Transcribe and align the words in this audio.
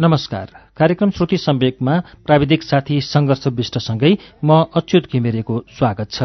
नमस्कार। 0.00 0.48
कार्यक्रम 0.76 1.10
श्रुति 1.10 1.36
सम्वेकमा 1.36 2.00
प्राविधिक 2.26 2.62
साथी 2.62 3.00
सङ्घर्ष 3.00 3.46
विष्टसँगै 3.46 4.18
म 4.44 4.64
अच्युत 4.74 5.04
घिमिरेको 5.12 5.64
स्वागत 5.78 6.10
छ। 6.10 6.22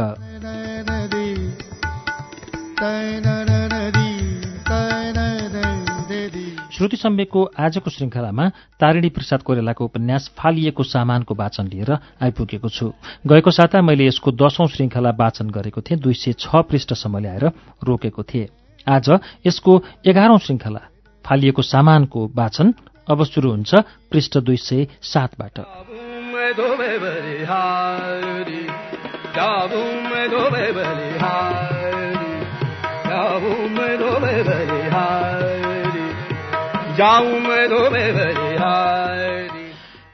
श्रुति 6.80 6.98
सम्वेकको 6.98 7.43
आजको 7.59 7.91
श्रृङ्खलामा 7.91 8.48
तारिणी 8.79 9.09
प्रसाद 9.11 9.42
कोइरालाको 9.43 9.83
उपन्यास 9.86 10.32
फालिएको 10.32 10.83
सामानको 10.83 11.36
वाचन 11.36 11.68
लिएर 11.68 11.92
आइपुगेको 12.24 12.69
छु। 12.71 12.96
गएको 13.28 13.52
साता 13.52 13.82
मैले 13.83 14.07
यसको 14.07 14.32
दशौं 14.32 14.68
श्रृङ्खला 14.71 15.11
वाचन 15.11 15.50
गरेको 15.52 15.82
थिएँ 15.83 16.00
दुई 16.00 16.15
सय 16.15 16.39
छ 16.39 16.64
पृष्ठसम्म 16.64 17.19
ल्याएर 17.19 17.46
रोकेको 17.83 18.24
थिएँ। 18.24 18.47
आज 18.88 19.07
यसको 19.43 19.71
एघारौं 20.07 20.39
श्रृङ्खला 20.39 20.82
फालिएको 21.25 21.61
सामानको 21.68 22.19
वाचन 22.32 22.74
अब 23.11 23.24
सुरु 23.27 23.50
हुन्छ 23.52 23.71
पृष्ठ 24.07 24.38
दुई 24.39 24.57
सय 24.57 24.88
सातबाट। 25.04 25.60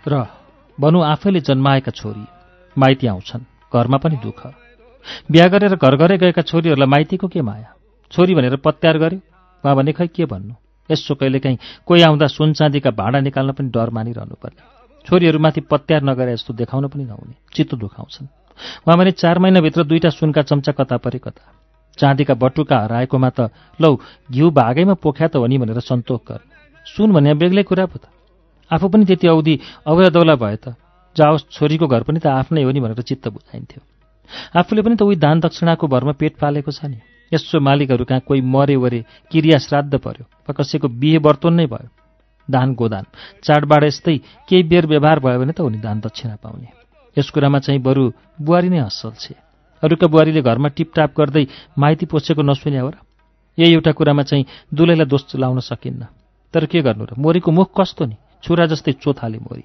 र 0.08 0.26
बनु 0.80 1.02
आफैले 1.02 1.40
जन्माएका 1.40 1.92
छोरी 1.92 2.26
माइती 2.78 3.08
आउँछन्। 3.08 3.42
घरमा 3.74 3.98
पनि 3.98 4.16
दुःख। 4.16 4.42
बिहा 5.32 5.48
गरेर 5.48 5.76
घर 5.76 5.96
घरै 5.96 6.18
गएका 6.18 6.42
छोरीहरूलाई 6.42 6.88
माइतीको 6.88 7.28
के 7.28 7.42
माया? 7.42 7.74
छोरी 8.12 8.36
भनेर 8.36 8.56
पत्यार 8.56 8.98
गर्यो? 8.98 9.20
उहाँ 9.66 9.76
भने 9.76 9.92
खै 9.94 10.08
के 10.08 10.26
भन्नु? 10.26 10.54
यसो 10.92 11.16
कहिलेकाहीँ 11.16 11.58
कोही 11.86 12.02
आउँदा 12.02 12.28
सुन 12.28 12.54
चाँदीका 12.54 12.92
भाँडा 12.92 13.20
निकाल्न 13.20 13.52
पनि 13.52 13.70
डर 13.70 13.90
मानिरहनु 13.90 14.36
पर्ने 14.44 14.62
छोरीहरूमाथि 15.10 15.62
पत्यार 15.62 16.04
नगरे 16.04 16.34
जस्तो 16.34 16.54
देखाउन 16.54 16.88
पनि 16.88 17.04
नहुने। 17.04 17.34
चित्त 17.54 17.76
दुखाउँछन्। 17.76 18.28
उहाँ 18.88 18.98
भने 18.98 19.12
चार 19.12 19.40
महिनाभित्र 19.40 19.84
दुईटा 19.84 20.10
सुनका 20.10 20.42
चम्चा 20.42 20.72
कता 20.72 20.98
परे 20.98 21.18
कता? 21.18 21.54
चाँदीका 21.98 22.34
बटुका 22.34 22.78
हराएकोमा 22.80 23.30
त 23.30 23.50
लौ 23.82 23.96
घिउ 24.32 24.52
भागैमा 24.52 24.94
पोख्या 24.94 25.28
त 25.28 25.36
हो 25.36 25.48
नि 25.48 25.58
भनेर 25.58 25.80
सन्तोक 25.80 26.24
गर 26.32 26.55
सुन 26.86 27.14
भने 27.14 27.34
बेग्लै 27.34 27.64
कुरा 27.64 27.86
पो 27.86 27.98
त। 27.98 28.06
आफू 28.72 28.88
पनि 28.90 29.06
त्यति 29.06 29.28
औधी 29.28 29.60
अवैधौला 29.86 30.36
भए 30.36 30.56
त 30.56 30.76
जाओस् 31.16 31.50
छोरीको 31.52 31.88
घर 31.88 32.04
पनि 32.04 32.20
त 32.20 32.28
आफ्नै 32.28 32.64
हो 32.64 32.72
नि 32.72 32.80
भनेर 32.80 33.02
चित्त 33.02 33.28
बुझाइन्थ्यो। 33.28 33.82
आफूले 34.60 34.82
पनि 34.82 34.96
त 34.96 35.02
उही 35.02 35.16
दान 35.16 35.40
दक्षिणाको 35.40 35.88
भरमा 35.88 36.14
पेट 36.20 36.34
पालेको 36.42 36.72
छ 36.72 36.86
नि। 36.86 37.00
यसो 37.32 37.60
मालिकहरू 37.60 38.06
कहाँ 38.06 38.22
कोही 38.28 38.42
मरे 38.42 38.76
वरे 38.76 39.00
क्रिया 39.32 39.58
श्राद्ध 39.58 39.94
पर्यो 39.98 40.26
वा 40.46 40.52
कसैको 40.54 40.88
बिहे 40.88 41.18
वर्तन 41.26 41.54
नै 41.54 41.66
भयो। 41.66 41.90
दान 42.48 42.74
गोदान 42.74 43.06
चाडबाड 43.42 43.84
यस्तै 43.84 44.18
केही 44.50 44.64
बेर 44.70 44.86
व्यवहार 44.86 45.20
भयो 45.20 45.40
भने 45.40 45.54
त 45.58 45.62
उनी 45.62 45.80
दान 45.82 46.00
दक्षिणा 46.06 46.36
पाउने। 46.38 46.70
यस 47.18 47.30
कुरामा 47.34 47.60
चाहिँ 47.66 47.82
बरु 47.82 48.12
बुहारी 48.42 48.70
नै 48.70 48.80
असल 48.86 49.18
छे। 49.18 49.34
अरूका 49.84 50.08
बुहारीले 50.08 50.42
घरमा 50.42 50.70
टिपटाप 50.78 51.12
गर्दै 51.18 51.46
माइती 51.78 52.06
पोसेको 52.06 52.42
नसुन्या 52.42 52.82
हो 52.82 52.90
र 52.90 52.98
यही 53.58 53.74
एउटा 53.74 53.92
कुरामा 53.98 54.24
चाहिँ 54.30 54.46
दुलैलाई 54.70 55.08
दोष 55.10 55.36
लाउन 55.36 55.60
सकिन्न। 55.66 56.06
तर 56.56 56.66
के 56.72 56.80
गर्नु 56.82 57.04
र? 57.04 57.12
मोरीको 57.20 57.52
मुख 57.52 57.76
कस्तो 57.76 58.06
नि? 58.08 58.16
छुरा 58.40 58.66
जस्तै 58.72 59.04
चोथाले 59.04 59.40
मोरी। 59.44 59.64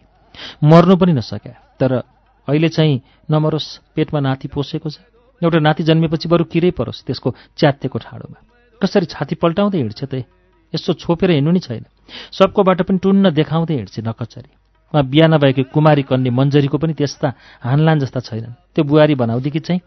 मर्नु 0.66 0.96
पनि 0.98 1.12
नसक्या। 1.14 1.78
तर 1.78 2.02
अहिले 2.50 2.68
चाहिँ 2.68 3.00
नमरोस् 3.30 3.94
पेटमा 3.94 4.20
नाति 4.20 4.48
पोसेको 4.50 4.90
छ। 4.90 4.98
एउटा 5.38 5.58
नाति 5.62 5.82
जन्मेपछि 5.86 6.26
बरु 6.26 6.44
किरै 6.50 6.70
परोस् 6.74 7.06
त्यसको 7.06 7.28
च्यात्तेको 7.54 7.98
ठाडोमा? 7.98 8.38
कसरी 8.82 9.06
छाती 9.06 9.34
पल्टाउँदै 9.38 9.78
हिँड्छ 9.78 10.02
त? 10.04 10.26
यसो 10.74 10.92
छोपेर 10.98 11.30
हिँड्नु 11.30 11.50
नि 11.54 11.60
छैन। 11.62 11.86
सबकोबाट 12.34 12.82
पनि 12.82 12.98
टुन्न 12.98 13.30
देखाउँदै 13.30 13.74
हिँड्छ 13.74 13.96
नकचरी 14.02 14.50
उहाँ 14.90 15.04
बिहा 15.06 15.26
नभएकी 15.30 15.62
कुमारी 15.70 16.02
कन्ने 16.02 16.30
मन्जरीको 16.30 16.78
पनि 16.78 16.94
त्यस्ता 16.98 17.28
हानलान 17.62 17.98
जस्ता 18.02 18.20
छैनन्। 18.20 18.74
त्यो 18.74 18.82
बुहारी 18.82 19.14
बनाउँदेखि 19.14 19.60
चाहिँ 19.62 19.80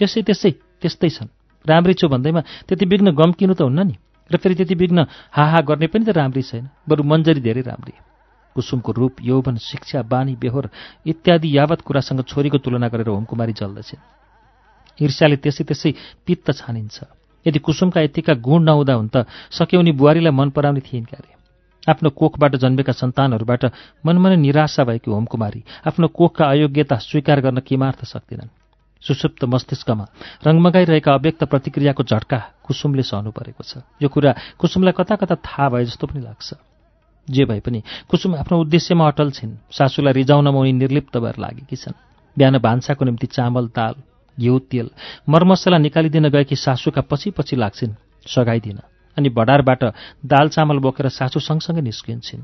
त्यसै 0.00 0.22
त्यसै 0.22 0.50
त्यस्तै 0.82 1.08
छन्। 1.08 1.28
राम्री 1.64 1.94
छु 1.94 2.08
भन्दैमा 2.08 2.40
त्यति 2.66 2.84
बिघ्न 2.86 3.14
गम्किनु 3.14 3.54
त 3.54 3.62
हुन्न 3.62 3.80
नि। 3.86 3.94
र 4.32 4.36
फेरि 4.36 4.54
त्यति 4.54 4.74
बिघ्न 4.74 5.06
हाहा 5.32 5.60
गर्ने 5.60 5.86
पनि 5.86 6.04
त 6.04 6.08
राम्री 6.10 6.42
छैन। 6.42 6.68
बरु 6.88 7.02
मन्जरी 7.02 7.40
धेरै 7.40 7.62
राम्री। 7.62 7.94
कुसुमको 8.54 8.92
रूप 8.92 9.14
यौवन 9.22 9.56
शिक्षा 9.56 10.02
बानी 10.02 10.34
बेहोर 10.36 10.70
इत्यादि 11.06 11.48
यावत 11.56 11.80
कुरासँग 11.80 12.22
छोरीको 12.24 12.58
तुलना 12.58 12.88
गरेर 12.88 13.08
होमकुमारी 13.08 13.52
जल्दछन्। 13.52 14.02
ईर्ष्याले 15.02 15.36
त्यसै 15.36 15.64
त्यसै 15.64 15.90
पित्त 16.26 16.50
छानिन्छ। 16.52 16.96
यदि 17.46 17.58
कुसुमका 17.58 18.00
यतिका 18.00 18.34
गुण 18.34 18.62
नहुँदा 18.62 18.94
हुन् 18.94 19.08
त 19.08 19.16
सक्यौनी 19.50 19.92
बुहारीलाई 19.92 20.32
मन 20.34 20.50
पराउने 20.50 20.80
थिइन् 20.80 21.06
क्यारे? 21.06 21.30
आफ्नो 21.88 22.10
कोखबाट 22.10 22.56
जन्मेका 22.56 22.92
सन्तानहरूबाट 22.92 23.64
मनमनै 24.04 24.36
निराशा 24.36 24.84
भएकी 24.84 25.10
होमकुमारी 25.10 25.60
आफ्नो 25.86 26.06
कोखका 26.08 26.44
अयोग्यता 26.44 26.96
स्वीकार 26.98 27.40
गर्न 27.40 27.58
किमार्थ 27.60 28.04
सक्दिनन्। 28.04 28.50
सुसुप्त 29.02 29.44
मस्तिष्कमा 29.44 30.04
रङमगाइरहेका 30.46 31.12
अव्यक्त 31.12 31.44
प्रतिक्रियाको 31.44 32.02
झट्का 32.02 32.38
कुसुमले 32.66 33.02
सहनु 33.02 33.30
परेको 33.30 33.62
छ। 33.62 33.82
यो 34.02 34.08
कुरा 34.08 34.58
कुसुमलाई 34.58 34.92
कता 34.92 35.16
कता 35.16 35.34
थाहा 35.38 35.68
भए 35.68 35.84
जस्तो 35.84 36.06
पनि 36.06 36.20
लाग्छ। 36.20 36.48
जे 37.28 37.44
भए 37.44 37.60
पनि 37.60 37.82
कुसुम 38.10 38.34
आफ्नो 38.36 38.60
उद्देश्यमा 38.60 39.06
अटल 39.06 39.30
छिन्। 39.30 39.56
सासूलाई 39.70 40.12
रिजाउनमा 40.12 40.58
उनी 40.58 40.72
निर्लिप्त 40.72 41.16
भएर 41.16 41.36
लागेकी 41.38 41.76
छन्। 41.76 41.94
बिहान 42.36 42.58
भान्साको 42.58 43.04
निम्ति 43.04 43.26
चामल 43.26 43.66
दाल 43.70 43.94
घिउ 44.38 44.58
तेल 44.70 44.90
मरमसला 45.28 45.78
निकालिदिन 45.78 46.28
गएकी 46.28 46.56
सासूका 46.56 47.00
पछि 47.10 47.30
पछि 47.30 47.56
लाग्छिन् 47.56 47.94
सघाइदिन 48.26 48.78
अनि 49.16 49.28
भडारबाट 49.28 49.82
दाल 50.26 50.48
चामल 50.48 50.78
बोकेर 50.78 51.08
सासू 51.08 51.40
सँगसँगै 51.40 51.82
निस्किन्छन्। 51.82 52.42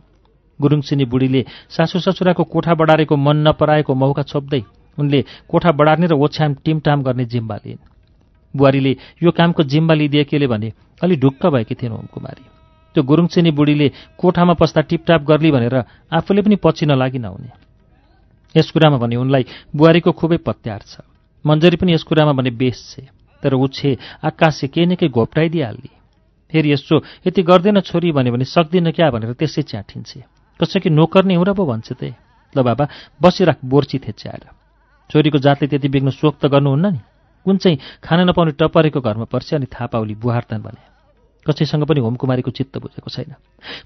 गुरुङसिनी 0.60 1.04
बुढीले 1.04 1.44
सासू 1.70 1.98
ससुराको 1.98 2.44
कोठा 2.44 2.74
बढारेको 2.74 3.16
मन 3.16 3.36
नपराएको 3.48 3.94
मौका 3.94 4.22
छोप्दै 4.22 4.62
उनले 4.98 5.20
कोठा 5.48 5.70
बढार्ने 5.72 6.06
र 6.06 6.14
ओछ्याम 6.14 6.54
टिमटाम 6.64 7.02
गर्ने 7.02 7.24
जिम्बा 7.24 7.56
लिइन्। 7.64 7.82
बुहारीले 8.54 8.92
यो 9.22 9.30
कामको 9.30 9.62
जिम्बा 9.64 9.94
लिइदिएकेले 9.94 10.46
भने 10.46 10.72
अलि 11.02 11.16
ढुक्क 11.16 11.46
भएकी 11.46 11.74
थिइन् 11.74 11.92
ओमकुमारी 11.92 12.44
त्यो 12.94 13.02
गुरुङसिनी 13.02 13.50
बुढीले 13.50 13.88
कोठामा 14.18 14.54
पस्दा 14.54 14.80
टिपटाप 14.86 15.22
गर्ली 15.26 15.50
भनेर 15.50 15.74
आफूले 16.14 16.42
पनि 16.42 16.56
पछि 16.62 16.86
नलागि 16.86 17.18
नहुने। 17.18 17.50
यस 18.54 18.70
कुरामा 18.70 18.98
भने 19.02 19.16
उनलाई 19.18 19.44
बुहारीको 19.74 20.12
खुबै 20.14 20.38
पत्यार 20.46 20.80
छ। 20.86 21.02
मन्जरी 21.44 21.76
पनि 21.76 21.92
यस 21.92 22.02
कुरामा 22.06 22.32
भने 22.38 22.50
बेस 22.54 22.78
छे 22.90 23.02
तर 23.42 23.54
ऊ 23.54 23.66
छे 23.66 23.98
आकाशे 24.22 24.66
केही 24.70 24.86
न 24.86 24.94
केही 24.94 25.10
घोप्टाइदिइहाल्ने 25.10 25.90
फेरि 26.52 26.72
यसो 26.72 27.02
यति 27.26 27.42
गर्दैन 27.42 27.80
छोरी 27.82 28.12
भन्यो 28.14 28.32
भने 28.32 28.46
सक्दिनँ 28.46 28.92
क्या 28.94 29.10
भनेर 29.10 29.34
त्यसै 29.34 29.62
च्याठिन्छे। 29.66 30.20
कसैकी 30.60 30.90
नोकर 30.94 31.24
नै 31.26 31.34
हो 31.34 31.42
र 31.42 31.50
पो 31.50 31.66
भन्छ 31.66 31.98
त। 31.98 32.14
ल 32.54 32.62
बाबा 32.62 32.84
बसिराख 33.18 33.58
बोर्ची 33.66 33.98
थेच्याएर। 33.98 34.44
छोरीको 35.10 35.38
जातले 35.38 35.68
त्यति 35.68 35.88
बेग्न 35.88 36.10
शोक 36.10 36.34
त 36.40 36.46
गर्नुहुन्न 36.46 36.86
नि? 36.92 37.00
कुन 37.44 37.56
चाहिँ 37.56 37.78
खान 38.02 38.28
नपाउने 38.28 38.52
टपरेको 38.52 39.00
घरमा 39.00 39.24
पर्छ 39.24 39.54
अनि 39.54 39.66
थाहा 39.66 39.86
पाउली 39.86 40.14
बुहार्तन 40.14 40.58
भने? 40.58 40.80
कसैसँग 41.46 41.84
पनि 41.84 42.00
होमकुमारीको 42.00 42.50
चित्त 42.50 42.78
बुझेको 42.78 43.10
छैन। 43.10 43.34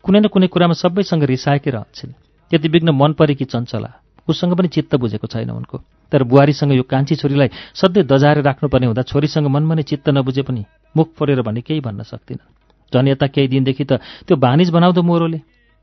कुनै 0.03 0.21
न 0.21 0.27
कुनै 0.31 0.47
कुरामा 0.47 0.75
सबैसँग 0.79 1.23
रिसाएकै 1.25 1.71
रहन्छन् 1.71 2.13
त्यति 2.51 2.69
बिघ्न 2.69 2.91
मन 2.95 3.13
परेकी 3.13 3.45
चञ्चला? 3.45 3.91
उसँग 4.29 4.55
पनि 4.55 4.69
चित्त 4.69 4.95
बुझेको 4.95 5.27
छैन 5.27 5.51
उनको। 5.51 5.83
तर 6.13 6.23
बुहारीसँग 6.23 6.73
यो 6.73 6.83
कान्छी 6.83 7.17
छोरीलाई 7.17 7.49
सधैँ 7.75 8.05
दजाएर 8.05 8.43
राख्नुपर्ने 8.43 8.87
हुँदा 8.87 9.03
छोरीसँग 9.03 9.47
मनमा 9.47 9.75
नै 9.75 9.83
चित्त 9.83 10.09
नबुझे 10.09 10.43
पनि 10.43 10.65
मुख 10.95 11.09
फोरेर 11.19 11.43
भने 11.43 11.61
केही 11.61 11.81
भन्न 11.81 12.03
सक्दिनन् 12.03 12.47
झन् 12.95 13.09
यता 13.09 13.27
केही 13.27 13.49
दिनदेखि 13.49 13.85
त 13.85 14.01
त्यो 14.25 14.37
भानिज 14.37 14.71
बनाउँदो 14.71 15.03
मोरोले। 15.03 15.41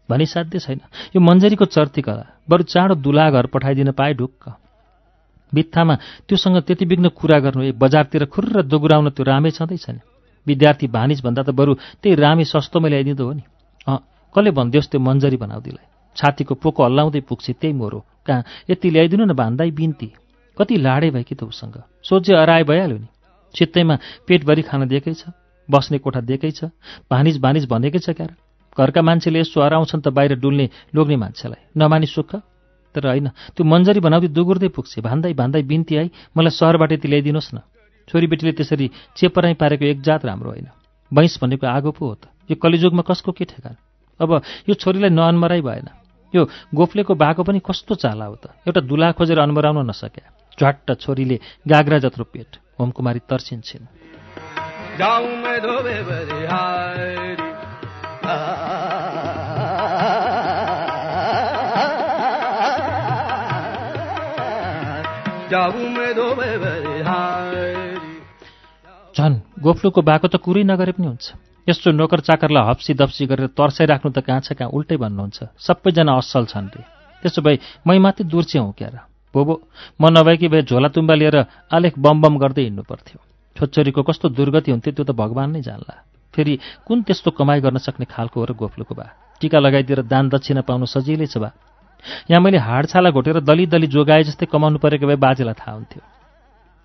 भनी 0.10 0.26
साध्य 0.26 0.60
छैन। 0.60 0.80
यो 1.16 1.20
मन्जरीको 1.22 1.66
चर्ती 1.66 2.02
कला। 2.02 2.26
बरु 2.50 2.64
चाँडो 2.64 2.96
दुला 2.96 3.30
घर 3.30 3.46
पठाइदिन 3.46 3.92
पाए 3.92 4.14
ढुक्क। 4.14 4.65
बित्थामा 5.54 5.96
त्योसँग 6.28 6.58
त्यति 6.68 6.86
बिघ्न 6.86 7.08
कुरा 7.10 7.40
गर्नु 7.40 7.64
ए 7.64 7.72
बजारतिर 7.78 8.26
खुर्र 8.26 8.62
दोगुराउन 8.64 9.10
त्यो 9.10 9.24
रामै 9.26 9.52
छँदैछ 9.52 9.90
नि 9.90 10.02
विद्यार्थी 10.48 10.88
भानिज 10.88 11.22
भन्दा 11.26 11.44
त 11.44 11.50
बरु 11.50 11.74
त्यही 12.02 12.16
रामे 12.16 12.46
सस्तोमा 12.46 12.88
ल्याइदिँदो 12.88 13.26
हो 13.26 13.34
नि। 13.34 13.44
अँ 13.88 13.98
कसले 14.36 14.52
भनिदियोस् 14.52 14.90
त्यो 14.92 15.00
मन्जरी 15.00 15.38
बनाउँदिलाई? 15.38 15.86
छातीको 16.16 16.54
पोको 16.56 16.84
हल्लाउँदै 16.84 17.22
पुग्छ 17.26 17.46
त्यही 17.52 17.74
मोरो। 17.74 18.00
कहाँ 18.26 18.44
यति 18.70 18.90
ल्याइदिनु 18.90 19.26
न 19.26 19.34
भान्दै 19.34 19.72
बिन्ती। 19.72 20.10
कति 20.58 20.76
लाडे 20.78 21.10
भयो 21.12 21.24
कि 21.24 21.36
त 21.36 21.44
उसँग? 21.44 21.76
सोझे 22.04 22.34
अराए 22.34 22.64
भइहाल्यो 22.64 22.98
नि। 22.98 23.08
चित्तैमा 23.56 23.96
पेटभरि 24.28 24.62
खान 24.62 24.88
दिएकै 24.88 25.14
छ 25.14 25.34
बस्ने 25.70 25.98
कोठा 25.98 26.22
दिएकै 26.22 26.52
छ 26.52 26.70
भानिज 27.10 27.40
भानिज 27.42 27.66
भनेकै 27.66 28.00
छ 28.00 28.10
क्यार? 28.14 28.32
घरका 28.78 29.02
मान्छेले 29.02 29.40
यसो 29.40 29.62
हराउँछन् 29.64 30.02
त 30.02 30.08
बाहिर 30.14 30.36
डुल्ने 30.40 30.70
लोग्ने 30.96 31.16
मान्छेलाई। 31.16 31.62
नमानी 31.74 32.06
सुख। 32.06 32.36
तर 32.96 33.08
होइन 33.08 33.28
त्यो 33.28 33.64
मन्जरी 33.68 34.00
बनाउँदै 34.00 34.28
दुगुर्दै 34.32 34.70
पुग्छ। 34.72 35.04
भान्दै 35.04 35.34
भान्दै 35.36 35.62
बिन्ती 35.68 35.94
आई 36.00 36.08
मलाई 36.32 36.54
सहरबाट 36.56 36.92
यति 36.92 37.08
ल्याइदिनुहोस् 37.08 37.54
न। 37.54 37.58
छोरीबेटीले 38.08 38.52
त्यसरी 38.52 38.88
चेपराई 39.18 39.54
पारेको 39.54 39.86
एक 39.86 40.00
जात 40.02 40.26
राम्रो 40.26 40.50
होइन। 40.50 40.68
भैँस 41.12 41.40
भनेको 41.42 41.68
आगो 41.68 41.92
पो 41.92 42.04
हो 42.08 42.16
त। 42.16 42.32
यो 42.48 42.56
कलिजुगमा 42.56 43.04
कसको 43.04 43.32
के 43.32 43.46
ठेगान? 43.46 43.76
अब 44.20 44.32
यो 44.70 44.74
छोरीलाई 44.74 45.10
नअन्मराइ 45.10 45.62
भएन। 45.62 45.88
यो 46.36 46.48
गोफलेको 46.76 47.16
बाको 47.16 47.44
पनि 47.44 47.60
कस्तो 47.60 47.96
चाला 47.96 48.26
हो 48.26 48.36
त। 48.36 48.48
एउटा 48.64 48.82
दुला 48.82 49.12
खोजेर 49.12 49.40
अनमराउन 49.40 49.90
नसक्या 49.90 50.32
झट्ट 50.56 51.02
छोरीले 51.02 51.40
गाग्रा 51.68 51.98
जत्रो 52.00 52.24
पेट। 52.24 52.58
होमकुमारी 52.80 53.20
तर्सिन्छन्। 53.20 53.88
झन् 69.16 69.36
गोफ्लुको 69.62 70.02
बाको 70.02 70.28
त 70.28 70.36
कुरै 70.42 70.64
नगरे 70.66 70.92
पनि 70.98 71.06
हुन्छ। 71.06 71.26
यस्तो 71.70 71.92
नोकर 71.94 72.20
चाकरलाई 72.26 72.66
हप्सी 72.70 72.94
दप्सी 72.98 73.24
गरेर 73.30 73.48
तर्साइराख्नु 73.54 74.10
त 74.10 74.26
कहाँ 74.26 74.42
छ 74.42 74.58
कहाँ 74.58 74.74
उल्टै 74.74 74.98
भन्नुहुन्छ। 74.98 75.40
सबैजना 75.62 76.14
असल 76.18 76.46
छन् 76.50 76.74
रे। 76.74 76.82
त्यसो 77.22 77.42
भए 77.46 77.58
मै 77.86 77.98
मात्रै 78.02 78.26
दुर्चे 78.26 78.58
हौ 78.58 78.74
क्यार। 78.74 78.96
भोबो 79.34 79.54
म 80.02 80.04
नभएकी 80.10 80.48
भए 80.50 80.62
झोला 80.66 80.90
तुम्बा 80.90 81.14
लिएर 81.14 81.38
आलेख 81.70 81.94
बम 82.02 82.18
बम 82.22 82.34
गर्दै 82.42 82.64
हिँड्नु 82.66 82.84
पर्थ्यो 82.90 83.20
छोच्चोरीको 83.56 84.02
कस्तो 84.02 84.30
दुर्गति 84.34 84.70
हुन्थ्यो 84.74 84.94
त्यो 84.98 85.06
त 85.06 85.12
भगवान् 85.14 85.54
नै 85.54 85.62
जान्ला। 85.62 85.96
फेरि 86.34 86.54
कुन 86.90 86.98
त्यस्तो 87.06 87.32
कमाइ 87.38 87.62
गर्न 87.62 87.78
सक्ने 87.86 88.06
खालको 88.10 88.38
हो 88.42 88.46
र 88.50 88.52
गोफ्लुको 88.58 88.94
बा? 88.98 89.06
टिका 89.40 89.60
लगाइदिएर 89.62 90.02
दान 90.10 90.30
दक्षिणा 90.34 90.62
पाउनु 90.66 90.86
सजिलै 90.90 91.30
छ 91.30 91.38
बा। 91.38 91.50
यहाँ 92.30 92.42
मैले 92.42 92.58
हाडछाला 92.58 93.10
घोटेर 93.10 93.40
दली 93.40 93.66
दली 93.66 93.88
जोगाए 93.88 94.24
जस्तै 94.24 94.46
कमाउनु 94.46 94.78
परेको 94.78 95.08
भए 95.08 95.16
बाजेलाई 95.16 95.54
थाहा 95.54 95.76
हुन्थ्यो। 95.76 96.02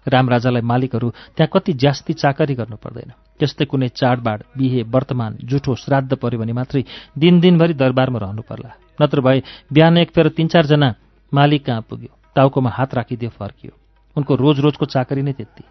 रामराजालाई 0.07 0.63
मालिकहरू 0.63 1.09
त्यहाँ 1.37 1.51
कति 1.53 1.73
ज्यास्ती 1.73 2.13
चाकरी 2.13 2.55
गर्नु 2.55 2.77
पर्दैन। 2.77 3.13
त्यस्तै 3.39 3.65
कुनै 3.65 3.89
चाडबाड 3.93 4.39
बिहे 4.57 4.83
वर्तमान 4.89 5.37
जुठो 5.45 5.75
श्राद्ध 5.77 6.13
पऱ्यो 6.17 6.39
भने 6.41 6.53
मात्रै 6.53 6.85
दिन 7.19 7.41
दिनभरि 7.41 7.75
दरबारमा 7.75 8.19
रहनु 8.19 8.43
पर्ला। 8.43 8.71
नत्र 8.97 9.21
भए 9.21 9.43
बिहान 9.73 9.99
एक 9.99 10.11
फेर 10.11 10.29
तिन 10.33 10.49
चारजना 10.49 10.95
मालिक 11.33 11.65
कहाँ 11.65 11.85
पुग्यो? 11.89 12.11
टाउकोमा 12.37 12.71
हात 12.71 12.95
राखिदियो 12.95 13.31
फर्कियो। 13.31 13.73
उनको 14.17 14.33
रोज 14.35 14.61
रोजको 14.61 14.85
चाकरी 14.87 15.23
नै 15.23 15.33
त्यति। 15.33 15.65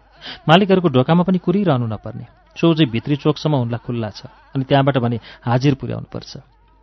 मालिकहरूको 0.48 0.88
ढोकामा 0.88 1.22
पनि 1.26 1.38
कुरिरहनु 1.38 1.86
नपर्ने। 1.86 2.26
सोझै 2.56 2.86
भित्री 2.86 3.16
चोकसम्म 3.16 3.54
उनलाई 3.66 3.82
खुल्ला 3.86 4.10
छ 4.10 4.26
अनि 4.54 4.64
त्यहाँबाट 4.64 4.96
भने 4.98 5.18
हाजिर 5.42 5.74
पुर्याउनुपर्छ 5.74 6.32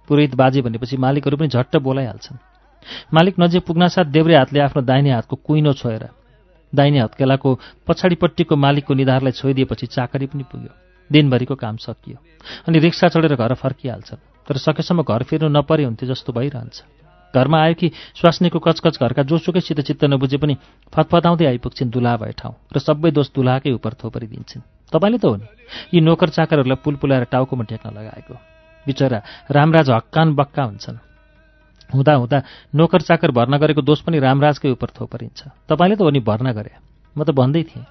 पुरोहित 0.07 0.35
बाजे 0.35 0.61
भनेपछि 0.61 0.97
मालिकहरू 0.97 1.37
पनि 1.37 1.47
झट्ट 1.47 1.75
बोलाइहाल्छन्। 1.77 2.37
मालिक 3.13 3.35
नजिक 3.39 3.65
पुग्नासाथ 3.65 4.05
देब्रे 4.07 4.35
हातले 4.35 4.59
आफ्नो 4.59 4.81
दाहिने 4.81 5.11
हातको 5.11 5.35
कुइनो 5.37 5.73
छोएर 5.73 6.03
दाहिने 6.73 6.99
हत्केलाको 6.99 7.49
पछाडिपट्टिको 7.87 8.55
मालिकको 8.55 8.93
निधारलाई 8.93 9.31
छोइदिएपछि 9.31 9.85
चाकरी 9.87 10.25
पनि 10.27 10.43
पुग्यो। 10.51 10.73
दिनभरिको 11.09 11.55
काम 11.55 11.75
सकियो 11.77 12.17
अनि 12.67 12.79
रिक्सा 12.79 13.07
चढेर 13.07 13.35
घर 13.35 13.53
फर्किहाल्छन् 13.55 14.23
तर 14.47 14.57
सकेसम्म 14.57 15.03
घर 15.03 15.23
फिर्नु 15.23 15.47
नपरे 15.49 15.83
हुन्थ्यो 15.83 16.09
जस्तो 16.09 16.33
भइरहन्छ। 16.33 16.83
घरमा 17.33 17.59
आयो 17.61 17.73
कि 17.73 17.87
स्वास्नीको 18.15 18.59
कचकच 18.59 18.99
घरका 18.99 19.23
जोसुकैसित 19.23 19.79
चित्त 19.87 20.03
नबुझे 20.05 20.37
पनि 20.37 20.55
फतफताउँदै 20.93 21.45
आइपुग्छिन् 21.45 21.91
दुला 21.91 22.15
भए 22.17 22.31
ठाउँ 22.33 22.55
र 22.71 22.79
सबै 22.79 23.11
दोष 23.11 23.27
दुलाकै 23.35 23.71
उप 23.71 23.87
थोपरिदिन्छन्। 23.99 24.63
तपाईँले 24.91 25.17
त 25.19 25.25
हो 25.27 25.35
नि 25.35 25.47
यी 25.93 25.99
नोकर 26.01 26.29
चाकरहरूलाई 26.29 26.79
पुल 26.83 26.95
पुलाएर 26.95 27.23
टाउकोमा 27.31 27.63
टेक्न 27.63 27.87
लगाएको। 27.91 28.56
बिचरा 28.87 29.19
रामराज 29.51 29.89
हक्कान 29.89 30.27
बक्का 30.35 30.63
हुन्छन्। 30.63 30.97
हुँदा 31.93 32.13
हुँदा 32.15 32.37
नोकर 32.75 33.01
चाकर 33.01 33.31
भर्ना 33.31 33.57
गरेको 33.59 33.81
दोष 33.81 33.99
पनि 34.07 34.19
रामराजकै 34.19 34.71
उप 34.71 34.83
थोपरिन्छ। 34.95 35.67
तपाईँले 35.67 35.95
त 35.95 36.01
हो 36.01 36.09
नि 36.09 36.19
भर्ना 36.19 36.51
गरे। 36.51 36.71
म 37.15 37.23
त 37.23 37.31
भन्दै 37.31 37.63
थिएँ। 37.63 37.85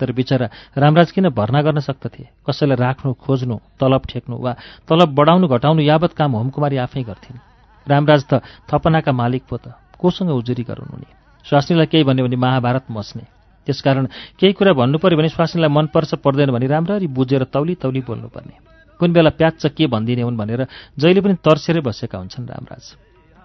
तर 0.00 0.12
बिचरा 0.14 0.46
रामराज 0.78 1.10
किन 1.10 1.28
भर्ना 1.34 1.62
गर्न 1.62 1.78
सक्दथे 1.82 2.46
कसैलाई 2.46 2.78
राख्नु 2.78 3.12
खोज्नु 3.18 3.56
तलब 3.82 4.02
ठेक्नु 4.06 4.36
वा 4.38 4.52
तलब 4.86 5.10
बढाउनु 5.10 5.46
घटाउनु 5.50 5.82
यावत 5.82 6.12
काम 6.14 6.30
होमकुमारी 6.38 6.76
आफै 6.86 7.02
गर्थिन्। 7.02 7.42
रामराज 7.86 8.22
त 8.30 8.42
थपनाका 8.70 9.10
मालिक 9.10 9.42
पो 9.50 9.56
त। 9.58 9.74
कोसँग 9.98 10.30
उजुरी 10.30 10.62
गराउनु 10.62 10.96
नि 11.02 11.08
स्वास्नीलाई 11.46 11.86
केही 11.90 12.04
भन्यो 12.06 12.24
भने 12.26 12.38
महाभारत 12.38 12.86
मस्ने। 12.94 13.26
त्यसकारण 13.66 14.06
केही 14.38 14.52
कुरा 14.54 14.72
भन्नु 14.78 14.98
पऱ्यो 15.02 15.18
भने 15.18 15.28
स्वास्नीलाई 15.34 15.70
मनपर्छ 15.74 16.14
पर्दैन 16.22 16.50
भने 16.54 16.66
राम्ररी 16.66 17.06
बुझेर 17.10 17.42
तौली 17.50 17.74
तौली 17.82 18.00
बोल्नुपर्ने। 18.06 18.67
कुन 19.00 19.12
बेला 19.12 19.30
प्याच 19.30 19.66
के 19.76 19.86
भनिदिने 19.86 20.22
हुन् 20.22 20.36
भनेर 20.36 20.66
जहिले 20.98 21.20
पनि 21.20 21.34
तर्सेरै 21.44 21.80
बसेका 21.80 22.18
हुन्छन् 22.18 22.48
रामराज। 22.48 22.84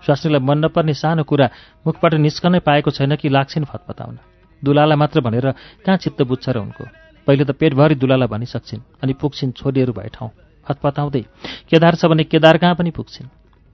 स्वास्नीलाई 0.03 0.41
मन 0.41 0.57
नपर्ने 0.65 0.93
सानो 0.93 1.23
कुरा 1.23 1.47
मुखबाट 1.85 2.13
निस्कनै 2.19 2.59
पाएको 2.59 2.91
छैन 2.91 3.15
कि 3.15 3.29
लाग्छन् 3.29 3.65
फतपताउन 3.65 4.17
दुलालाई 4.61 4.97
मात्र 4.97 5.21
भनेर 5.21 5.51
कहाँ 5.85 5.97
चित्त 5.97 6.21
बुझ्छ 6.23 6.49
र 6.49 6.57
उनको? 6.59 6.83
पहिले 7.27 7.43
त 7.45 7.51
पेटभरि 7.55 7.95
दुलालाई 7.95 8.27
भनिसक्छिन् 8.27 8.81
अनि 9.03 9.13
पुग्छिन् 9.13 9.55
छोरीहरू 9.55 9.93
भए 9.93 10.09
ठाउँ। 10.11 10.31
फतपताउँदै 10.67 11.23
केदार 11.69 11.95
छ 11.95 12.05
भने 12.05 12.23
केदार 12.23 12.57
कहाँ 12.57 12.75
पनि 12.75 12.91
पुग्छिन्। 12.91 13.27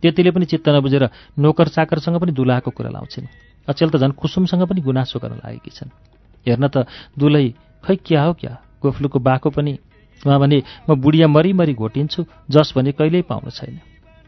त्यतिले 0.03 0.31
पनि 0.31 0.45
चित्त 0.45 0.69
नबुझेर 0.69 1.03
नोकर 1.39 1.67
चाकरसँग 1.67 2.17
पनि 2.21 2.31
दुलाको 2.31 2.71
कुरा 2.71 2.89
लाउँछिन्। 2.89 3.27
अचेल 3.67 3.89
त 3.89 3.95
झन् 3.97 4.17
कुसुमसँग 4.17 4.63
पनि 4.69 4.81
गुनासो 4.81 5.19
गर्न 5.19 5.41
लागेकी 5.41 5.71
छन्। 5.71 5.89
हेर्न 6.45 6.67
त 6.67 6.85
दुलै 7.17 7.45
खै 7.83 7.95
क्या 7.95 8.21
हो 8.23 8.33
क्या? 8.33 8.53
गोफ्लुको 8.81 9.19
बाको 9.19 9.49
पनि 9.49 9.77
उहाँ 10.25 10.39
भने 10.39 10.63
म 10.89 10.95
बुढिया 10.95 11.27
मरिमरि 11.27 11.73
घोटिन्छु 11.73 12.25
जस 12.49 12.73
भने 12.75 12.91
कहिल्यै 12.91 13.21
पाउनु 13.21 13.49
छैन। 13.49 13.79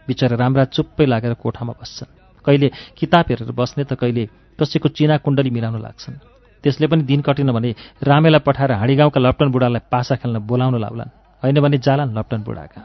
बिचरा 0.08 0.36
राम्रा 0.36 0.64
चुप्पै 0.66 1.06
लागेर 1.06 1.34
कोठामा 1.34 1.74
बस्छन्। 1.82 2.12
कहिले 2.46 2.72
किताब 2.98 3.26
हेरेर 3.30 3.52
बस्ने 3.52 3.84
त 3.84 3.94
कहिले 3.94 4.26
कसैको 4.60 4.90
चिना 4.90 5.18
कुण्डली 5.18 5.50
मिलाउन 5.50 5.82
लाग्छन्। 5.82 6.16
त्यसले 6.64 6.88
पनि 6.88 7.04
दिन 7.04 7.22
कटेन 7.22 7.52
भने 7.52 7.76
रामेलाई 8.04 8.40
पठाएर 8.40 8.72
हाँडीगाउँका 8.72 9.20
लप्टन 9.20 9.48
बुढालाई 9.52 9.82
पासा 9.92 10.16
खेल्न 10.16 10.40
बोलाउन 10.40 10.76
लाउलान्। 10.82 11.10
होइन 11.44 11.58
भने 11.60 11.78
जालान् 11.78 12.16
लप्टन 12.18 12.42
बुढाका। 12.44 12.82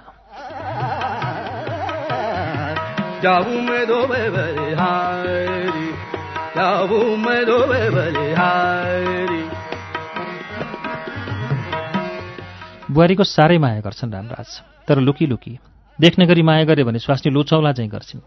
बुहारीको 12.96 13.24
साह्रै 13.28 13.58
माया 13.60 13.80
गर्छन् 13.84 14.12
रामराज। 14.12 14.48
तर 14.88 14.96
लुकी 15.04 15.26
लुकी 15.28 15.52
देख्ने 16.00 16.24
गरी 16.26 16.42
माया 16.42 16.64
गरे 16.64 16.84
भने 16.88 16.98
स्वास्नी 16.98 17.28
लुचौला 17.28 17.72
चाहिँ 17.76 17.90
गर्छिन्। 17.92 18.24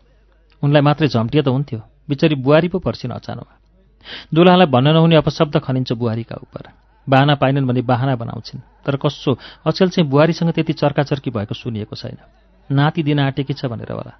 उनलाई 0.61 0.81
मात्रै 0.85 1.07
झम्टिए 1.09 1.41
त 1.41 1.49
हुन्थ्यो 1.49 1.79
बिचरी 2.05 2.35
बुहारी 2.37 2.67
पो 2.69 2.77
पर्छिन् 2.77 3.11
अचानोमा। 3.11 3.53
दुलालाई 4.29 4.69
भन्न 4.69 4.87
नहुने 4.93 5.15
अपशब्द 5.25 5.57
खनिन्छ 5.65 5.97
बुहारीका 5.97 6.35
उप 6.37 6.53
बाहना 7.07 7.35
पाइनन् 7.41 7.65
भने 7.65 7.81
बाहना 7.81 8.13
बनाउँछिन्। 8.21 8.61
तर 8.85 8.95
कसो 9.01 9.37
अचेल 9.65 9.89
चाहिँ 9.89 10.05
बुहारीसँग 10.05 10.53
त्यति 10.53 10.73
चर्काचर्की 10.77 11.29
भएको 11.33 11.53
सुनिएको 11.57 11.95
छैन। 11.97 12.17
नाति 12.69 13.01
दिन 13.03 13.19
आँटेकी 13.25 13.53
छ 13.57 13.65
भनेर 13.65 13.89
होला। 13.89 14.13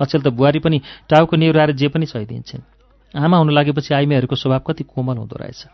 अचेल 0.00 0.20
त 0.20 0.28
बुहारी 0.28 0.60
पनि 0.60 0.84
टाउको 1.08 1.36
निहुराएर 1.40 1.72
जे 1.72 1.88
पनि 1.88 2.04
सहिदिन्छन्। 2.04 2.60
आमा 3.16 3.36
हुनु 3.40 3.52
लागेपछि 3.56 3.94
आइमेहरूको 3.94 4.36
स्वभाव 4.36 4.62
कति 4.68 4.84
कोमल 4.84 5.16
हुँदो 5.16 5.36
रहेछ। 5.40 5.64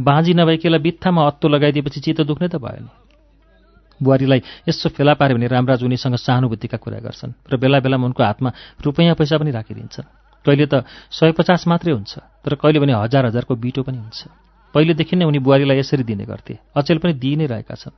बाँझी 0.00 0.32
नभएकीलाई 0.32 0.80
बित्थामा 0.80 1.20
अत्तो 1.26 1.48
लगाइदिएपछि 1.48 2.00
चित्त 2.00 2.20
दुख्ने 2.24 2.48
त 2.48 2.56
भयो 2.56 2.80
नि 2.80 3.03
बुहारीलाई 4.02 4.40
यसो 4.68 4.88
फेला 4.88 5.14
पार्यो 5.14 5.36
भने 5.36 5.46
रामराज 5.46 5.82
उनीसँग 5.84 6.16
सहानुभूतिका 6.16 6.78
कुरा 6.78 6.98
गर्छन् 6.98 7.32
र 7.46 7.56
बेला 7.56 7.78
बेलामा 7.80 8.06
उनको 8.06 8.22
हातमा 8.22 8.50
रुपैयाँ 8.84 9.14
पैसा 9.14 9.38
पनि 9.38 9.50
राखिदिन्छन्। 9.50 10.06
कहिले 10.46 10.66
त 10.66 10.84
सय 11.10 11.32
पचास 11.32 11.66
मात्रै 11.66 11.92
हुन्छ 11.92 12.12
तर 12.44 12.54
कहिले 12.54 12.78
भने 12.80 12.92
हजार 12.94 13.26
हजारको 13.26 13.54
बिटो 13.54 13.82
पनि 13.82 13.98
हुन्छ। 13.98 14.20
पहिलेदेखि 14.74 15.16
नै 15.16 15.24
उनी 15.24 15.38
बुहारीलाई 15.38 15.78
यसरी 15.78 16.04
दिने 16.04 16.24
गर्थे 16.24 16.58
अचेल 16.76 16.98
पनि 16.98 17.12
दिइ 17.14 17.36
नै 17.36 17.46
रहेका 17.46 17.74
छन्। 17.74 17.94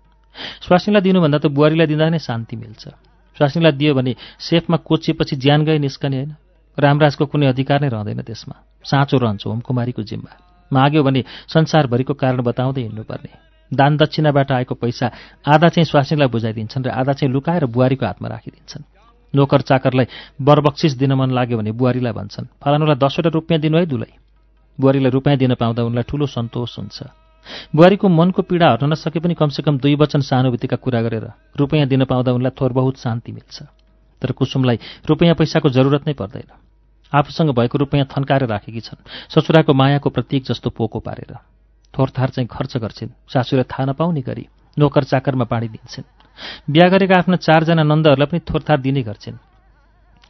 स्वास्नीलाई 0.62 1.02
दिनुभन्दा 1.02 1.38
त 1.38 1.46
बुहारीलाई 1.48 1.86
दिँदा 1.86 2.06
नै 2.12 2.18
शान्ति 2.20 2.56
मिल्छ। 2.56 2.84
स्वास्नीलाई 3.36 3.72
दियो 3.72 3.94
भने 3.94 4.12
सेफमा 4.38 4.76
कोचिएपछि 4.84 5.36
ज्यान 5.36 5.64
गए 5.64 5.78
निस्कने 5.78 6.16
होइन। 6.16 6.32
रामराजको 6.78 7.24
कुनै 7.26 7.46
अधिकार 7.46 7.80
नै 7.80 7.88
रहँदैन 7.88 8.20
त्यसमा। 8.20 8.56
साँचो 8.84 9.16
रहन्छ 9.18 9.46
होमकुमारीको 9.46 10.02
जिम्मा 10.02 10.32
माग्यो 10.70 11.02
भने 11.02 11.24
संसारभरिको 11.48 12.14
कारण 12.14 12.42
बताउँदै 12.42 12.82
हिँड्नुपर्ने। 12.82 13.45
दान 13.72 13.96
दक्षिणाबाट 13.96 14.52
आएको 14.52 14.74
पैसा 14.74 15.06
आधा 15.46 15.68
चाहिँ 15.68 15.84
स्वास्नीलाई 15.84 16.28
बुझाइदिन्छन् 16.28 16.84
र 16.84 16.90
आधा 16.90 17.12
चाहिँ 17.12 17.32
लुकाएर 17.32 17.66
बुहारीको 17.66 18.06
हातमा 18.06 18.28
राखिदिन्छन्। 18.28 18.84
नोकर 19.34 19.60
चाकरलाई 19.60 20.06
बरबक्सिस 20.38 20.92
दिन 20.96 21.12
मन 21.12 21.30
लाग्यो 21.30 21.58
भने 21.58 21.72
बुहारीलाई 21.72 22.12
भन्छन् 22.12 22.46
फलानुलाई 22.62 22.96
दसवटा 22.96 23.30
रुपियाँ 23.34 23.60
दिनु 23.60 23.78
है 23.78 23.86
दुलै। 23.86 24.12
बुहारीलाई 24.78 25.10
रुपियाँ 25.10 25.38
दिन 25.38 25.54
पाउँदा 25.54 25.82
उनलाई 25.82 26.04
ठुलो 26.08 26.26
सन्तोष 26.26 26.78
हुन्छ। 26.78 27.02
बुहारीको 27.74 28.08
मनको 28.08 28.42
पीडा 28.42 28.70
हर्न 28.70 28.92
नसके 28.92 29.18
पनि 29.18 29.34
कमसेकम 29.34 29.78
दुई 29.78 29.94
वचन 29.94 30.20
सहानुभूतिका 30.20 30.76
कुरा 30.76 31.00
गरेर 31.02 31.26
रुपियाँ 31.56 31.86
दिन 31.86 32.04
पाउँदा 32.04 32.32
उनलाई 32.32 32.54
थोर 32.54 32.72
बहुत 32.72 32.98
शान्ति 32.98 33.32
मिल्छ। 33.32 33.62
तर 34.22 34.32
कुसुमलाई 34.32 34.78
रुपियाँ 35.08 35.34
पैसाको 35.34 35.68
जरुरत 35.68 36.06
नै 36.06 36.14
पर्दैन। 36.14 36.50
आफूसँग 37.12 37.50
भएको 37.50 37.78
रुपियाँ 37.78 38.06
थन्काएर 38.06 38.46
राखेकी 38.46 38.80
छन्। 38.80 39.04
ससुराको 39.30 39.74
मायाको 39.74 40.10
प्रतीक 40.10 40.44
जस्तो 40.44 40.70
पोको 40.70 41.00
पारेर। 41.00 41.55
थोरथार 41.96 42.28
चाहिँ 42.30 42.48
खर्च 42.48 42.76
गर्छिन्। 42.76 43.10
सासूले 43.32 43.64
थाहा 43.64 43.84
नपाउने 43.88 44.20
गरी 44.20 44.44
नोकर 44.76 45.04
चाकरमा 45.04 45.44
बाँडिदिन्छन् 45.48 46.04
बिहा 46.70 46.88
गरेका 46.88 47.16
आफ्ना 47.16 47.36
चारजना 47.36 47.82
नन्दहरूलाई 47.82 48.28
पनि 48.28 48.40
थोरथार 48.44 48.78
दिने 48.80 49.02
गर्छिन्। 49.02 49.36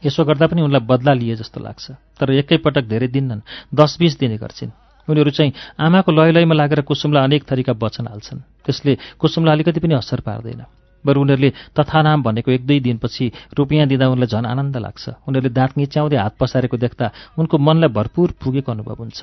यसो 0.03 0.23
गर्दा 0.23 0.47
पनि 0.47 0.61
उनलाई 0.61 0.87
बदला 0.87 1.13
लिए 1.13 1.35
जस्तो 1.35 1.59
लाग्छ। 1.59 1.85
तर 2.19 2.31
एकैपटक 2.31 2.85
धेरै 2.87 3.07
दिन्नन् 3.07 3.41
दस 3.75 3.97
बिस 3.99 4.17
दिने 4.19 4.37
गर्छिन्। 4.37 4.71
उनीहरू 5.07 5.31
चाहिँ 5.31 5.51
आमाको 5.79 6.11
लय 6.11 6.31
लयमा 6.31 6.55
लागेर 6.55 6.81
कुसुमलाई 6.81 7.23
अनेक 7.23 7.43
थरीका 7.43 7.73
वचन 7.75 8.07
हाल्छन्। 8.07 8.39
त्यसले 8.65 8.97
कुसुमलाई 9.19 9.53
अलिकति 9.55 9.79
पनि 9.79 9.93
असर 9.95 10.19
पार्दैन। 10.21 10.63
बरु 11.05 11.21
उनीहरूले 11.21 11.49
तथानाम 11.75 12.23
भनेको 12.23 12.51
एक 12.51 12.63
दुई 12.67 12.79
दिनपछि 12.79 13.25
रुपियाँ 13.57 13.87
दिँदा 13.87 14.07
उनलाई 14.07 14.27
झन् 14.27 14.45
आनन्द 14.45 14.77
लाग्छ। 14.77 15.03
उनीहरूले 15.27 15.53
दाँत 15.55 15.71
निच्याउँदै 15.77 16.17
हात 16.17 16.35
पसारेको 16.39 16.77
देख्दा 16.77 17.05
उनको 17.39 17.55
मनलाई 17.57 17.89
भरपूर 17.89 18.29
पुगेको 18.39 18.71
अनुभव 18.71 18.95
हुन्छ। 18.99 19.19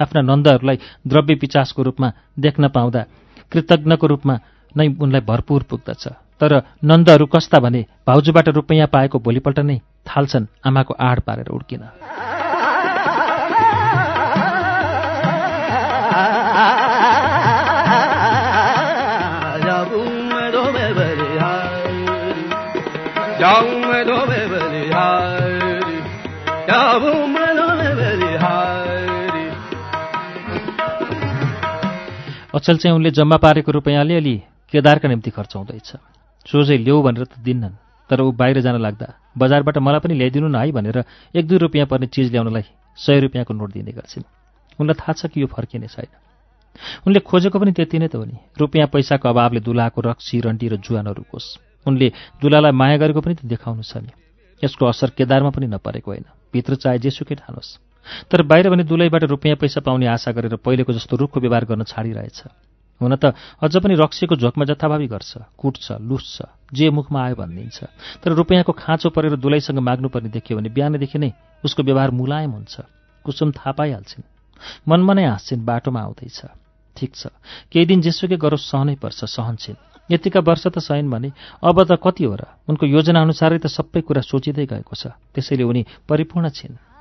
आफ्ना 0.00 0.20
नन्दहरूलाई 0.20 0.78
द्रव्य 1.06 1.34
पिचासको 1.34 1.82
रूपमा 1.82 2.12
देख्न 2.38 2.68
पाउँदा 2.68 3.02
कृतज्ञको 3.52 4.06
रूपमा 4.06 4.34
नै 4.76 4.86
उनलाई 5.00 5.20
भरपूर 5.20 5.62
पुग्दछ। 5.62 6.04
तर 6.40 6.52
नन्दहरू 6.84 7.26
कस्ता 7.26 7.58
भने 7.58 7.80
भाउजूबाट 8.06 8.48
रुपैयाँ 8.48 8.88
पाएको 8.88 9.18
भोलिपल्ट 9.18 9.58
नै 9.60 9.78
थाल्छन् 10.06 10.50
आमाको 10.66 10.94
आड 11.00 11.20
पारेर 11.20 11.48
उड्किन। 11.48 11.82
अचल 32.64 32.76
चाहिँ 32.76 32.96
उनले 32.96 33.10
जम्मा 33.10 33.36
पारेको 33.36 33.72
रुपियाँ 33.72 34.00
अलिअलि 34.00 34.36
केदारका 34.72 35.08
निम्ति 35.08 35.30
खर्चाउँदैछ 35.30 35.88
सोझै 36.46 36.76
ल्याऊ 36.80 37.02
भनेर 37.04 37.24
त 37.28 37.36
दिन्नन् 37.44 37.76
तर 38.10 38.20
ऊ 38.24 38.32
बाहिर 38.32 38.60
जान 38.64 38.80
लाग्दा 38.80 39.36
बजारबाट 39.36 39.78
मलाई 39.84 40.00
पनि 40.00 40.14
ल्याइदिनु 40.16 40.48
न 40.48 40.56
है 40.56 40.72
भनेर 40.72 41.04
एक 41.36 41.44
दुई 41.44 41.58
रुपियाँ 41.60 41.86
पर्ने 41.86 42.06
चिज 42.08 42.32
ल्याउनलाई 42.32 42.64
सय 42.98 43.20
रुपियाँको 43.20 43.52
नोट 43.52 43.70
दिने 43.72 43.92
गर्छिन्। 43.92 44.24
उनलाई 44.80 44.96
थाहा 44.96 45.12
छ 45.12 45.28
कि 45.28 45.44
यो 45.44 45.46
फर्किने 45.46 45.92
छैन। 45.92 46.08
उनले 47.04 47.20
खोजेको 47.20 47.58
पनि 47.60 47.72
त्यति 47.76 47.98
नै 48.00 48.08
त 48.08 48.16
हो 48.16 48.24
नि। 48.24 48.36
रुपियाँ 48.56 48.88
पैसाको 48.88 49.28
अभावले 49.28 49.60
दुलाको 49.60 50.00
रक्सी 50.00 50.40
रन्टी 50.40 50.68
र 50.72 50.80
जुवा 50.80 51.04
नरुकोस् 51.04 51.84
उनले 51.84 52.08
दुलालाई 52.40 52.72
माया 52.72 52.96
गरेको 52.96 53.20
पनि 53.20 53.34
त 53.34 53.44
देखाउनु 53.44 53.84
छ 53.84 54.00
नि। 54.00 54.12
यसको 54.64 54.88
असर 54.88 55.12
केदारमा 55.12 55.52
पनि 55.52 55.68
नपरेको 55.68 56.08
होइन। 56.10 56.26
भित्र 56.48 56.80
चाहे 56.80 56.98
जेसुकै 57.04 57.44
ठानोस्। 57.44 57.93
तर 58.30 58.42
बाहिर 58.42 58.70
भने 58.70 58.84
दुलैबाट 58.84 59.24
रुपियाँ 59.24 59.56
पैसा 59.56 59.80
पाउने 59.80 60.06
आशा 60.06 60.32
गरेर 60.32 60.56
पहिलेको 60.56 60.92
जस्तो 60.92 61.16
रुखको 61.16 61.40
व्यवहार 61.40 61.64
गर्न 61.64 61.82
छाडिरहेछ। 61.84 62.42
हुन 63.00 63.16
त 63.16 63.34
अझ 63.58 63.74
पनि 63.76 63.94
रक्सीको 63.94 64.36
झोकमा 64.36 64.64
जथाभावी 64.64 65.06
गर्छ 65.06 65.32
कुट्छ 65.58 65.92
लुस्छ 66.00 66.42
जे 66.74 66.90
मुखमा 66.90 67.20
आयो 67.24 67.34
भनिदिन्छ। 67.34 67.78
तर 68.22 68.30
रुपियाँको 68.32 68.72
खाँचो 68.72 69.10
परेर 69.10 69.36
दुलैसँग 69.36 69.78
माग्नुपर्ने 69.78 70.28
देखियो 70.30 70.58
भने 70.58 70.68
बिहानदेखि 70.70 71.18
नै 71.18 71.32
उसको 71.64 71.82
व्यवहार 71.82 72.10
मुलायम 72.10 72.50
हुन्छ। 72.50 72.74
कुसुम 73.24 73.50
थाहा 73.52 73.72
पाइहाल्छिन्। 73.72 74.24
मनमा 74.88 75.12
नै 75.14 75.24
हाँस्छिन् 75.26 75.64
बाटोमा 75.64 76.00
आउँदैछ। 76.00 76.40
ठिक 76.96 77.10
छ 77.14 77.26
केही 77.72 77.86
दिन 77.86 78.00
जेसुकै 78.00 78.36
गरोस् 78.38 78.70
सहनै 78.70 78.94
पर्छ 79.02 79.26
सहन्छन्। 79.26 79.80
यतिका 80.10 80.40
वर्ष 80.40 80.64
त 80.70 80.78
सहिन् 80.78 81.10
भने 81.10 81.32
अब 81.64 81.76
त 81.82 81.98
कति 81.98 82.24
हो 82.24 82.34
र? 82.36 82.44
उनको 82.68 82.86
योजना 82.86 83.22
अनुसारै 83.24 83.58
त 83.58 83.66
सबै 83.66 84.00
कुरा 84.06 84.22
सोचिँदै 84.22 84.66
गएको 84.70 84.94
छ। 84.94 85.18
त्यसैले 85.34 85.64
उनी 85.66 85.82
परिपूर्ण 86.06 86.48
छिन्। 86.54 86.93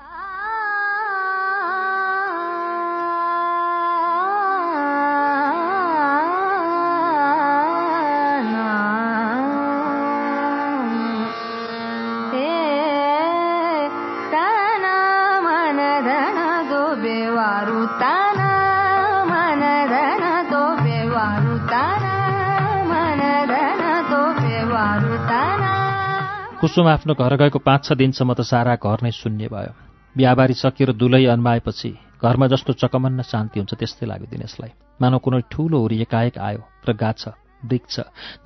कुसुम 26.73 26.87
आफ्नो 26.87 27.13
घर 27.13 27.35
गएको 27.37 27.59
पाँच 27.61 27.85
छ 27.85 27.93
दिनसम्म 27.93 28.33
त 28.33 28.41
सारा 28.41 28.73
घर 28.81 29.05
नै 29.05 29.11
शून्य 29.13 29.45
भयो। 29.45 29.73
बिहाबारी 30.17 30.53
सकिएर 30.57 30.91
दुलै 30.97 31.25
अन्माएपछि 31.29 31.89
घरमा 32.17 32.47
जस्तो 32.49 32.73
चकमन्न 32.81 33.21
शान्ति 33.21 33.61
हुन्छ 33.61 33.73
त्यस्तै 33.77 34.05
लाग्यो 34.09 34.27
दिनेशलाई 34.33 34.71
मानव 34.97 35.19
कुनै 35.21 35.41
ठूलो 35.53 35.77
हुरी 35.77 36.01
एकाएक 36.01 36.37
आयो 36.41 36.61
र 36.89 36.93
गाछ 36.97 37.21
वृक्ष 37.69 37.99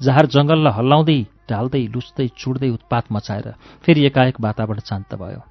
जहार 0.03 0.25
जङ्गललाई 0.35 0.73
हल्लाउँदै 0.75 1.19
ढाल्दै 1.47 1.83
लुच्दै 1.87 2.27
चुड्दै 2.35 2.69
उत्पात 2.75 3.05
मचाएर 3.15 3.47
फेरि 3.87 4.05
एकाएक 4.11 4.43
वातावरण 4.43 4.83
शान्त 4.83 5.15
भयो। 5.15 5.41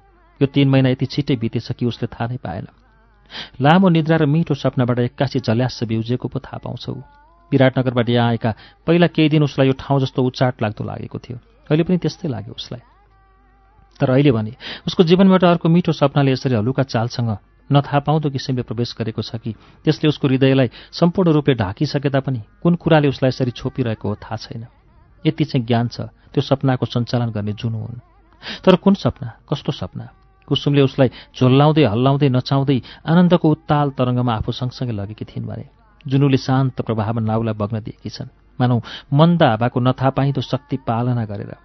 यो 0.41 0.45
तीन 0.45 0.69
महिना 0.69 0.93
यति 0.93 1.05
छिट्टै 1.09 1.41
बितेछ 1.41 1.73
कि 1.73 1.89
उसले 1.89 2.13
थाहा 2.13 2.29
नै 2.29 2.37
पाएन। 2.45 2.69
लामो 3.57 3.89
निद्रा 3.89 4.21
र 4.21 4.29
मिठो 4.29 4.53
सपनाबाट 4.53 4.99
एक्कासी 5.09 5.41
झल्यास 5.41 5.81
बिउजेको 5.89 6.27
पो 6.29 6.45
थाहा 6.45 6.61
पाउँछौ। 6.61 6.93
विराटनगरबाट 7.51 8.09
यहाँ 8.13 8.29
आएका 8.29 8.51
पहिला 8.85 9.07
केही 9.09 9.29
दिन 9.33 9.49
उसलाई 9.49 9.67
यो 9.67 9.81
ठाउँ 9.81 9.99
जस्तो 10.05 10.21
उचाट 10.21 10.61
लाग्दो 10.61 10.83
लागेको 10.85 11.19
थियो। 11.25 11.56
अहिले 11.69 11.83
पनि 11.83 11.97
त्यस्तै 11.97 12.27
लाग्यो 12.27 12.53
उसलाई। 12.53 12.81
तर 13.99 14.09
अहिले 14.09 14.31
भने 14.31 14.53
उसको 14.87 15.03
जीवनबाट 15.03 15.43
अर्को 15.43 15.69
मिठो 15.69 15.91
सपनाले 15.91 16.31
यसरी 16.31 16.55
हलुका 16.55 16.83
चालसँग 16.83 17.31
नथाहा 17.69 17.99
पाउँदो 17.99 18.29
किसिमले 18.29 18.63
प्रवेश 18.63 18.95
गरेको 18.95 19.21
छ 19.21 19.35
कि 19.43 19.51
त्यसले 19.83 20.07
उसको 20.07 20.27
हृदयलाई 20.27 20.69
सम्पूर्ण 20.93 21.31
रूपले 21.35 21.55
ढाकिसके 21.55 22.09
तापनि 22.09 22.41
कुन 22.63 22.75
कुराले 22.79 23.07
उसलाई 23.11 23.29
यसरी 23.29 23.51
छोपिरहेको 23.51 24.07
हो 24.07 24.15
थाहा 24.15 24.35
छैन। 24.37 24.63
यति 25.25 25.43
चाहिँ 25.43 25.65
ज्ञान 25.65 25.87
छ 25.87 26.07
त्यो 26.31 26.41
सपनाको 26.41 26.85
सञ्चालन 26.85 27.29
गर्ने 27.35 27.53
जुनु 27.59 27.77
हुन्। 27.77 27.99
तर 28.63 28.75
कुन 28.79 28.93
सपना? 28.93 29.43
कस्तो 29.49 29.71
सपना? 29.71 30.05
कुसुमले 30.47 30.81
उसलाई 30.81 31.09
झोल्लाउँदै 31.35 31.83
हल्लाउँदै 31.83 32.29
नचाउँदै 32.29 32.77
आनन्दको 33.03 33.47
उत्ताल 33.49 33.87
तरङ्गमा 33.99 34.33
आफू 34.39 34.51
सँगसँगै 34.51 34.93
लगेकी 34.95 35.25
थिइन् 35.27 35.47
भने 35.47 35.65
जुनुले 36.07 36.37
शान्त 36.37 36.81
प्रभावमा 36.87 37.21
नाउलाई 37.21 37.55
बग्न 37.59 37.83
दिएकी 37.83 38.09
छन्। 38.09 38.31
मानौ 38.59 38.81
मन्द 39.13 39.43
हावाको 39.43 39.79
नथा 39.79 40.09
पाइँदो 40.09 40.41
शक्ति 40.41 40.77
पालना 40.87 41.25
गरेर 41.25 41.55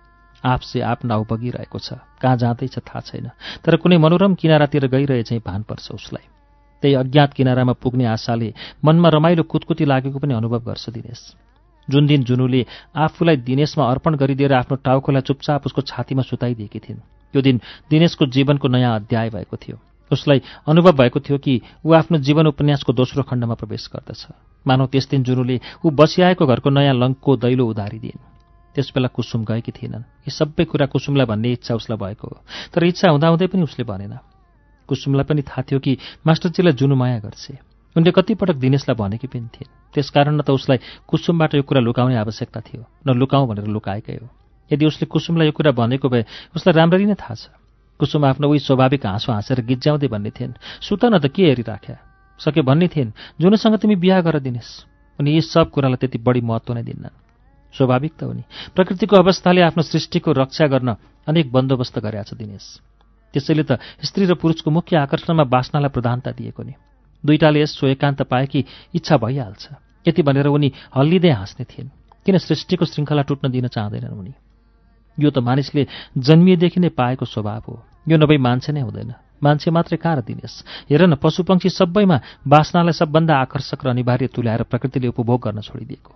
आफसे 0.45 0.81
आप 0.83 1.05
नाउ 1.05 1.25
बगिरहेको 1.31 1.79
छ। 1.79 2.03
कहाँ 2.19 2.37
जाँदैछ 2.37 2.79
थाहा 2.79 3.01
छैन। 3.01 3.31
तर 3.63 3.77
कुनै 3.77 3.99
मनोरम 3.99 4.35
किनारातिर 4.35 4.87
गइरहे 4.87 5.23
चाहिँ 5.23 5.43
भान 5.47 5.63
पर्छ 5.63 5.91
उसलाई। 5.93 6.27
त्यही 6.83 6.95
अज्ञात 6.95 7.33
किनारामा 7.33 7.73
पुग्ने 7.79 8.05
आशाले 8.07 8.53
मनमा 8.85 9.09
रमाइलो 9.09 9.43
कुतकुती 9.43 9.85
लागेको 9.85 10.19
पनि 10.19 10.35
अनुभव 10.35 10.61
गर्छ 10.67 10.91
दिनेश। 10.91 11.21
जुन 11.89 12.07
दिन 12.07 12.25
जुनुले 12.25 12.67
आफूलाई 12.97 13.37
दिनेशमा 13.37 13.85
अर्पण 13.87 14.15
गरिदिएर 14.17 14.53
आफ्नो 14.53 14.77
टाउकोलाई 14.83 15.23
चुपचाप 15.23 15.67
उसको 15.67 15.81
छातीमा 15.83 16.23
सुताइदिएकी 16.23 16.79
थिइन् 16.79 16.99
त्यो 17.35 17.43
दिन 17.43 17.61
दिनेशको 17.91 18.27
जीवनको 18.27 18.69
नयाँ 18.69 18.95
अध्याय 18.97 19.31
भएको 19.31 19.57
थियो। 19.57 19.79
उसलाई 20.11 20.43
अनुभव 20.67 20.93
भएको 20.93 21.21
थियो 21.21 21.39
कि 21.39 21.61
ऊ 21.87 21.93
आफ्नो 21.95 22.19
जीवन 22.19 22.47
उपन्यासको 22.47 22.93
दोस्रो 22.93 23.23
खण्डमा 23.23 23.55
प्रवेश 23.55 23.89
गर्दछ। 23.95 24.27
मानव 24.67 24.87
त्यस 24.87 25.09
दिन 25.11 25.23
जुनुले 25.23 25.61
ऊ 25.85 25.91
बसिआएको 25.91 26.47
घरको 26.47 26.71
नयाँ 26.71 26.95
लङ्कको 26.95 27.31
दैलो 27.37 27.65
उधारिदिन्। 27.67 28.21
त्यसबेला 28.75 29.09
कुसुम 29.09 29.45
गएकी 29.45 29.73
थिएनन्। 29.73 30.05
यी 30.25 30.31
सबै 30.31 30.65
कुरा 30.65 30.87
कुसुमलाई 30.87 31.27
भन्ने 31.27 31.49
इच्छा 31.53 31.75
उसलाई 31.75 31.99
भएको 31.99 32.27
हो। 32.29 32.37
तर 32.73 32.85
इच्छा 32.85 33.11
हुँदाहुँदै 33.11 33.47
पनि 33.53 33.63
उसले 33.63 33.85
भनेन। 33.85 34.17
कुसुमलाई 34.89 35.25
पनि 35.29 35.43
थाहा 35.43 35.63
थियो 35.69 35.79
कि 35.81 35.93
मास्टरजीलाई 36.27 36.73
जुनु 36.73 36.95
माया 36.97 37.19
गर्छे। 37.21 37.59
उनले 37.97 38.11
कतिपटक 38.17 38.57
दिनेशलाई 38.57 38.97
भनेकी 38.97 39.27
पनि 39.29 39.49
थिइन्। 39.53 39.73
त्यसकारण 39.93 40.35
न 40.37 40.41
त 40.41 40.51
उसलाई 40.57 40.79
कुसुमबाट 41.05 41.55
यो 41.55 41.63
कुरा 41.69 41.81
लुकाउने 41.85 42.17
आवश्यकता 42.17 42.61
थियो 42.65 42.83
न 43.07 43.09
लुकाउँ 43.13 43.49
भनेर 43.49 43.67
लुकाएकै 43.69 44.17
हो। 44.25 44.29
यदि 44.73 44.85
उसले 44.87 45.07
कुसुमलाई 45.07 45.47
यो 45.47 45.53
कुरा 45.53 45.73
भनेको 45.77 46.09
भए 46.09 46.25
उसलाई 46.57 46.73
राम्ररी 46.73 47.07
नै 47.13 47.17
थाहा 47.21 47.35
छ। 47.37 47.53
कुसुम 48.01 48.25
आफ्नो 48.25 48.49
उही 48.49 48.59
स्वाभाविक 48.59 49.05
हाँसो 49.07 49.33
हाँसेर 49.33 49.61
गिज्याउँदै 49.69 50.09
भन्ने 50.09 50.31
थिइन्। 50.33 50.57
सुत 50.81 51.05
न 51.05 51.21
त 51.21 51.29
के 51.29 51.45
हेरिराख्या? 51.45 52.12
सके 52.41 52.63
भन्ने 52.63 52.89
थिइन् 52.89 53.11
जुनसँग 53.41 53.77
तिमी 53.79 53.97
बिहा 53.97 54.21
गर 54.21 54.39
दिनेस् 54.39 54.73
उनी 55.19 55.31
यी 55.31 55.41
सब 55.41 55.71
कुरालाई 55.71 55.97
त्यति 55.97 56.19
बढी 56.19 56.41
महत्त्व 56.41 56.75
नै 56.75 56.83
दिन्नन् 56.83 57.21
स्वाभाविक 57.75 58.13
त 58.19 58.25
उनी 58.25 58.43
प्रकृतिको 58.75 59.17
अवस्थाले 59.17 59.61
आफ्नो 59.63 59.83
सृष्टिको 59.83 60.33
रक्षा 60.33 60.67
गर्न 60.67 60.97
अनेक 61.27 61.53
बन्दोबस्त 61.53 61.99
गरेका 61.99 62.23
छ 62.23 62.35
दिनेश 62.35 62.67
त्यसैले 63.35 63.65
त 63.65 63.81
स्त्री 64.05 64.25
र 64.29 64.35
पुरुषको 64.37 64.71
मुख्य 64.71 64.97
आकर्षणमा 64.97 65.45
बासनालाई 65.49 65.89
प्रधानता 65.89 66.31
दिएको 66.37 66.63
नि। 66.63 66.75
दुईटाले 67.25 67.61
यस 67.63 67.81
एकान्त 67.85 68.23
पाएकी 68.29 68.61
इच्छा 68.95 69.17
भइहाल्छ। 69.17 69.65
यति 70.09 70.23
भनेर 70.23 70.47
उनी 70.47 70.69
हल्लिँदै 70.97 71.31
हाँस्ने 71.31 71.65
थिइन्। 71.65 71.89
किन 72.27 72.39
सृष्टिको 72.39 72.85
श्रृङ्खला 72.85 73.23
टुट्न 73.23 73.51
दिन 73.51 73.67
चाहँदैनन् 73.73 74.19
उनी? 74.21 74.35
यो 75.17 75.31
त 75.31 75.39
मानिसले 75.39 75.87
जन्मिएदेखि 76.19 76.81
नै 76.81 76.89
पाएको 76.93 77.25
स्वभाव 77.25 77.63
हो। 77.69 77.75
यो 78.09 78.17
नभई 78.19 78.37
मान्छे 78.37 78.73
नै 78.73 78.81
हुँदैन। 78.81 79.13
मान्छे 79.43 79.71
मात्रै 79.71 79.97
कहाँ 79.97 80.23
दिनेस् 80.23 80.91
हेर 80.91 81.07
न 81.07 81.15
पशुपक्षी 81.15 81.69
सबैमा 81.69 82.21
बासनालाई 82.49 82.93
सबभन्दा 82.93 83.35
आकर्षक 83.37 83.85
र 83.85 83.89
अनिवार्य 83.89 84.27
तुल्याएर 84.27 84.63
प्रकृतिले 84.63 85.09
उपभोग 85.09 85.41
गर्न 85.43 85.61
छोडिदिएको। 85.61 86.13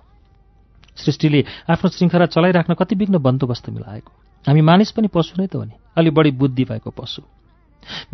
सृष्टिले 0.97 1.45
आफ्नो 1.69 1.91
श्रृङ्खला 1.91 2.27
चलाइराख्न 2.27 2.75
कति 2.75 2.95
विघ्न 2.95 3.19
बन्दोबस्त 3.19 3.71
मिलाएको। 3.71 4.13
हामी 4.49 4.61
मानिस 4.61 4.91
पनि 4.91 5.09
पशु 5.09 5.35
नै 5.39 5.47
त 5.47 5.57
हो 5.57 5.65
नि? 5.65 5.75
अलि 5.97 6.11
बढी 6.11 6.31
बुद्धि 6.31 6.65
भएको 6.65 6.91
पशु। 6.91 7.23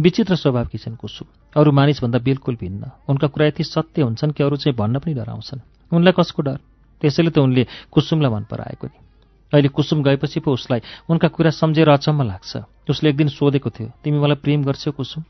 विचित्र 0.01 0.37
स्वभावकी 0.37 0.79
छन् 0.79 0.97
कुसुम। 0.97 1.29
अरू 1.57 1.73
मानिसभन्दा 1.73 2.19
बिल्कुल 2.19 2.57
भिन्न। 2.57 2.91
उनका 3.09 3.27
कुरा 3.27 3.47
यति 3.47 3.65
सत्य 3.65 4.03
हुन्छन् 4.03 4.33
कि 4.33 4.43
अरू 4.45 4.57
चाहिँ 4.57 4.77
भन्न 4.77 4.99
पनि 4.99 5.15
डराउँछन्। 5.15 5.61
उनलाई 5.93 6.13
कसको 6.13 6.43
डर? 6.43 6.59
त्यसैले 7.01 7.31
त 7.31 7.39
उनले 7.39 7.67
कुसुमलाई 7.93 8.31
मन 8.31 8.45
पराएको 8.51 8.87
नि। 8.87 8.99
अहिले 9.53 9.69
कुसुम 9.69 10.03
गएपछि 10.03 10.41
पो 10.41 10.53
उसलाई 10.53 10.81
उनका 11.09 11.29
कुरा 11.29 11.51
सम्झेर 11.53 11.89
अचम्म 11.91 12.23
लाग्छ। 12.23 12.57
उसले 12.91 13.11
एक 13.11 13.17
दिन 13.17 13.29
सोधेको 13.29 13.71
थियो 13.71 13.89
तिमी 14.05 14.19
मलाई 14.19 14.37
प्रेम 14.43 14.65
गर्छौ 14.65 14.93
कुसुम? 14.93 15.23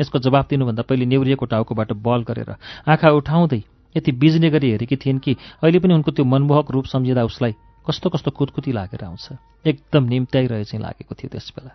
यसको 0.00 0.18
जवाब 0.18 0.46
दिनुभन्दा 0.50 0.82
पहिले 0.82 1.06
नेउरिएको 1.06 1.46
टाउकोबाट 1.46 1.92
बल 2.02 2.22
गरेर 2.24 2.50
आँखा 2.88 3.10
उठाउँदै 3.12 3.62
यति 3.94 4.12
बिज्ने 4.12 4.50
गरी 4.50 4.70
हेरेकी 4.70 4.96
थिइन् 4.96 5.18
कि 5.18 5.36
अहिले 5.62 5.78
पनि 5.78 5.94
उनको 5.94 6.10
त्यो 6.10 6.24
मनमोहक 6.24 6.70
रूप 6.70 6.86
सम्झिँदा 6.86 7.24
उसलाई 7.24 7.52
कस्तो 7.86 8.10
कस्तो 8.10 8.30
कुदकुती 8.30 8.72
लागेर 8.72 9.04
आउँछ। 9.04 9.28
एकदम 9.66 10.04
निम्त्याइरहे 10.08 10.64
चाहिँ 10.64 10.82
लागेको 10.82 11.14
थियो 11.14 11.28
त्यसबेला। 11.28 11.72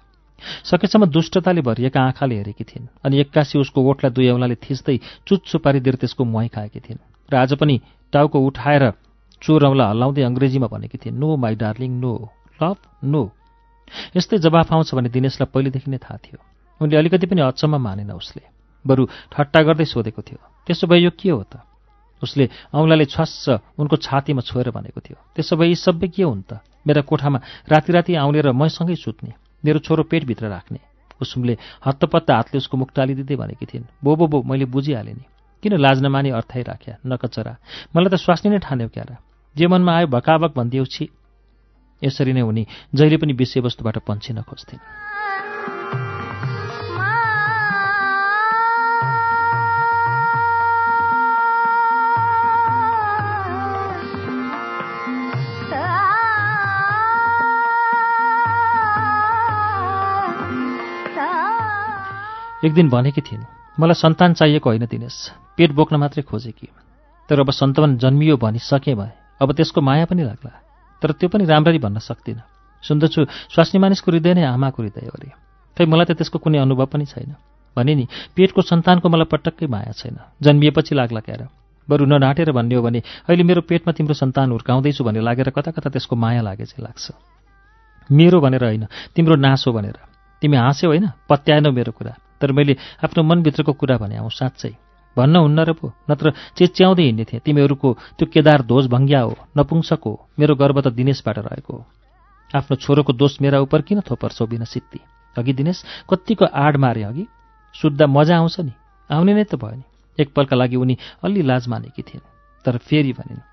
सकेसम्म 0.64 1.06
दुष्टताले 1.08 1.62
भरिएका 1.62 2.02
आँखाले 2.02 2.36
हेरेकी 2.36 2.64
थिइन् 2.64 2.88
अनि 3.06 3.20
एक्कासी 3.22 3.60
उसको 3.60 3.82
ओठलाई 3.82 4.12
दुई 4.12 4.28
औँलाले 4.30 4.56
थिच्दै 4.56 4.98
चुच्चो 5.28 5.58
पारिदिएर 5.60 5.96
त्यसको 5.96 6.24
मुहाई 6.26 6.48
खाएकी 6.48 6.80
थिइन्। 6.80 7.00
र 7.30 7.36
आज 7.36 7.54
पनि 7.54 7.76
टाउको 8.14 8.40
उठाएर 8.40 8.84
चोर 9.42 9.66
औँला 9.66 9.86
हल्लाउँदै 9.90 10.22
अङ्ग्रेजीमा 10.24 10.68
भनेकी 10.68 10.98
थिइन् 10.98 11.20
no 11.20 11.36
my 11.38 11.56
darling 11.56 11.92
no 12.02 12.14
love 12.62 12.78
no. 13.04 13.24
यस्तै 14.18 14.38
जवाफ 14.46 14.74
आउँछ 14.74 14.90
भने 14.96 15.10
दिनेशलाई 15.10 15.48
पहिलेदेखि 15.54 15.90
नै 15.92 15.98
थाहा 15.98 16.18
थियो। 16.18 16.40
उनले 16.82 16.98
अलिकति 16.98 17.26
पनि 17.28 17.42
अचम्म 17.42 17.76
मानेन 17.78 18.12
उसले। 18.12 18.44
बरु 18.86 19.04
ठट्टा 19.32 19.60
गर्दै 19.68 19.86
सोधेको 19.86 20.22
थियो 20.22 20.40
त्यसो 20.68 20.88
भए 20.88 21.00
यो 21.00 21.12
के 21.14 21.30
हो 21.30 21.44
त? 21.44 21.62
उसले 22.22 22.50
औँलाले 22.74 23.06
छ्वास्स 23.06 23.78
उनको 23.78 23.96
छातीमा 24.02 24.42
छोएर 24.42 24.70
भनेको 24.74 25.00
थियो 25.06 25.18
त्यसो 25.36 25.54
भए 25.56 25.68
यी 25.70 25.76
सबै 25.76 26.08
के 26.08 26.24
हुन् 26.24 26.44
त? 26.50 26.60
मेरा 26.88 27.02
कोठामा 27.06 27.40
राति 27.70 27.92
राति 27.94 28.16
आउने 28.16 28.42
र 28.42 28.52
मैसँगै 28.52 28.96
सुत्ने 28.96 29.32
मेरो 29.64 29.80
छोरो 29.86 30.04
पेटभित्र 30.10 30.46
राख्ने 30.50 30.80
कुसुमले 31.20 31.58
हत्तपत्त 31.86 32.30
हातले 32.32 32.58
उसको 32.58 32.78
मुख 32.78 32.90
टालिदिँदै 32.96 33.36
भनेकी 33.36 33.66
थिइन् 33.66 33.86
बो 34.04 34.16
बो 34.16 34.26
बो 34.28 34.38
मैले 34.44 34.66
बुझिहालेँ 34.66 35.14
नि। 35.14 35.26
किन 35.64 35.74
लाज 35.78 35.98
नमानी 36.06 36.30
अर्थाइ 36.30 36.64
राख्या 36.64 36.96
नकचरा। 37.06 37.54
मलाई 37.96 38.10
त 38.10 38.16
स्वास्नी 38.18 38.50
नै 38.54 38.60
ठान्यो 38.62 38.88
क्यारा। 38.94 39.16
जे 39.58 39.68
मनमा 39.68 39.94
आयो 39.98 40.08
भकाभक 40.08 40.54
भनिदिeu 40.56 40.86
छि। 40.86 41.10
यसरी 42.02 42.34
नै 42.34 42.42
उनी 42.42 42.64
जहिले 42.94 43.18
पनि 43.18 43.34
विषयवस्तुबाट 43.34 43.98
पन्छिन 44.08 44.42
खोज्थिन्। 44.42 44.82
एक 62.58 62.74
दिन 62.74 62.90
भनेकी 62.90 63.22
थिइन् 63.22 63.44
मलाई 63.78 63.94
सन्तान 63.94 64.34
चाहिएको 64.34 64.70
होइन 64.70 64.86
दिनेश। 64.86 65.18
पेट 65.58 65.72
बोक्न 65.72 65.96
मात्रै 65.96 66.24
खोजेकी। 66.24 66.68
तर 67.30 67.40
अब 67.40 67.50
सन्तान 67.52 67.98
जन्मियो 67.98 68.38
भनिसकेँ 68.38 68.96
भए 68.96 69.27
अब 69.42 69.52
त्यसको 69.52 69.82
माया 69.82 70.06
पनि 70.06 70.24
लाग्ला। 70.24 70.52
तर 71.02 71.12
त्यो 71.12 71.30
पनि 71.30 71.46
राम्ररी 71.46 71.80
भन्न 71.80 72.00
सक्दिनँ। 72.00 72.42
सुन्दछु 72.84 73.26
स्वास्नी 73.54 73.80
मानिसको 73.80 74.12
हृदय 74.12 74.34
नै 74.34 74.44
आमाको 74.44 74.84
हृदय 74.84 75.08
अरे। 75.08 75.30
खै 75.78 75.86
मलाई 75.86 76.06
त 76.06 76.12
त्यसको 76.12 76.40
कुनै 76.40 76.58
अनुभव 76.58 76.86
पनि 76.86 77.06
छैन। 77.06 77.36
भने 77.78 77.96
नि 77.96 78.06
पेटको 78.36 78.62
सन्तानको 78.62 79.10
मलाई 79.10 79.26
पटक्कै 79.26 79.68
माया 79.68 79.92
छैन। 79.92 80.18
जन्मिएपछि 80.42 80.96
लाग्ला 80.96 81.20
क्यार। 81.20 81.48
बरु 81.90 82.06
नढाँटेर 82.06 82.52
भन्ने 82.52 82.76
हो 82.76 82.82
भने 82.82 83.00
अहिले 83.30 83.44
मेरो 83.44 83.62
पेटमा 83.62 83.92
तिम्रो 83.94 84.14
सन्तान 84.14 84.52
हुर्काउँदैछु 84.52 85.04
भन्ने 85.04 85.22
लागेर 85.22 85.50
कता 85.50 85.72
कता 85.72 85.90
त्यसको 85.90 86.16
माया 86.16 86.42
लागे 86.42 86.66
चाहिँ 86.66 86.84
लाग्छ। 86.84 87.06
मेरो 88.12 88.42
भनेर 88.42 88.64
होइन 88.64 88.86
तिम्रो 89.16 89.36
नासो 89.36 89.72
भनेर। 89.72 89.98
तिमी 90.42 90.58
हाँस्यौ 90.58 90.90
होइन 90.90 91.06
पत्याएनौ 91.30 91.72
मेरो 91.72 91.92
कुरा। 91.92 92.14
तर 92.42 92.52
मैले 92.52 92.78
आफ्नो 93.04 93.24
मनभित्रको 93.24 93.74
कुरा 93.74 93.98
भने 93.98 94.18
आउँ 94.18 94.30
साँच्चै। 94.30 94.87
भन्न 95.18 95.36
हुन्न 95.36 95.60
र 95.60 95.74
पो। 95.74 95.92
नत्र 96.10 96.34
चेच्याउँदै 96.58 97.04
हिँड्ने 97.04 97.26
थिएँ। 97.26 97.42
तिमीहरूको 97.46 97.90
त्यो 98.18 98.26
केदार 98.34 98.62
ध्वज 98.70 98.86
भङ्ग्या 98.88 99.22
हो। 99.22 99.34
नपुंसक 99.58 100.02
हो। 100.06 100.14
मेरो 100.40 100.56
गर्व 100.56 100.82
त 100.82 100.88
दिनेशबाट 100.94 101.38
रहेको 101.40 101.76
आफ्नो 102.52 102.76
छोरोको 102.78 103.14
दोष 103.14 103.42
मेरा 103.42 103.60
उप 103.60 103.76
किन 103.88 104.02
थोपर्छौ 104.02 104.46
बिना 104.48 104.66
सित्ती 104.66 105.00
अघि 105.36 105.54
दिनेश 105.54 105.84
कत्तिको 106.10 106.46
आड 106.46 106.78
मारे 106.78 107.04
अघि? 107.04 107.26
सुत्दा 107.76 108.06
मजा 108.08 108.38
आउँछ 108.38 108.60
नि। 108.60 108.74
आउने 109.10 109.34
नै 109.34 109.44
त 109.44 109.56
भयो 109.56 109.76
नि। 109.76 109.86
एकपलका 110.20 110.56
लागि 110.56 110.76
उनी 110.76 110.98
अलि 111.24 111.42
लाज 111.42 111.68
मानेकी 111.68 112.02
थिइन्। 112.02 112.26
तर 112.66 112.78
फेरि 112.78 113.14
भनिन् 113.14 113.46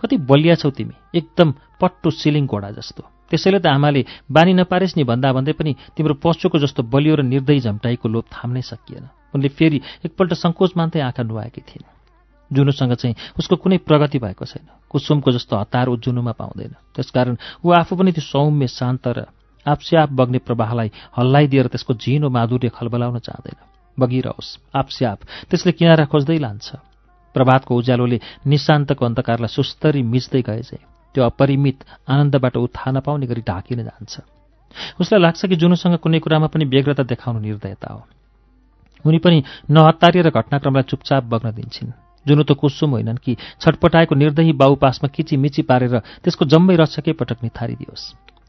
कति 0.00 0.16
बलिया 0.28 0.54
छौ 0.54 0.70
तिमी। 0.70 0.94
एकदम 1.14 1.48
पट्टो 1.80 2.10
सिलिङ 2.10 2.46
घोडा 2.46 2.70
जस्तो। 2.70 3.02
त्यसैले 3.32 3.58
त 3.64 3.66
आमाले 3.72 4.28
बानी 4.28 4.52
नपारेस् 4.52 4.96
नि 5.00 5.04
भन्दा 5.08 5.32
भन्दै 5.32 5.56
पनि 5.56 5.72
तिम्रो 5.96 6.20
पशुको 6.20 6.60
जस्तो 6.60 6.84
बलियो 6.84 7.14
र 7.16 7.22
निर्दयी 7.24 7.60
झम्टाइको 7.64 8.06
लोभ 8.12 8.24
थाम्नै 8.28 8.60
सकिएन। 8.60 9.08
उनले 9.32 9.48
फेरि 9.48 9.78
एकपल्ट 10.04 10.32
सङ्कोच 10.36 10.76
मान्दै 10.76 11.00
आँखा 11.00 11.22
नुहाएकी 11.24 11.62
थिइन्। 11.64 11.88
जुनुसँग 12.52 12.92
चाहिँ 13.00 13.16
उसको 13.40 13.56
कुनै 13.56 13.78
प्रगति 13.88 14.18
भएको 14.20 14.44
छैन। 14.44 14.68
कुसुमको 14.92 15.32
जस्तो 15.32 15.56
हतार 15.56 15.88
ऊ 15.88 15.96
जुनुमा 15.96 16.32
पाउँदैन। 16.36 16.76
त्यसकारण 16.92 17.36
ऊ 17.64 17.72
आफू 17.72 17.96
पनि 17.96 18.12
त्यो 18.12 18.20
सौम्य 18.20 18.68
शान्त 18.68 19.08
र 19.08 19.18
आफसे 19.64 19.96
आफ 19.96 20.10
बग्ने 20.12 20.38
प्रवाहलाई 20.44 20.90
हल्लाइदिएर 21.16 21.66
त्यसको 21.72 21.94
झिनो 21.96 22.28
माधुर्य 22.28 22.68
खलबलाउन 22.68 23.18
चाहँदैन। 23.18 23.58
बगिरहोस् 23.96 24.76
आफसे 24.76 25.04
आफ 25.08 25.20
त्यसले 25.48 25.72
किनारा 25.72 26.04
खोज्दै 26.04 26.36
लान्छ। 26.36 26.68
प्रभातको 27.34 27.72
उज्यालोले 27.72 28.20
निशान्तको 28.44 29.02
अन्धकारलाई 29.06 29.48
सुस्तरी 29.48 30.02
मिच्दै 30.04 30.42
गए 30.44 30.62
चाहिँ 30.68 30.91
त्यो 31.14 31.24
अपरिमित 31.24 31.84
आनन्दबाट 32.08 32.56
ऊ 32.56 32.66
थाहा 32.66 32.90
नपाउने 32.90 33.26
गरी 33.26 33.42
ढाकिन 33.42 33.82
जान्छ। 33.84 34.20
उसलाई 35.00 35.20
लाग्छ 35.20 35.46
कि 35.46 35.56
जुनुसँग 35.56 35.96
कुनै 35.98 36.18
कुरामा 36.18 36.46
पनि 36.46 36.64
व्यग्रता 36.64 37.02
देखाउनु 37.02 37.40
निर्दयता 37.40 37.92
हो। 37.92 38.00
उनी 39.04 39.18
पनि 39.18 39.42
नहत्तारिएर 39.70 40.30
घटनाक्रमलाई 40.30 40.82
चुपचाप 40.82 41.22
बग्न 41.24 41.50
दिन्छन्। 41.52 41.92
जुनु 42.26 42.42
त 42.42 42.54
कुसुम 42.54 42.90
होइनन् 42.90 43.18
कि 43.18 43.36
छटपटाएको 43.60 44.14
निर्दयी 44.14 44.52
बाउपासमा 44.54 45.08
किचिमिची 45.10 45.62
पारेर 45.66 46.22
त्यसको 46.22 46.44
जम्मै 46.46 46.76
रक्षकै 46.76 47.12
पटक 47.18 47.42
निथारिदियोस्। 47.42 48.04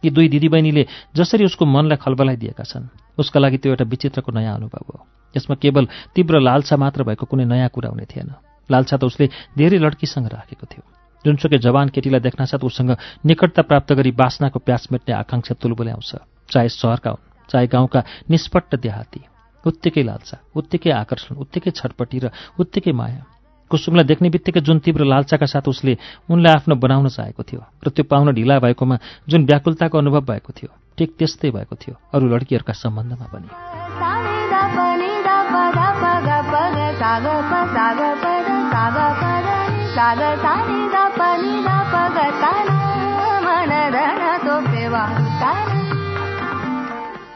यी 0.05 0.09
दुई 0.13 0.27
दिदीबहिनीले 0.29 0.83
जसरी 1.15 1.45
उसको 1.45 1.65
मनलाई 1.65 1.97
खलबलाइदिएका 1.97 2.63
छन् 2.63 2.87
उसका 3.17 3.39
लागि 3.39 3.57
त्यो 3.57 3.71
एउटा 3.73 3.85
विचित्रको 3.89 4.31
नयाँ 4.31 4.55
अनुभव 4.55 4.83
हो। 4.93 4.97
यसमा 5.35 5.55
केवल 5.57 5.87
तीव्र 6.15 6.39
लालसा 6.39 6.77
मात्र 6.77 7.03
भएको 7.03 7.25
कुनै 7.25 7.45
नयाँ 7.49 7.69
कुरा 7.73 7.89
हुने 7.89 8.05
थिएन। 8.05 8.29
लालसा 8.69 8.97
त 8.97 9.03
उसले 9.03 9.25
धेरै 9.57 9.77
लड्कीसँग 9.81 10.27
राखेको 10.27 10.65
थियो। 10.69 11.02
जुनसुकै 11.25 11.57
जवान 11.57 11.89
केटीलाई 11.89 12.21
देख्नासाथ 12.21 12.63
उसँग 12.63 12.91
निकटता 13.25 13.61
प्राप्त 13.63 13.93
गरी 13.93 14.11
बासनाको 14.11 14.59
प्यास 14.59 14.87
मेट्ने 14.91 15.13
आकाङ्क्षा 15.15 15.53
तुलबुले 15.55 15.91
आउँछ 15.91 16.11
चाहे 16.49 16.69
सहरका 16.71 17.09
हुन् 17.09 17.27
चाहे 17.49 17.67
गाउँका 17.67 17.99
निष्पट्ट 18.29 18.75
देहाती 18.77 19.21
उत्तिकै 19.63 20.03
लालसा 20.03 20.37
उत्तिकै 20.55 20.91
आकर्षण 20.93 21.35
उत्तिकै 21.39 21.71
छटपटी 21.71 22.17
र 22.19 22.25
उत्तिकै 22.59 22.91
माया। 22.91 23.23
कुसुमलाई 23.71 24.05
देख्ने 24.05 24.29
बित्तिकै 24.29 24.61
जुन 24.61 24.77
तीव्र 24.83 25.03
लालसाका 25.07 25.45
साथ 25.47 25.65
उसले 25.71 25.93
उनलाई 26.29 26.53
आफ्नो 26.53 26.75
बनाउन 26.75 27.07
चाहेको 27.07 27.43
थियो 27.43 27.61
र 27.79 27.87
त्यो 27.89 28.03
पाउन 28.05 28.35
ढिला 28.35 28.59
भएकोमा 28.59 28.97
जुन 29.29 29.41
व्याकुलताको 29.47 29.97
अनुभव 29.97 30.21
भएको 30.29 30.51
थियो 30.51 30.71
ठिक 30.97 31.09
त्यस्तै 31.17 31.49
भएको 31.55 31.75
थियो 31.79 31.95
अरू 32.13 32.25
लड्कीहरूका 32.27 32.73
सम्बन्धमा 32.75 33.27
पनि। 33.31 33.49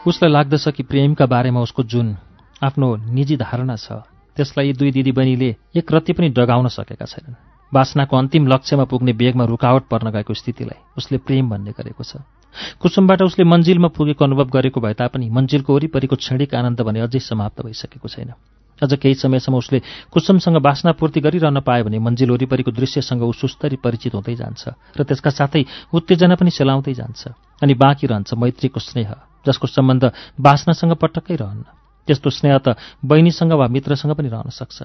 उसलाई 0.06 0.30
लाग्दछ 0.30 0.68
कि 0.68 0.82
प्रेमका 0.82 1.26
बारेमा 1.26 1.60
उसको 1.60 1.82
जुन 1.82 2.16
आफ्नो 2.62 2.96
निजी 3.14 3.36
धारणा 3.36 3.76
छ 3.76 4.02
त्यसलाई 4.36 4.72
दुई 4.72 4.90
दिदीबहिनीले 4.90 5.50
एक 5.76 5.92
रत्ती 5.92 6.12
पनि 6.12 6.28
डगाउन 6.34 6.66
सकेका 6.68 7.06
छैनन्। 7.06 7.38
बासनाको 7.72 8.16
अन्तिम 8.16 8.46
लक्ष्यमा 8.46 8.84
पुग्ने 8.90 9.12
बेगमा 9.12 9.44
रुकावट 9.44 9.82
पर्न 9.90 10.10
गएको 10.10 10.34
स्थितिलाई 10.34 10.78
उसले 10.98 11.18
प्रेम 11.18 11.50
भन्ने 11.50 11.70
गरेको 11.78 12.02
छ। 12.02 12.26
कुसुमबाट 12.82 13.22
उसले 13.22 13.44
मन्जिलमा 13.44 13.88
पुगेको 13.88 14.24
अनुभव 14.24 14.48
गरेको 14.50 14.80
भए 14.80 14.94
तापनि 14.98 15.30
मन्जिलको 15.30 15.74
वरिपरिको 15.74 16.16
क्षणिक 16.16 16.54
आनन्द 16.54 16.80
भने 16.82 17.00
अझै 17.06 17.18
समाप्त 17.22 17.62
भइसकेको 17.62 18.08
छैन। 18.08 18.34
अझ 18.82 18.92
केही 18.94 19.14
समयसम्म 19.14 19.56
उसले 19.56 19.78
कुसुमसँग 20.12 20.56
बासनापूर्ति 20.62 21.20
गरिरहन 21.20 21.60
पायो 21.60 21.84
भने 21.84 21.98
मन्जिल 21.98 22.30
वरिपरिको 22.30 22.70
दृश्यसँग 22.70 23.22
ऊ 23.22 23.32
सुस्तरी 23.32 23.76
परिचित 23.82 24.14
हुँदै 24.14 24.34
जान्छ 24.34 24.62
र 24.94 25.02
त्यसका 25.02 25.30
साथै 25.30 25.62
उत्तेजना 25.90 26.34
पनि 26.38 26.50
सेलाउँदै 26.50 26.94
जान्छ 26.94 27.22
अनि 27.62 27.74
बाँकी 27.74 28.06
रहन्छ 28.06 28.34
मैत्रीको 28.34 28.80
स्नेह 28.80 29.10
जसको 29.46 29.66
सम्बन्ध 29.66 30.04
बासनासँग 30.40 30.92
पटक्कै 30.94 31.36
रहन्न। 31.36 31.64
त्यस्तो 32.08 32.30
स्नेह 32.30 32.58
त 32.58 32.78
बहिनीसँग 33.04 33.52
वा 33.52 33.66
मित्रसँग 33.68 34.12
पनि 34.14 34.28
रहन 34.28 34.50
सक्छ। 34.50 34.78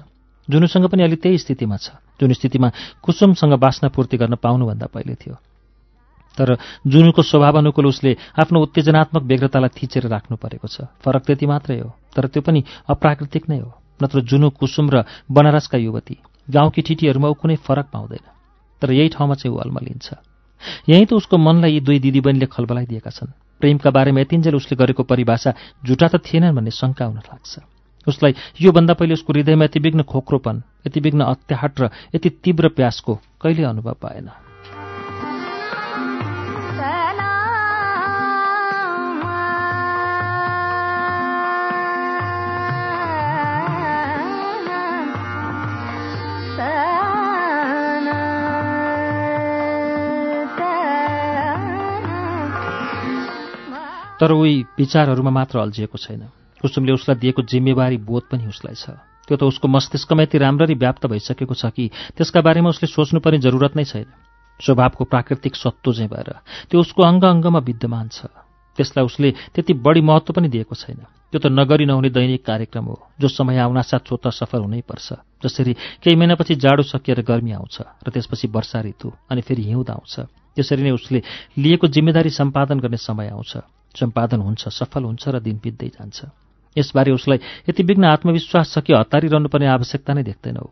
जुनुसँग 0.48 0.86
पनि 0.92 1.02
अलि 1.02 1.16
त्यही 1.16 1.38
स्थितिमा 1.38 1.76
छ 1.76 1.96
जुन 2.20 2.32
स्थितिमा 2.32 2.68
कुसुमसँग 3.00 3.54
बासनापूर्ति 3.56 4.16
गर्न 4.16 4.34
पाउनुभन्दा 4.36 4.86
पहिले 4.92 5.14
थियो। 5.16 5.36
तर 6.36 6.58
जुनुको 6.84 7.22
स्वभाव 7.22 7.58
अनुकूल 7.58 7.86
उसले 7.86 8.12
आफ्नो 8.34 8.60
उत्तेजनात्मक 8.60 9.22
व्यग्रतालाई 9.22 9.70
थिचेर 9.72 10.04
राख्नु 10.10 10.36
परेको 10.36 10.68
छ। 10.68 10.90
फरक 11.00 11.22
त्यति 11.24 11.46
मात्रै 11.46 11.78
हो 11.80 11.94
तर 12.12 12.26
त्यो 12.26 12.42
पनि 12.42 12.60
अप्राकृतिक 12.90 13.48
नै 13.48 13.58
हो। 13.62 13.70
नत्र 14.00 14.20
जुनु 14.22 14.50
कुसुम 14.50 14.86
र 14.90 15.04
बनारसका 15.30 15.78
युवती। 15.78 16.16
गाउँकी 16.48 16.82
ठिटीहरूमा 16.82 17.28
ऊ 17.28 17.34
कुनै 17.34 17.56
फरक 17.56 17.86
पाउँदैन 17.92 18.24
तर 18.82 18.90
यही 18.92 19.08
ठाउँमा 19.14 19.34
चाहिँ 19.34 19.54
ऊ 19.54 19.58
अल्मलिन्छ 19.60 20.08
यहीँ 20.88 21.06
त 21.06 21.12
उसको 21.14 21.36
मनलाई 21.36 21.72
यी 21.72 21.80
दुई 21.80 21.98
दिदीबहिनीले 21.98 22.46
खलबलाइदिएका 22.46 23.10
छन्। 23.10 23.32
प्रेमका 23.60 23.90
बारेमा 23.90 24.20
यतिन्जेल 24.20 24.54
उसले 24.54 24.76
गरेको 24.76 25.02
परिभाषा 25.02 25.50
झुटा 25.86 26.06
त 26.08 26.20
थिएनन् 26.20 26.56
भन्ने 26.56 26.70
शङ्का 26.70 27.04
हुन 27.04 27.18
लाग्छ 27.22 27.52
उसलाई 28.06 28.32
योभन्दा 28.60 28.94
पहिले 28.94 29.14
उसको 29.14 29.32
हृदयमा 29.32 29.64
यति 29.64 29.80
विघ्न 29.80 30.02
खोक्रोपन 30.04 30.56
यति 30.86 31.00
विघ्न 31.00 31.20
अत्याहट 31.24 31.80
र 31.80 31.84
यति 32.14 32.28
तीव्र 32.44 32.68
प्यासको 32.76 33.14
कहिले 33.40 33.64
अनुभव 33.64 33.96
पाएन। 34.02 34.28
तर 54.24 54.32
उही 54.32 54.64
विचारहरूमा 54.80 55.30
मात्र 55.30 55.58
अल्झिएको 55.60 55.98
छैन। 56.00 56.32
कुसुमले 56.64 56.92
उसलाई 56.96 57.16
दिएको 57.20 57.42
जिम्मेवारी 57.44 57.96
बोध 58.08 58.24
पनि 58.32 58.48
उसलाई 58.48 58.72
छ। 58.72 58.96
त्यो 59.28 59.36
त 59.36 59.44
उसको 59.44 59.68
मस्तिष्कमा 59.68 60.22
यति 60.24 60.38
राम्ररी 60.40 60.74
व्याप्त 60.80 61.12
भइसकेको 61.12 61.52
छ 61.52 61.68
कि 61.68 61.84
त्यसका 62.16 62.40
बारेमा 62.40 62.72
उसले 62.72 62.88
सोच्नु 62.88 63.20
पनि 63.20 63.36
जरुरत 63.44 63.76
नै 63.76 63.84
छैन। 63.84 64.08
स्वभावको 64.64 65.04
प्राकृतिक 65.04 65.54
सत्व 65.60 65.92
चाहिँ 65.92 66.08
भएर 66.08 66.40
त्यो 66.72 66.80
उसको 66.80 67.00
अङ्ग 67.04 67.24
अङ्गमा 67.24 67.60
विद्यमान 67.68 68.08
छ। 68.08 68.32
त्यसलाई 68.80 69.04
उसले 69.04 69.28
त्यति 69.52 69.72
बढी 69.84 70.00
महत्त्व 70.00 70.32
पनि 70.32 70.48
दिएको 70.48 70.72
छैन। 70.72 71.04
त्यो 71.28 71.38
त 71.44 71.52
नगरी 71.52 71.84
नहुने 71.84 72.08
दैनिक 72.08 72.42
कार्यक्रम 72.48 72.84
हो 72.88 72.96
जो 73.20 73.28
समय 73.28 73.60
आउनासाथ 73.60 74.08
स्वत 74.08 74.32
सफल 74.32 74.64
हुनैपर्छ 74.64 75.08
जसरी 75.44 76.00
केही 76.00 76.16
महिनापछि 76.16 76.54
जाडो 76.56 76.82
सकिएर 76.82 77.20
गर्मी 77.28 77.52
आउँछ 77.52 77.76
र 78.00 78.08
त्यसपछि 78.08 78.48
वर्षा 78.48 78.80
ऋतु 78.88 79.12
अनि 79.28 79.40
फेरि 79.44 79.62
हिउँद 79.68 79.90
आउँछ। 79.90 80.14
त्यसरी 80.56 80.82
नै 80.82 80.96
उसले 80.96 81.20
लिएको 81.58 81.86
जिम्मेदारी 81.92 82.30
सम्पादन 82.30 82.80
गर्ने 82.80 82.96
समय 82.96 83.28
आउँछ। 83.28 83.52
सम्पादन 83.94 84.40
हुन्छ 84.40 84.68
सफल 84.68 85.04
हुन्छ 85.04 85.28
र 85.28 85.40
दिन 85.40 85.60
बित्दै 85.62 85.88
जान्छ। 85.88 86.18
यसबारे 86.76 87.10
उसलाई 87.12 87.38
यति 87.68 87.82
विघ्न 87.82 88.04
आत्मविश्वास 88.04 88.74
छ 88.74 88.78
कि 88.82 88.92
हतारिरहनु 88.92 89.48
पर्ने 89.48 89.66
आवश्यकता 89.66 90.12
नै 90.14 90.22
देख्दैनौ 90.22 90.66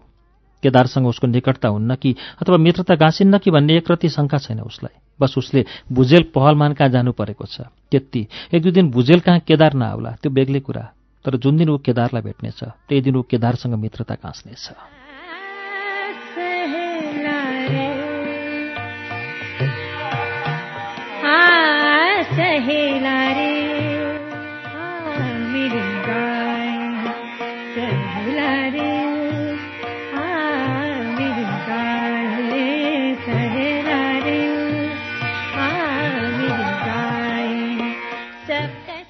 केदारसँग 0.63 1.07
उसको 1.07 1.27
निकटता 1.27 1.69
हुन्न 1.69 1.95
कि 1.95 2.15
अथवा 2.43 2.57
मित्रता 2.57 2.95
गाँसिन्न 2.95 3.39
कि 3.39 3.51
भन्ने 3.51 3.77
एकरति 3.77 4.09
शङ्का 4.09 4.39
छैन 4.39 4.61
उसलाई। 4.63 4.95
बस 5.21 5.35
उसले 5.39 5.65
भुजेल 5.93 6.23
पहलमान 6.35 6.73
कहाँ 6.75 6.91
जानु 6.91 7.13
परेको 7.13 7.47
छ। 7.47 7.67
त्यति। 7.91 8.27
एक 8.55 8.63
दुई 8.63 8.73
दिन 8.73 8.91
भुजेल 8.91 9.21
कहाँ 9.21 9.41
केदार 9.43 9.75
नआउला 9.75 10.11
त्यो 10.23 10.31
बेग्लै 10.31 10.61
कुरा। 10.61 10.85
तर 11.25 11.37
जुन 11.37 11.57
दिन 11.57 11.69
ऊ 11.71 11.79
केदारलाई 11.79 12.23
भेट्नेछ 12.23 12.61
त्यही 12.63 13.01
दिन 13.03 13.17
ऊ 13.17 13.23
केदारसँग 13.23 13.75
मित्रता 13.75 14.15
गाँच्नेछ 14.15 15.02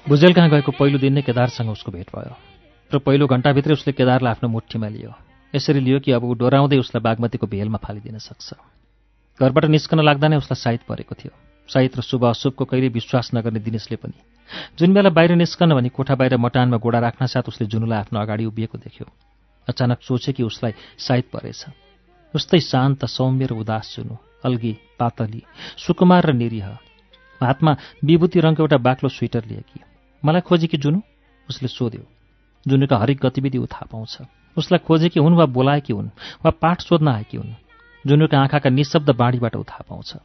भुजेल 0.09 0.33
कहाँ 0.33 0.49
गएको 0.49 0.71
पहिलो 0.71 0.97
दिन 0.99 1.13
नै 1.13 1.21
केदारसँग 1.21 1.69
उसको 1.69 1.91
भेट 1.91 2.07
भयो। 2.15 2.35
र 2.93 2.99
पहिलो 2.99 3.27
घन्टाभित्रै 3.27 3.73
उसले 3.73 3.93
केदारलाई 3.93 4.31
आफ्नो 4.31 4.49
मुठीमा 4.49 4.87
लियो। 4.87 5.13
यसरी 5.55 5.79
लियो 5.79 5.99
कि 5.99 6.11
अब 6.11 6.23
ऊ 6.23 6.33
डोराउँदै 6.33 6.77
उसलाई 6.77 7.01
बागमतीको 7.01 7.47
भेलमा 7.47 7.77
फालिदिन 7.77 8.17
सक्छ। 8.17 8.53
घरबाट 9.39 9.65
निस्कन 9.65 9.99
लाग्दा 9.99 10.27
नै 10.27 10.37
उसलाई 10.37 10.55
साइत 10.55 10.81
परेको 10.89 11.15
थियो। 11.15 11.52
साहित 11.69 11.97
र 11.97 12.01
शुभ 12.01 12.25
अशुभको 12.25 12.65
कहिले 12.65 12.87
विश्वास 12.87 13.31
नगर्ने 13.35 13.59
दिनेशले 13.59 13.95
पनि 13.95 14.13
जुन 14.79 14.93
बेला 14.93 15.09
बाहिर 15.09 15.35
निस्कन 15.35 15.73
भनी 15.73 15.89
कोठा 15.89 16.15
बाहिर 16.15 16.37
मटानमा 16.37 16.77
गोडा 16.77 16.99
राख्न 16.99 17.25
साथ 17.25 17.47
उसले 17.47 17.67
जुनुलाई 17.67 17.99
आफ्नो 17.99 18.19
अगाडि 18.19 18.45
उभिएको 18.45 18.77
देख्यो। 18.77 19.05
अचानक 19.67 20.01
सोचे 20.01 20.33
कि 20.33 20.43
उसलाई 20.43 20.73
साइत 20.97 21.29
परेछ। 21.33 21.65
उस्तै 22.35 22.59
शान्त 22.59 23.05
सौम्य 23.05 23.45
र 23.45 23.53
उदास 23.53 23.95
जुनु 23.95 24.17
अल्गी 24.45 24.73
पातली 24.99 25.41
सुकुमार 25.77 26.25
र 26.25 26.33
निरीह। 26.33 26.67
हातमा 27.41 27.71
विभूति 28.05 28.39
रङको 28.39 28.63
एउटा 28.63 28.77
बाक्लो 28.77 29.09
स्वेटर 29.09 29.45
लिएकी। 29.45 29.79
मलाई 30.25 30.41
खोजे 30.41 30.67
कि 30.67 30.77
जुनु? 30.77 30.99
उसले 31.49 31.67
सोध्यो। 31.67 32.03
जुनुका 32.67 32.97
हरेक 32.97 33.19
गतिविधि 33.25 33.57
ऊ 33.57 33.65
थाहा 33.65 33.85
पाउँछ। 33.91 34.17
उसलाई 34.57 34.79
खोजे 34.87 35.09
कि 35.09 35.19
हुन् 35.19 35.35
वा 35.35 35.45
बोलाएकी 35.45 35.93
हुन् 35.93 36.09
वा 36.45 36.51
पाठ 36.51 36.81
सोध्न 36.81 37.07
आएकी 37.07 37.37
हुन् 37.37 37.53
जुनुका 38.07 38.39
आँखाका 38.39 38.69
निशब्द 38.69 39.09
बाढीबाट 39.09 39.55
ऊ 39.55 39.63
थाहा 39.63 39.83
पाउँछ। 39.89 40.15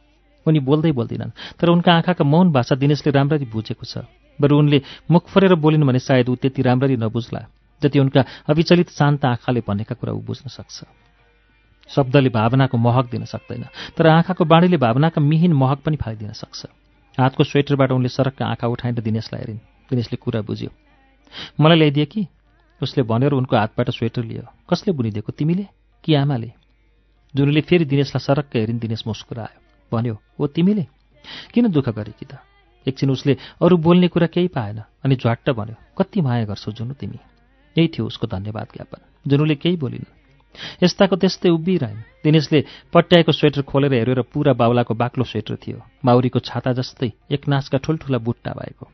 उनी 0.49 0.59
बोल्दै 0.59 0.91
बोल्दिनन्। 0.91 1.31
तर 1.59 1.67
उनका 1.69 1.91
आँखाका 1.93 2.23
मौन 2.25 2.51
भाषा 2.51 2.75
दिनेशले 2.75 3.11
राम्ररी 3.11 3.45
बुझेको 3.45 3.85
छ। 3.85 4.05
बरु 4.39 4.57
उनले 4.57 4.81
मुख 5.11 5.29
फरेर 5.29 5.55
बोलिन् 5.55 5.83
भने 5.83 5.99
सायद 5.99 6.29
ऊ 6.29 6.35
त्यति 6.35 6.61
राम्ररी 6.61 6.95
नबुझ्ला 6.97 7.41
जति 7.81 7.99
उनका 7.99 8.21
अविचलित 8.49 8.89
शान्त 8.89 9.25
आँखाले 9.25 9.61
भनेका 9.67 9.95
कुरा 9.95 10.13
ऊ 10.13 10.21
बुझ्न 10.21 10.49
सक्छ। 10.49 10.83
शब्दले 11.89 12.29
भावनाको 12.29 12.77
महक 12.77 13.05
दिन 13.11 13.25
सक्दैन 13.25 13.63
तर 13.97 14.07
आँखाको 14.07 14.45
बाणीले 14.45 14.77
भावनाका 14.77 15.21
मिहिन 15.21 15.53
महक 15.53 15.79
पनि 15.79 15.97
फालिदिन 15.97 16.31
सक्छ। 16.33 16.65
हातको 17.17 17.43
स्वेटरबाट 17.43 17.91
उनले 17.91 18.09
सरकका 18.09 18.45
आँखा 18.45 18.67
उठाएर 18.67 19.01
दिनेशलाई 19.01 19.41
हेरिन्। 19.41 19.57
दिनेशले 19.89 20.17
कुरा 20.17 20.41
बुझ्यो 20.41 20.69
मलाई 21.59 21.77
ल्याइदिए 21.77 22.05
कि? 22.05 22.27
उसले 22.81 23.03
भनेर 23.03 23.31
उनको 23.31 23.57
हातबाट 23.57 23.89
स्वेटर 23.89 24.23
लियो। 24.23 24.43
कसले 24.69 24.93
बुनिदिएको 24.93 25.31
तिमीले? 25.31 25.65
कि 26.03 26.13
आमाले? 26.15 26.51
जुनले 27.35 27.61
फेरि 27.61 27.85
दिनेशलाई 27.85 28.25
सरक्क 28.25 28.55
हेरिन् 28.55 28.79
दिनेश 28.79 29.03
मुस्कुरायो। 29.07 29.68
भन्यो 29.91 30.15
ओ 30.39 30.47
तिमीले? 30.47 30.85
किन 31.53 31.67
दुःख 31.67 31.89
गरे 31.89 32.13
कि 32.19 32.25
त? 32.25 32.39
एकछिन 32.87 33.09
उसले 33.09 33.37
अरू 33.61 33.77
बोल्ने 33.77 34.07
कुरा 34.07 34.27
केही 34.27 34.47
पाएन 34.47 34.79
अनि 35.05 35.15
झ्वाट्ट 35.15 35.49
भन्यो 35.49 35.75
कति 35.97 36.21
माया 36.21 36.45
गर्छौ 36.45 36.71
जुनु 36.71 36.93
तिमी? 36.93 37.19
यही 37.77 37.87
थियो 37.87 38.05
उसको 38.05 38.27
धन्यवाद 38.27 38.67
ज्ञापन। 38.73 39.01
जुनुले 39.27 39.55
केही 39.55 39.75
बोलिन्। 39.75 40.05
यस्ताको 40.83 41.15
त्यस्तै 41.15 41.49
उभिरहन् 41.49 42.23
दिनेशले 42.23 42.59
पट्याएको 42.93 43.31
स्वेटर 43.31 43.61
खोलेर 43.61 43.93
हेऱ्यो 43.93 44.13
र 44.13 44.21
पुरा 44.21 44.53
बाउलाको 44.53 44.93
बाक्लो 44.93 45.23
स्वेटर 45.23 45.55
थियो। 45.55 45.81
माउरीको 46.05 46.39
छाता 46.39 46.73
जस्तै 46.73 47.11
एक 47.31 47.47
नाचका 47.47 47.77
ठुल्ठुला 47.77 48.17
बुट्टा 48.17 48.51
भएको। 48.51 48.85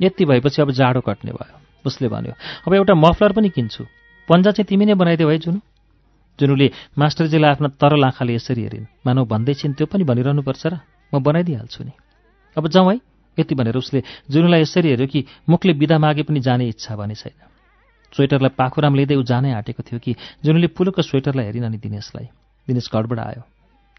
यति 0.00 0.24
भएपछि 0.24 0.62
अब 0.62 0.70
जाडो 0.70 1.00
कट्ने 1.00 1.32
भयो। 1.32 1.56
उसले 1.86 2.08
भन्यो 2.08 2.32
अब 2.66 2.74
एउटा 2.74 2.94
मफलर 2.94 3.32
पनि 3.32 3.48
किन्छु। 3.48 3.84
पन्जा 4.28 4.50
चाहिँ 4.50 4.66
तिमी 4.66 4.84
नै 4.86 4.94
बनाइदेऊ 4.94 5.28
है 5.28 5.38
जुनु। 5.38 5.60
जुनुले 6.40 6.70
मास्टरजीलाई 6.98 7.50
आफ्ना 7.50 7.68
तरल 7.68 8.04
आँखाले 8.04 8.34
यसरी 8.34 8.62
हेरिन्। 8.62 8.86
मानव 9.06 9.24
भन्दैछिन् 9.26 9.74
त्यो 9.74 9.86
पनि 9.86 10.04
भनिरहनुपर्छ 10.04 10.66
र 10.66 10.74
म 11.14 11.18
बनाइदिइहाल्छु 11.18 11.84
नि। 11.84 11.92
अब 12.56 12.68
जाउँ 12.68 12.90
है 12.92 13.00
यति 13.38 13.54
भनेर 13.54 13.76
उसले 13.76 14.02
जुनुलाई 14.30 14.60
यसरी 14.60 14.88
हेऱ्यो 14.88 15.06
कि 15.06 15.24
मुखले 15.48 15.72
बिदा 15.72 15.98
मागे 15.98 16.22
पनि 16.22 16.40
जाने 16.40 16.68
इच्छा 16.68 16.96
भने 16.96 17.14
छैन। 17.14 17.38
स्वेटरलाई 18.12 18.52
पाखुराम 18.58 18.94
लिँदै 18.94 19.14
ऊ 19.14 19.22
जानै 19.22 19.52
आँटेको 19.52 19.82
थियो 19.82 19.98
कि 19.98 20.12
जुनुले 20.44 20.66
पुलुको 20.74 21.02
स्वेटरलाई 21.02 21.44
हेरिन 21.46 21.64
अनि 21.64 21.78
दिनेशलाई। 21.78 22.26
दिनेश 22.68 22.88
घरबाट 22.92 23.18
आयो। 23.18 23.42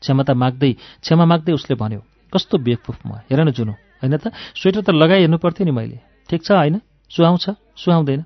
क्षमता 0.02 0.34
माग्दै 0.34 0.71
क्षमा 1.04 1.25
माग्दै 1.25 1.54
उसले 1.54 1.75
भन्यो 1.75 2.02
कस्तो 2.34 2.58
बेकफुफ 2.58 2.97
म 3.06 3.12
हेर 3.28 3.39
न 3.43 3.52
जुनु 3.52 3.73
होइन 3.99 4.15
त? 4.17 4.32
स्वेटर 4.56 4.82
त 4.82 4.89
लगाइहेर्नु 4.95 5.38
पर्थ्यो 5.38 5.65
नि 5.65 5.71
मैले। 5.71 5.97
ठिक 6.30 6.41
छ 6.43 6.52
होइन? 6.52 6.82
सुहाउँछ 7.12 7.45
सुहाउँदैन? 7.75 8.21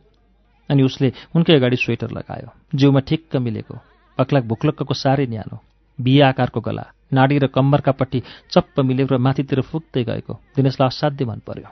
अनि 0.69 0.81
उसले 0.83 1.07
उनकै 1.35 1.53
अगाडि 1.55 1.77
स्वेटर 1.77 2.09
लगायो। 2.11 2.49
जिउमा 2.75 2.99
ठिक्क 2.99 3.35
मिलेको। 3.37 3.92
अक्लाक 4.19 4.43
भुक्लक्कको 4.43 4.93
साह्रै 4.93 5.25
न्यानो 5.25 5.57
बिहे 5.99 6.21
आकारको 6.21 6.59
गला 6.61 6.85
नाडी 7.13 7.37
र 7.37 7.47
कम्मरका 7.47 7.91
पट्टि 7.91 8.19
चप्प 8.53 8.79
मिलेको 8.79 9.15
र 9.15 9.17
माथितिर 9.17 9.61
फुक्दै 9.61 10.03
गएको 10.03 10.33
दिनेशलाई 10.55 10.87
असाध्य 10.87 11.25
मन 11.25 11.39
पर्यो। 11.47 11.69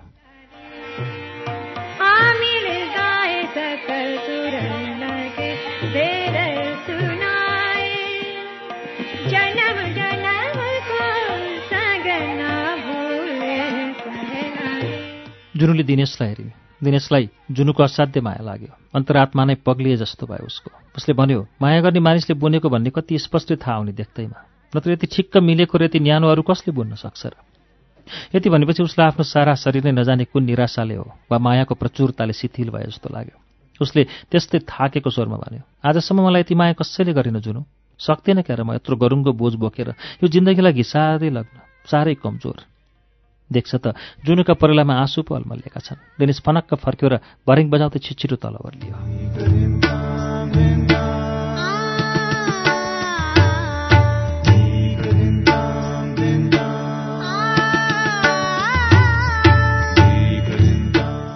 जुनुले 15.61 15.83
दिनेशलाई 15.83 16.29
हेरिन् 16.29 16.49
दिनेशलाई 16.83 17.29
जुनुको 17.51 17.83
असाध्य 17.83 18.21
माया 18.21 18.43
लाग्यो। 18.43 18.73
अन्तरात्मा 18.95 19.43
नै 19.45 19.55
पग्लिए 19.65 19.97
जस्तो 19.97 20.25
भयो 20.27 20.45
उसको। 20.45 20.69
उसले 20.97 21.13
भन्यो 21.13 21.47
माया 21.61 21.81
गर्ने 21.81 21.99
मानिसले 21.99 22.33
बुनेको 22.35 22.69
भन्ने 22.69 22.89
कति 22.89 23.19
स्पष्ट 23.19 23.53
थाहा 23.61 23.77
हुने 23.77 23.93
देख्दैमा। 23.93 24.39
नत्र 24.73 24.91
यति 24.91 25.07
ठिक्क 25.07 25.37
मिलेको 25.37 25.77
र 25.77 25.83
यति 25.83 25.99
न्यानो 25.99 26.27
अरू 26.27 26.41
कसले 26.41 26.71
बुन्न 26.73 26.95
सक्छ 26.95 27.25
र? 27.25 27.33
यति 28.35 28.49
भनेपछि 28.49 28.83
उसलाई 28.83 29.07
आफ्नो 29.07 29.23
सारा 29.23 29.53
शरीर 29.55 29.83
नै 29.85 29.91
नजाने 29.91 30.25
कुन 30.25 30.43
निराशाले 30.43 30.95
हो 30.95 31.05
वा 31.31 31.37
मायाको 31.37 31.75
प्रचुरताले 31.75 32.33
शिथिल 32.33 32.69
भए 32.69 32.89
जस्तो 32.89 33.09
लाग्यो। 33.13 33.37
उसले 33.81 34.01
त्यस्तै 34.31 34.59
थाकेको 34.65 35.09
स्वरमा 35.09 35.37
भन्यो 35.37 35.63
आजसम्म 35.85 36.19
मलाई 36.25 36.41
यति 36.41 36.55
माया 36.55 36.73
कसैले 36.73 37.13
गरेन 37.13 37.39
जुनु? 37.39 37.61
सक्थेन 37.99 38.41
क्यार 38.41 38.63
म 38.63 38.73
यत्रो 38.73 38.95
गरुङ्गो 38.97 39.31
बोझ 39.37 39.53
बोकेर 39.61 39.89
यो 40.21 40.27
जिन्दगीलाई 40.27 40.73
घिसारै 40.73 41.29
लग्न 41.29 41.55
साह्रै 41.85 42.15
कमजोर। 42.17 42.57
देख्छ 43.51 43.71
त। 43.75 43.85
जुनुका 44.25 44.53
परेलामा 44.55 44.93
आँसु 44.95 45.21
पो 45.21 45.35
अल्मलिएका 45.35 45.79
छन्। 45.79 45.99
दिनेश 46.19 46.39
फनक्क 46.41 46.73
फर्क्यो 46.79 47.07
र 47.09 47.15
भरिङ 47.43 47.69
बजाउँदै 47.69 47.99
छिटछिटो 47.99 48.35
तल 48.39 48.55
ओर्लियो 48.57 48.95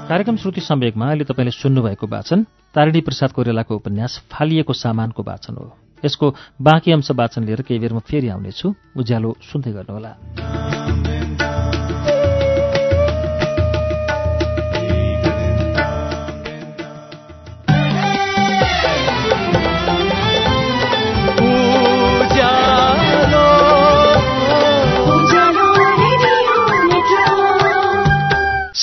कार्यक्रम 0.06 0.36
श्रुति 0.38 0.62
सम्वेकमा 0.62 1.06
अहिले 1.06 1.26
तपाईँले 1.26 1.52
सुन्नुभएको 1.52 2.08
वाचन 2.08 2.44
तारिणी 2.78 3.02
प्रसाद 3.02 3.32
कोइरालाको 3.32 3.76
उपन्यास 3.76 4.30
फालिएको 4.32 4.74
सामानको 4.74 5.24
वाचन 5.24 5.56
हो। 5.58 5.66
यसको 6.06 6.36
बाँकी 6.62 6.92
अंश 6.92 7.12
वाचन 7.12 7.44
लिएर 7.44 7.62
केही 7.66 7.80
बेरमा 7.82 8.00
फेरि 8.06 8.30
आउनेछु। 8.30 8.68
उज्यालो 8.96 9.36
सुन्दै 9.42 9.72
गर्नुहोला। 9.74 11.05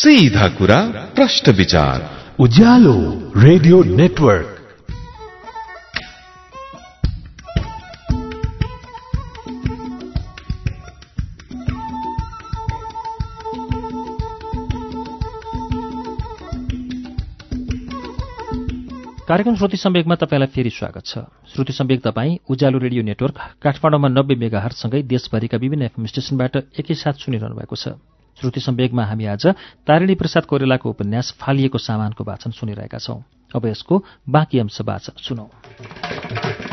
सीधा 0.03 0.47
कुरा 0.49 0.77
प्रश्न 1.15 1.53
विचार। 1.53 1.99
Ujyaalo 2.41 2.95
radio 3.37 3.83
network. 3.83 4.49
कार्यक्रम 19.29 19.57
श्रुति 19.57 19.77
सम्वेकमा 19.77 20.15
तपाईँलाई 20.15 20.47
फेरि 20.47 20.71
स्वागत 20.71 21.05
छ। 21.07 21.19
श्रुति 21.55 21.73
सम्वेक 21.73 22.03
तपाईँ 22.03 22.37
उज्यालो 22.51 22.79
रेडियो 22.79 23.03
नेटवर्क 23.03 23.39
काठमाडौँमा 23.63 24.09
नब्बे 24.09 24.35
मेगाहरसँगै 24.35 25.03
देशभरिका 25.03 25.59
विभिन्न 25.59 25.83
एफएम 25.83 26.07
स्टेशनबाट 26.07 26.57
एकैसाथ 26.57 27.23
सुनिरहनु 27.23 27.55
भएको 27.55 27.77
छ। 27.77 27.95
श्रुति 28.43 28.61
सम्वेकमा 28.61 29.05
हामी 29.05 29.27
आज 29.27 29.47
तारिणी 29.87 30.15
प्रसाद 30.15 30.45
कोइरालाको 30.45 30.91
उपन्यास 30.91 31.35
फालिएको 31.41 31.79
सामानको 31.79 32.25
वाचन 32.25 32.51
सुनिरहेका 32.51 32.99
छौं। 32.99 33.21
अब 33.55 33.67
यसको 33.67 34.05
बाँकी 34.29 34.59
अंश 34.59 34.81
वाचन 34.81 35.13
सुनौ। 35.17 36.72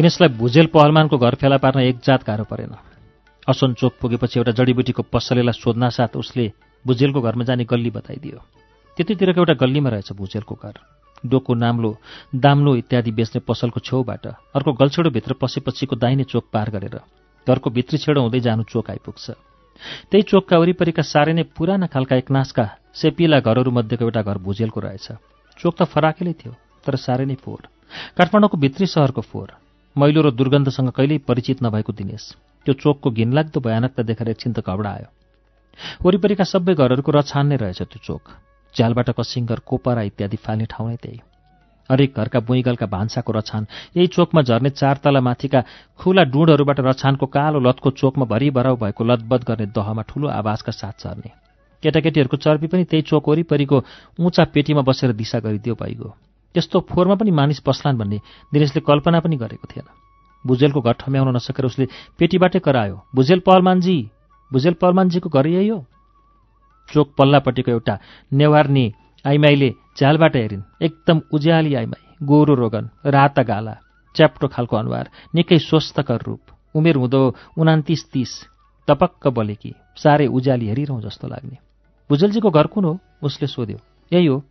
दिनेशलाई 0.00 0.32
भुजेल 0.32 0.66
पहलमानको 0.72 1.16
घर 1.20 1.34
फेला 1.36 1.56
पार्न 1.60 1.80
एक 1.84 1.96
जात 2.00 2.24
गाह्रो 2.24 2.44
परेन। 2.48 2.72
असन 3.44 3.76
चोक 3.76 4.00
पुगेपछि 4.00 4.40
एउटा 4.40 4.52
जडीबुटीको 4.56 5.02
पसलेलाई 5.12 5.52
सोध्नासाथ 5.52 6.16
उसले 6.16 6.46
भुजेलको 6.84 7.20
घरमा 7.20 7.44
जाने 7.44 7.64
गल्ली 7.68 7.90
बताइदियो। 7.92 8.38
त्यतितिरको 8.96 9.40
एउटा 9.44 9.54
गल्लीमा 9.60 9.90
रहेछ 9.92 10.16
भुजेलको 10.16 10.54
घर। 10.56 10.76
डोको 11.20 11.52
नाम्लो 11.52 11.90
दाम्लो 12.32 12.70
इत्यादि 12.80 13.12
बेच्ने 13.12 13.40
पसलको 13.44 13.80
छेउबाट 13.84 14.24
अर्को 14.56 14.72
गल्छेडोभित्र 14.80 15.32
पसेपछिको 15.36 15.96
दाहिने 16.00 16.24
चोक 16.32 16.48
पार 16.48 16.70
गरेर 16.72 16.96
घरको 17.46 17.68
भित्री 17.68 17.98
छेडो 18.00 18.20
हुँदै 18.24 18.40
जानु 18.40 18.64
चोक 18.72 18.90
आइपुग्छ। 18.96 19.36
त्यही 20.08 20.22
चोकका 20.24 20.56
वरिपरिका 20.56 21.04
साह्रै 21.04 21.36
नै 21.36 21.44
पुराना 21.52 21.92
खालका 21.92 22.16
एकनासका 22.24 22.64
सेपिला 22.96 23.44
घरहरूमध्येको 23.44 24.04
एउटा 24.08 24.22
घर 24.24 24.36
भुजेलको 24.48 24.80
रहेछ। 24.80 25.06
चोक 25.60 25.74
त 25.76 25.84
फराकेलै 25.92 26.32
थियो 26.40 26.56
तर 26.88 26.96
साह्रै 26.96 27.28
नै 27.28 27.36
फोहोर। 27.36 27.68
काठमाडौँको 28.16 28.56
भित्री 28.56 28.86
सहरको 28.88 29.28
फोहोर। 29.28 29.59
मैलो 29.96 30.22
र 30.22 30.30
दुर्गन्धसँग 30.30 30.90
कहिल्यै 30.90 31.18
परिचित 31.26 31.62
नभएको 31.62 31.92
दिनेश। 31.92 32.24
त्यो 32.66 32.74
चोकको 32.74 33.10
घिनलाग्दो 33.10 33.60
भयानकता 33.60 34.02
देखेर 34.02 34.28
एकछिन 34.28 34.52
त 34.52 34.62
घबडायो। 34.62 35.08
वरिपरिका 36.04 36.44
सबै 36.44 36.74
घरहरूको 36.74 37.10
रछान 37.12 37.46
नै 37.46 37.56
रहेछ 37.56 37.82
त्यो 37.82 37.98
चोक। 37.98 38.22
झ्यालबाट 38.74 39.10
कसिङ्गर 39.18 39.58
कोपरा 39.66 40.02
इत्यादि 40.02 40.36
फाल्ने 40.36 40.66
ठाउँ 40.70 40.88
नै 40.88 40.96
त्यही। 40.96 41.20
हरेक 41.90 42.10
घरका 42.14 42.40
बुइगलका 42.46 42.86
भान्साको 42.86 43.32
रछान 43.32 43.66
यही 43.96 44.06
चोकमा 44.06 44.42
झर्ने 44.42 44.70
चार 44.70 44.96
तला 45.02 45.20
माथिका 45.20 45.60
खुला 46.00 46.22
डुँडहरूबाट 46.30 46.80
रछानको 46.80 47.26
कालो 47.26 47.58
लतको 47.58 47.90
चोकमा 47.90 48.24
भरिभराउ 48.30 48.76
भएको 48.76 49.02
लतबद 49.04 49.42
गर्ने 49.42 49.66
दहमा 49.74 50.02
ठूलो 50.06 50.28
आवाजका 50.30 50.72
साथ 50.72 51.02
झर्ने। 51.02 51.30
केटाकेटीहरूको 51.82 52.36
चर्पी 52.36 52.66
पनि 52.70 52.84
त्यही 52.84 53.02
चोक 53.02 53.28
वरिपरिको 53.28 53.76
उचा 54.22 54.44
पेटीमा 54.54 54.82
बसेर 54.86 55.12
दिशा 55.12 55.38
गरिदियो 55.40 55.74
भइगयो। 55.74 56.14
त्यस्तो 56.54 56.80
फोहोरमा 56.90 57.14
पनि 57.14 57.30
मानिस 57.30 57.60
पस्लान् 57.66 57.98
भन्ने 57.98 58.18
दिनेशले 58.52 58.80
कल्पना 58.80 59.20
पनि 59.20 59.36
गरेको 59.36 59.66
थिएन। 59.70 59.86
भुजेलको 60.44 60.80
घर 60.80 60.92
ठम्याउन 61.00 61.36
नसकेर 61.36 61.66
उसले 61.66 61.86
पेटीबाटै 62.18 62.58
करायो 62.58 62.96
भुजेल 63.14 63.40
पहलमानजी 63.46 63.96
भुजेल 64.50 64.74
पहलमानजीको 64.80 65.28
घर 65.28 65.46
यही 65.46 65.68
हो? 65.68 65.84
चोक 66.88 67.08
पल्लापट्टिको 67.18 67.70
एउटा 67.70 67.94
नेवार्नी 68.32 68.84
आइमाईले 69.24 69.70
झ्यालबाट 69.98 70.36
हेरिन् 70.36 70.62
एकदम 70.82 71.20
उज्याली 71.32 71.74
आइमाई 71.74 72.02
गोरो 72.26 72.54
रोगन 72.54 72.88
राता 73.06 73.42
गाला 73.42 73.74
च्याप्टो 74.14 74.48
खालको 74.48 74.76
अनुहार 74.76 75.10
निकै 75.34 75.58
स्वस्थकर 75.60 76.22
रूप 76.26 76.40
उमेर 76.74 76.96
हुँदो 76.96 77.20
उनातिस 77.58 78.02
तिस 78.12 78.32
टपक्क 78.88 79.28
बोलेकी 79.28 79.74
साह्रै 80.02 80.26
उज्याली 80.26 80.66
हेरिरहँ 80.66 81.00
जस्तो 81.02 81.28
लाग्ने। 81.28 81.56
भुजेलजीको 82.10 82.50
घर 82.50 82.66
कुन 82.66 82.84
हो? 82.84 82.98
उसले 83.22 83.46
सोध्यो 83.46 83.78
यही 84.12 84.26
हो 84.26 84.42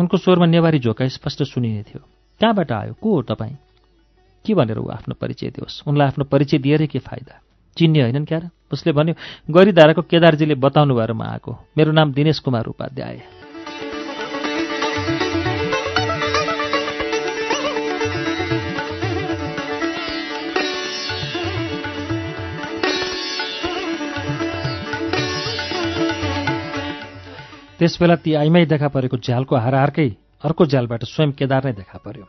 उनको 0.00 0.16
स्वरमा 0.16 0.46
नेवारी 0.46 0.78
झोका 0.78 1.08
स्पष्ट 1.08 1.42
सुनिने 1.42 1.82
थियो। 1.82 2.00
कहाँबाट 2.40 2.72
आयो? 2.72 2.92
को 2.92 3.14
हो 3.14 3.22
तपाईँ? 3.22 3.56
के 4.46 4.54
भनेर 4.54 4.78
ऊ 4.78 4.88
आफ्नो 4.88 5.14
परिचय 5.14 5.46
दियोस्? 5.46 5.82
उनलाई 5.86 6.06
आफ्नो 6.06 6.24
परिचय 6.24 6.58
दिएरै 6.58 6.86
के 6.86 6.98
फाइदा? 6.98 7.40
चिन्ने 7.78 8.02
होइनन् 8.02 8.26
क्यार? 8.26 8.50
उसले 8.72 8.92
भन्यो 8.92 9.14
गरिधाराको 9.50 10.02
केदारजीले 10.02 10.54
बताउनु 10.54 10.94
भएर 10.94 11.12
म 11.12 11.22
आएको 11.22 11.58
मेरो 11.78 11.92
नाम 11.92 12.12
दिनेश 12.12 12.38
कुमार 12.38 12.66
उपाध्याय। 12.66 13.41
त्यसबेला 27.82 28.14
ती 28.22 28.34
आइमाई 28.38 28.64
देखा 28.70 28.88
परेको 28.94 29.16
झ्यालको 29.18 29.56
हारहारकै 29.58 30.08
अर्को 30.46 30.62
झ्यालबाट 30.70 31.02
स्वयं 31.02 31.30
केदार 31.34 31.62
नै 31.66 31.72
देखा 31.82 31.98
पर्यो। 31.98 32.26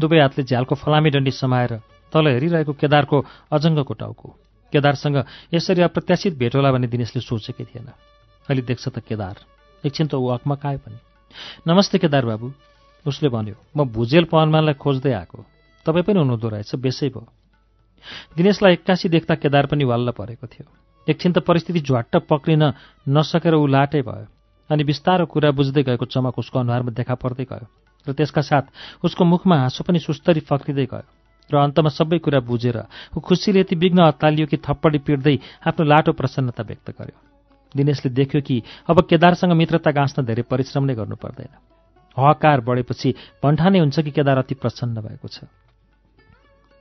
दुवै 0.00 0.20
हातले 0.24 0.42
झ्यालको 0.48 0.74
फलामी 0.80 1.10
डन्डी 1.12 1.32
समाएर 1.44 1.72
तल 2.08 2.24
हेरिरहेको 2.32 2.72
केदारको 2.72 3.16
अजङ्गको 3.52 3.94
टाउको। 4.00 4.28
केदारसँग 4.72 5.16
यसरी 5.52 5.82
अप्रत्याशित 5.84 6.40
भेट 6.40 6.56
होला 6.56 6.72
भन्ने 6.72 6.88
दिनेशले 6.88 7.20
सोचेकै 7.20 7.64
थिएन। 7.68 7.92
अहिले 8.48 8.62
देख्छ 8.64 8.84
त 8.88 9.04
केदार। 9.04 9.36
एकछिन 9.84 10.08
त 10.08 10.16
ऊ 10.16 10.24
अकमकायो 10.40 10.78
पनि। 10.80 10.98
नमस्ते 11.68 12.00
केदार 12.00 12.24
बाबु 12.24 12.48
उसले 13.04 13.28
भन्यो 13.28 13.60
म 13.76 13.84
भुजेल 13.84 14.24
पहलमानलाई 14.32 14.80
खोज्दै 14.80 15.12
आएको। 15.20 15.38
तपाईँ 15.84 16.04
पनि 16.08 16.16
हुनुहुँदो 16.16 16.48
रहेछ 16.48 16.80
बेसै 16.80 17.12
भयो 17.12 17.28
दिनेशलाई 18.40 18.72
एक्कासी 18.80 19.12
देख्दा 19.12 19.34
केदार 19.36 19.68
पनि 19.68 19.84
वाल्ल 19.84 20.16
परेको 20.16 20.48
थियो। 20.48 20.64
एकछिन 21.12 21.32
त 21.36 21.44
परिस्थिति 21.44 21.80
झ्वाट्ट 21.84 22.24
पक्रिन 22.24 22.72
नसकेर 23.04 23.52
ऊ 23.52 23.68
लाटै 23.68 24.00
भयो। 24.00 24.32
अनि 24.70 24.84
बिस्तारो 24.84 25.26
कुरा 25.26 25.50
बुझ्दै 25.50 25.82
गएको 25.82 26.04
चमक 26.04 26.38
उसको 26.38 26.58
अनुहारमा 26.58 26.92
देखा 26.92 27.14
पर्दै 27.14 27.44
गयो 27.44 27.66
र 28.06 28.12
त्यसका 28.12 28.40
साथ 28.40 28.64
उसको 29.04 29.24
मुखमा 29.24 29.56
हाँसो 29.58 29.84
पनि 29.84 29.98
सुस्तरी 29.98 30.40
फक्रिँदै 30.40 30.86
गयो 30.86 31.08
र 31.50 31.54
अन्तमा 31.60 31.90
सबै 31.92 32.18
कुरा 32.24 32.40
बुझेर 32.40 32.78
ऊ 33.12 33.20
खुसीले 33.20 33.60
यति 33.60 33.76
विघ्न 33.76 34.00
अत्तालियो 34.08 34.46
कि 34.48 34.56
थप्पडी 34.56 34.98
पिट्दै 35.04 35.36
आफ्नो 35.68 35.84
लाटो 35.84 36.12
प्रसन्नता 36.12 36.62
व्यक्त 36.64 36.90
गर्यो। 36.96 37.18
दिनेशले 37.76 38.10
देख्यो 38.14 38.40
कि 38.40 38.62
अब 38.88 39.00
केदारसँग 39.04 39.52
मित्रता 39.52 39.90
गाँच्न 39.90 40.24
धेरै 40.24 40.42
परिश्रम 40.48 40.84
नै 40.84 40.94
गर्नु 40.94 41.16
पर्दैन। 41.16 41.52
हकार 42.16 42.60
बढेपछि 42.60 43.08
भन्ठानै 43.42 43.78
हुन्छ 43.78 44.00
कि 44.00 44.10
केदार 44.10 44.38
अति 44.38 44.54
प्रसन्न 44.54 45.00
भएको 45.04 45.28
छ। 45.28 45.44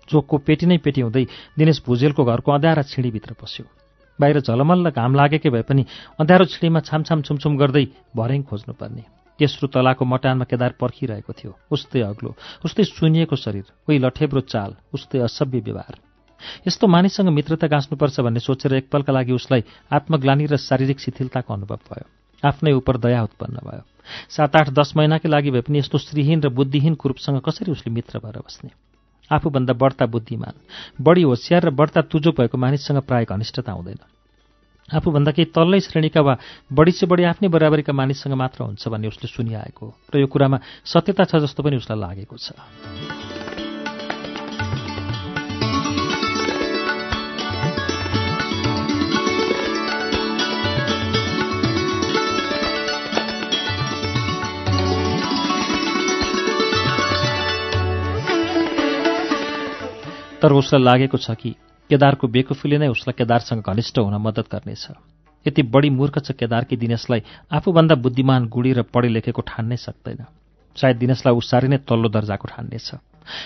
चोकको 0.07 0.37
पेटी 0.37 0.65
नै 0.65 0.77
पेटी 0.77 1.01
हुँदै 1.01 1.25
दिनेश 1.59 1.83
भुजेलको 1.83 2.23
घरको 2.23 2.51
अँध्यारा 2.51 2.81
छिँडीभित्र 2.87 3.33
पस्यो। 3.33 3.82
बाहिर 4.19 4.39
झलमल्ल 4.41 4.89
घाम 4.89 5.15
लागेकै 5.15 5.49
भए 5.49 5.61
पनि 5.61 5.83
अँध्यारो 6.19 6.45
छिडीमा 6.45 6.79
छामछाम 6.79 7.21
छुमछुम 7.21 7.53
गर्दै 7.57 7.85
भर्याङ 8.15 8.41
खोज्नुपर्ने। 8.49 9.03
तेस्रो 9.39 9.67
तलाको 9.73 10.05
मटानमा 10.05 10.45
केदार 10.45 10.77
पर्खिरहेको 10.77 11.33
थियो। 11.33 11.51
उस्तै 11.73 12.01
अग्लो 12.05 12.35
उस्तै 12.65 12.83
सुनिएको 12.83 13.35
शरीर 13.35 13.65
उही 13.89 13.97
लठेब्रो 13.97 14.41
चाल 14.45 14.75
उस्तै 14.93 15.19
असभ्य 15.25 15.59
व्यवहार। 15.59 15.95
यस्तो 16.67 16.85
मानिससँग 16.87 17.29
मित्रता 17.33 17.67
गाँच्नुपर्छ 17.67 18.19
भन्ने 18.19 18.39
सोचेर 18.39 18.73
एकपलका 18.85 19.13
लागि 19.13 19.33
उसलाई 19.33 19.63
आत्मग्लानी 19.89 20.45
र 20.45 20.57
शारीरिक 20.57 20.99
शिथिलताको 20.99 21.53
अनुभव 21.53 21.79
भयो। 21.89 22.05
आफ्नै 22.43 22.71
उप 22.75 22.89
दया 22.99 23.23
उत्पन्न 23.23 23.57
भयो। 23.63 23.83
सात 24.29 24.55
आठ 24.55 24.69
दस 24.69 24.93
महिनाकै 24.97 25.29
लागि 25.31 25.51
भए 25.51 25.61
पनि 25.63 25.79
यस्तो 25.79 25.97
श्रीहीन 25.97 26.39
र 26.43 26.49
बुद्धिहीन 26.51 26.93
कुरूपसँग 26.99 27.39
कसरी 27.39 27.71
उसले 27.71 27.89
मित्र 27.93 28.19
भएर 28.19 28.37
बस्ने? 28.43 28.69
आफूभन्दा 29.33 29.73
बढ्ता 29.73 30.05
बुद्धिमान 30.05 30.53
बढी 31.01 31.23
होसियार 31.23 31.61
र 31.65 31.69
बढ्ता 31.71 32.01
तुजो 32.07 32.31
भएको 32.31 32.57
मानिससँग 32.57 33.01
प्राय 33.03 33.25
घनिष्ठता 33.25 33.71
हुँदैन। 33.71 34.01
आफूभन्दा 34.89 35.31
केही 35.31 35.51
तल्लै 35.55 35.79
श्रेणीका 35.79 36.21
वा 36.21 36.33
बढी 36.71 36.91
से 36.91 37.05
बढी 37.07 37.23
आफ्नै 37.23 37.47
बराबरीका 37.49 37.93
मानिससँग 37.93 38.33
मात्र 38.35 38.63
हुन्छ 38.63 38.87
भन्ने 38.87 39.07
उसले 39.07 39.27
सुनिआएको 39.27 39.85
र 40.11 40.19
यो 40.19 40.27
कुरामा 40.27 40.57
सत्यता 40.85 41.23
छ 41.23 41.39
जस्तो 41.43 41.63
पनि 41.63 41.75
उसलाई 41.79 41.99
लागेको 41.99 42.35
छ। 42.35 43.02
तर 60.43 60.51
उसलाई 60.51 60.83
लागेको 60.83 61.17
छ 61.17 61.39
कि 61.39 61.55
केदारको 61.89 62.27
बेकुफीले 62.27 62.77
नै 62.77 62.87
उसलाई 62.91 63.15
केदारसँग 63.15 63.63
घनिष्ठ 63.63 63.95
हुन 63.97 64.15
मद्दत 64.19 64.51
गर्नेछ। 64.51 64.85
यति 65.45 65.61
बढी 65.71 65.89
मूर्ख 65.89 66.19
छ 66.19 66.35
केदारकी 66.35 66.75
दिनेशलाई 66.75 67.21
आफूभन्दा 67.49 67.95
बुद्धिमान 67.95 68.51
गुडी 68.51 68.71
र 68.75 68.81
पढे 68.83 69.07
लेखेको 69.07 69.41
ठान्नै 69.41 69.77
सक्दैन। 69.79 70.27
सायद 70.75 70.97
दिनेशलाई 70.99 71.33
ऊ 71.33 71.41
साह्रै 71.41 71.67
नै 71.71 71.77
तल्लो 71.87 72.09
दर्जाको 72.11 72.47
ठान्नेछ 72.51 72.87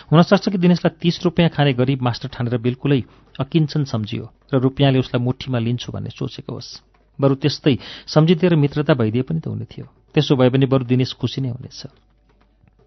हुनसक्छ 0.10 0.50
कि 0.50 0.58
दिनेशलाई 0.58 0.98
तीस 0.98 1.22
रुपियाँ 1.22 1.50
खाने 1.54 1.74
गरिब 1.78 2.02
मास्टर 2.02 2.34
ठानेर 2.34 2.58
बिल्कुलै 2.58 3.02
अकिन्छन् 3.38 3.86
सम्झियो 3.86 4.26
र 4.54 4.58
रुपियाँले 4.58 4.98
उसलाई 4.98 5.22
मुठीमा 5.22 5.60
लिन्छु 5.62 5.94
भन्ने 5.94 6.10
सोचेको 6.18 6.50
होस्। 6.50 6.82
बरु 7.20 7.36
त्यस्तै 7.38 7.76
सम्झिदिएर 8.10 8.56
मित्रता 8.58 8.94
भइदिए 8.98 9.22
पनि 9.22 9.40
त 9.42 9.54
हुने 9.54 9.66
थियो। 9.70 9.86
त्यसो 10.18 10.34
भए 10.34 10.50
पनि 10.50 10.66
बरु 10.66 10.84
दिनेश 10.90 11.14
खुसी 11.14 11.42
नै 11.46 11.50
हुनेछ। 11.54 11.82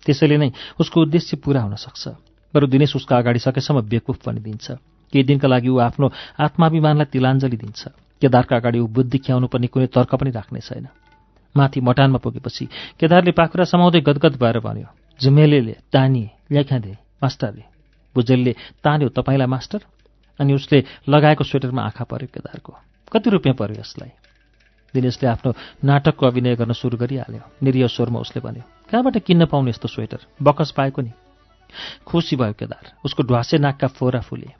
त्यसैले 0.03 0.37
नै 0.39 0.51
उसको 0.83 0.99
उद्देश्य 0.99 1.37
पूरा 1.39 1.63
हुन 1.63 1.75
सक्छ। 1.79 2.30
बरु 2.55 2.67
दिनेश 2.67 2.97
उसको 2.97 3.15
अगाडि 3.15 3.39
सकेसम्म 3.39 3.81
बेकुफ 3.83 4.17
पनि 4.25 4.41
दिन्छ 4.41 4.71
केही 5.13 5.25
दिनका 5.25 5.49
लागि 5.49 5.69
ऊ 5.69 5.79
आफ्नो 5.79 6.07
आत्माभिमानलाई 6.39 7.07
तिलाञ्जली 7.13 7.57
दिन्छ। 7.57 7.83
केदारका 8.23 8.57
अगाडि 8.57 8.79
ऊ 8.79 8.87
बुद्धि 8.87 9.19
ख्याउनु 9.19 9.47
पर्ने 9.47 9.67
कुनै 9.67 9.87
तर्क 9.87 10.15
पनि 10.15 10.31
राख्ने 10.31 10.61
छैन। 10.61 10.87
माथि 11.55 11.81
मटानमा 11.81 12.19
पुगेपछि 12.19 12.65
केदारले 13.01 13.33
पाखुरा 13.33 13.65
समाउँदै 13.65 14.01
गदगद 14.01 14.35
भएर 14.39 14.59
भन्यो 14.61 14.89
झुमेलेले 15.19 15.75
तानिए 15.93 16.31
ल्याखाँदे 16.53 16.93
मास्टरले। 17.23 17.65
भुजेलले 18.15 18.53
तान्यो 18.85 19.09
तपाईँलाई 19.09 19.47
मास्टर? 19.47 19.81
अनि 20.39 20.55
उसले 20.55 20.79
लगाएको 21.09 21.45
स्वेटरमा 21.45 21.83
आँखा 21.83 22.05
पर्यो 22.05 22.29
केदारको। 22.35 22.73
कति 23.13 23.31
रुपियाँ 23.31 23.57
पर्यो 23.57 23.81
यसलाई? 23.81 24.11
दिनेशले 24.95 25.29
आफ्नो 25.29 25.51
नाटकको 25.85 26.27
अभिनय 26.27 26.57
गर्न 26.57 26.73
सुरु 26.73 26.97
गरिहाल्यो। 26.97 27.43
निरीय 27.63 27.89
स्वरमा 27.89 28.19
उसले 28.21 28.41
भन्यो 28.41 28.63
कहाँबाट 28.91 29.19
किन्न 29.19 29.47
पाउने 29.47 29.71
यस्तो 29.71 29.89
स्वेटर? 29.89 30.21
बकस 30.43 30.71
पाएको 30.77 31.03
नि। 31.03 31.13
खुसी 32.07 32.37
भयो 32.37 32.53
केदार। 32.53 32.85
उसको 33.05 33.23
ढुवासे 33.23 33.59
नाकका 33.59 33.87
फोरा 33.89 34.21
फुले 34.21 34.51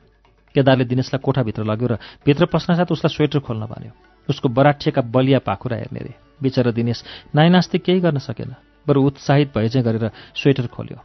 केदारले 0.55 0.85
दिनेशलाई 0.85 1.21
कोठाभित्र 1.23 1.63
लग्यो 1.63 1.87
र 1.87 1.95
भित्र 2.25 2.45
पस्नसाथ 2.45 2.91
उसलाई 2.91 3.15
स्वेटर 3.15 3.39
खोल्न 3.39 3.65
भन्यो। 3.65 3.91
उसको 4.29 4.49
बराठिएका 4.49 5.01
बलिया 5.01 5.39
पाखुरा 5.39 5.77
हेर्ने 5.77 5.99
रे। 5.99 6.13
बिचरा 6.41 6.71
दिनेश 6.71 7.03
नाइनास्ति 7.35 7.77
केही 7.79 7.99
गर्न 7.99 8.17
सकेन 8.19 8.55
बरु 8.87 9.01
उत्साहित 9.07 9.53
भए 9.55 9.69
चाहिँ 9.69 9.85
गरेर 9.85 10.11
स्वेटर 10.35 10.67
खोल्यो। 10.67 10.97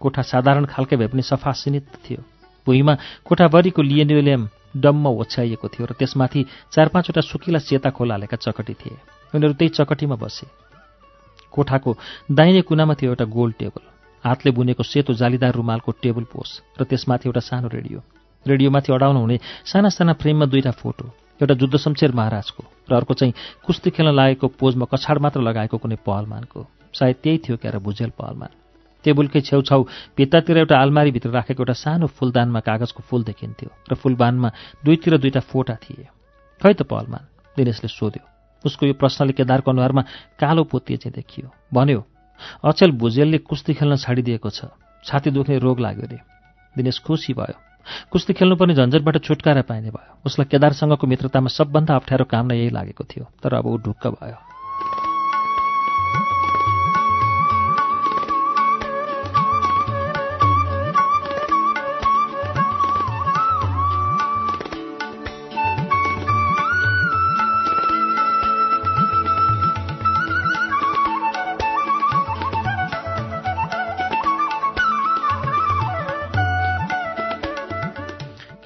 कोठा 0.00 0.22
साधारण 0.22 0.64
खालकै 0.64 0.96
भए 0.96 1.06
पनि 1.06 1.22
सफा 1.22 1.52
सिनित 1.52 1.86
थियो। 2.04 2.22
भुइँमा 2.66 2.94
कोठाभरिको 3.24 3.82
लिएन्युलियम 3.82 4.48
डम्म 4.76 5.06
ओछ्याइएको 5.06 5.68
थियो 5.68 5.86
र 5.86 5.92
त्यसमाथि 5.92 6.44
चार 6.72 6.88
पाँचवटा 6.88 7.20
सुकिला 7.20 7.58
सेता 7.58 7.90
खोला 7.90 8.14
हालेका 8.14 8.36
चकटी 8.36 8.74
थिए। 8.74 8.96
उनीहरू 9.34 9.54
त्यही 9.54 9.68
चकटीमा 9.76 10.16
बसे। 10.16 10.46
कोठाको 11.52 11.96
दाहिने 12.30 12.60
कुनामा 12.62 12.94
थियो 12.94 13.10
एउटा 13.10 13.24
गोल 13.26 13.52
टेबल। 13.58 13.82
हातले 14.24 14.50
बुनेको 14.52 14.82
सेतो 14.82 15.12
जालीदार 15.14 15.54
रुमालको 15.54 15.90
टेबल 16.02 16.24
पोस 16.32 16.50
र 16.80 16.84
त्यसमाथि 16.84 17.28
एउटा 17.28 17.40
सानो 17.40 17.68
रेडियो। 17.68 17.98
रेडियोमाथि 18.46 18.92
अडाउनु 18.92 19.20
हुने 19.20 19.38
साना 19.64 19.88
साना 19.88 20.12
फ्रेममा 20.20 20.46
दुईवटा 20.46 20.70
फोटो 20.76 21.04
एउटा 21.40 21.54
जुद्ध 21.54 21.76
शमशेर 21.76 22.12
महाराजको 22.12 22.62
र 22.90 22.92
अर्को 22.96 23.14
चाहिँ 23.14 23.34
कुस्ती 23.64 23.90
खेल्न 23.90 24.12
लागेको 24.12 24.46
पोजमा 24.60 24.86
कछाड 24.92 25.18
मात्र 25.24 25.40
लगाएको 25.40 25.76
कुनै 25.78 25.96
पहलमानको। 26.04 26.60
सायद 26.92 27.16
त्यही 27.22 27.38
थियो 27.38 27.56
क्यार 27.56 27.78
भुजेल 27.78 28.10
पहलमान। 28.18 28.50
टेबुलकै 29.04 29.40
छेउछाउ 29.40 29.82
भित्तातिर 30.16 30.56
एउटा 30.58 30.76
आलमारीभित्र 30.76 31.30
राखेको 31.30 31.62
एउटा 31.62 31.72
सानो 31.72 32.06
फुलदानमा 32.12 32.60
कागजको 32.60 33.00
फुल 33.08 33.22
देखिन्थ्यो 33.24 33.70
र 33.88 33.94
फुलबानमा 33.96 34.48
दुईतिर 34.84 35.16
दुईटा 35.16 35.40
फोटा 35.40 35.74
थिए। 35.80 36.04
खै 36.60 36.72
त 36.76 36.82
पहलमान? 36.84 37.24
दिनेशले 37.56 37.88
सोध्यो। 37.88 38.24
उसको 38.64 38.86
यो 38.86 38.94
प्रश्नले 39.00 39.32
केदारको 39.32 39.70
अनुहारमा 39.70 40.02
कालो 40.36 40.64
पोतिए 40.68 40.96
चाहिँ 41.00 41.14
देखियो। 41.16 41.48
भन्यो 41.72 42.00
अचेल 42.64 42.90
भुजेलले 42.92 43.38
कुस्ती 43.38 43.74
खेल्न 43.74 43.96
छाडिदिएको 43.96 44.50
छ। 44.50 44.64
छाती 45.04 45.30
दुख्ने 45.30 45.58
रोग 45.58 45.80
लाग्यो 45.80 46.06
रे। 46.10 46.18
दिनेश 46.76 46.98
खुसी 47.00 47.32
भयो। 47.32 47.56
कुस्ती 48.10 48.32
खेल्नुपर्ने 48.32 48.74
झन्झटबाट 48.74 49.16
छुटकारा 49.24 49.62
पाइने 49.62 49.90
भयो। 49.90 50.20
उसलाई 50.26 50.46
केदारसँगको 50.50 51.06
मित्रतामा 51.06 51.48
सबभन्दा 51.48 51.96
अप्ठ्यारो 51.96 52.24
काम 52.24 52.46
नै 52.46 52.56
यही 52.58 52.70
लागेको 52.70 53.04
थियो 53.04 53.24
तर 53.42 53.54
अब 53.54 53.66
ऊ 53.66 53.76
ढुक्क 53.76 54.06
भयो। 54.06 54.49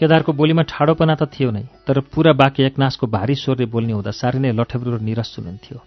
केदारको 0.04 0.32
बोलीमा 0.36 0.62
ठाडोपना 0.68 1.14
त 1.16 1.24
थियो 1.32 1.50
नै 1.56 1.64
तर 1.88 2.04
पुरा 2.12 2.32
बाँकी 2.36 2.60
एकनाशको 2.68 3.08
भारी 3.08 3.34
स्वरले 3.40 3.72
बोल्ने 3.72 3.92
हुँदा 3.96 4.12
साह्रै 4.12 4.40
नै 4.44 4.52
लठेब्रो 4.52 4.90
र 4.96 5.00
निरस 5.00 5.28
सुनिन्थ्यो 5.32 5.78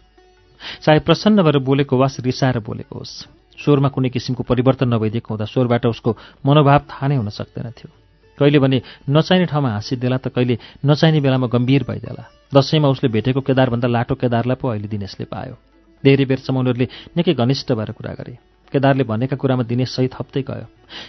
चाहे 0.82 1.00
प्रसन्न 1.06 1.46
भएर 1.46 1.58
बोलेको 1.62 1.94
वास 2.02 2.26
रिसाएर 2.26 2.58
बोलेको 2.66 2.98
होस् 2.98 3.16
स्वरमा 3.62 3.90
कुनै 3.94 4.10
किसिमको 4.10 4.42
परिवर्तन 4.42 4.90
नभइदिएको 4.90 5.30
हुँदा 5.30 5.46
स्वरबाट 5.54 5.86
उसको 5.94 6.10
मनोभाव 6.42 6.82
थाहा 6.90 7.06
नै 7.14 7.16
हुन 7.22 7.30
सक्दैन 7.30 7.70
थियो 7.78 7.90
कहिले 8.38 8.58
भने 8.58 8.82
नचाहिने 9.06 9.46
ठाउँमा 9.54 9.70
हाँसिदेला 9.78 10.18
त 10.18 10.34
कहिले 10.34 10.58
नचाहिने 10.82 11.22
बेलामा 11.22 11.48
गम्भीर 11.54 11.86
भइदेला 11.86 12.24
दसैँमा 12.58 12.90
उसले 12.90 13.10
भेटेको 13.14 13.42
केदारभन्दा 13.46 13.88
लाटो 13.88 14.16
केदारलाई 14.18 14.58
पो 14.58 14.66
अहिले 14.74 14.90
दिनेशले 14.90 15.26
पायो। 15.30 15.56
धेरै 16.04 16.26
बेरसम्म 16.26 16.58
उनीहरूले 16.58 16.88
निकै 17.18 17.34
घनिष्ठ 17.38 17.68
भएर 17.78 17.92
कुरा 17.98 18.14
गरे। 18.18 18.34
केदारले 18.72 19.04
भनेका 19.04 19.36
कुरामा 19.36 19.64
दिनेश 19.64 19.90
सहित 19.96 20.14
हप्तै 20.20 20.42
गयो। 20.42 20.66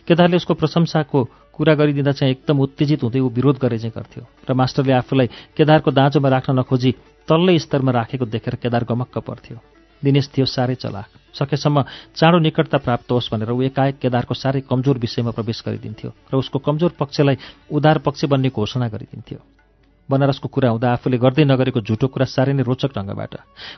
केदारले 0.07 0.37
उसको 0.37 0.55
प्रशंसाको 0.55 1.19
कुरा 1.53 1.75
गरिदिँदा 1.75 2.13
चाहिँ 2.13 2.33
एकदम 2.35 2.57
उत्तेजित 2.61 3.03
हुँदै 3.03 3.21
ऊ 3.21 3.29
विरोध 3.29 3.59
गरे 3.59 3.79
चाहिँ 3.79 3.93
गर्थ्यो 3.95 4.23
र 4.47 4.55
मास्टरले 4.55 4.93
आफूलाई 5.03 5.27
केदारको 5.59 5.91
दाँजोमा 5.91 6.29
राख्न 6.29 6.59
नखोजी 6.59 6.91
तल्लै 7.29 7.59
स्तरमा 7.59 7.93
राखेको 7.93 8.25
देखेर 8.27 8.55
केदार 8.63 8.85
गमक्क 8.87 9.19
पर्थ्यो। 9.19 9.59
दिनेश 10.03 10.31
थियो 10.31 10.47
साह्रै 10.47 10.75
चलाक। 10.79 11.35
सकेसम्म 11.35 11.83
चाँडो 12.15 12.39
निकटता 12.39 12.79
प्राप्त 12.79 13.11
होस् 13.11 13.31
भनेर 13.35 13.51
ऊ 13.51 13.63
एकाएक 13.67 13.99
केदारको 13.99 14.35
साह्रै 14.35 14.63
कमजोर 14.71 14.99
विषयमा 15.03 15.35
प्रवेश 15.35 15.63
गरिदिन्थ्यो 15.67 16.11
र 16.31 16.35
उसको 16.39 16.59
कमजोर 16.63 16.95
पक्षलाई 16.95 17.37
उदार 17.75 17.99
पक्ष 18.07 18.25
बन्ने 18.31 18.55
घोषणा 18.55 18.87
गरिदिन्थ्यो। 18.89 19.58
बनारसको 20.11 20.49
कुरा 20.49 20.69
हुँदा 20.71 20.89
आफूले 20.93 21.19
गर्दै 21.19 21.45
नगरेको 21.45 21.81
झुटो 21.81 22.07
कुरा 22.09 22.27
साह्रै 22.27 22.53
नै 22.53 22.63
रोचक 22.65 22.91
ढङ्गबाट। 22.97 23.33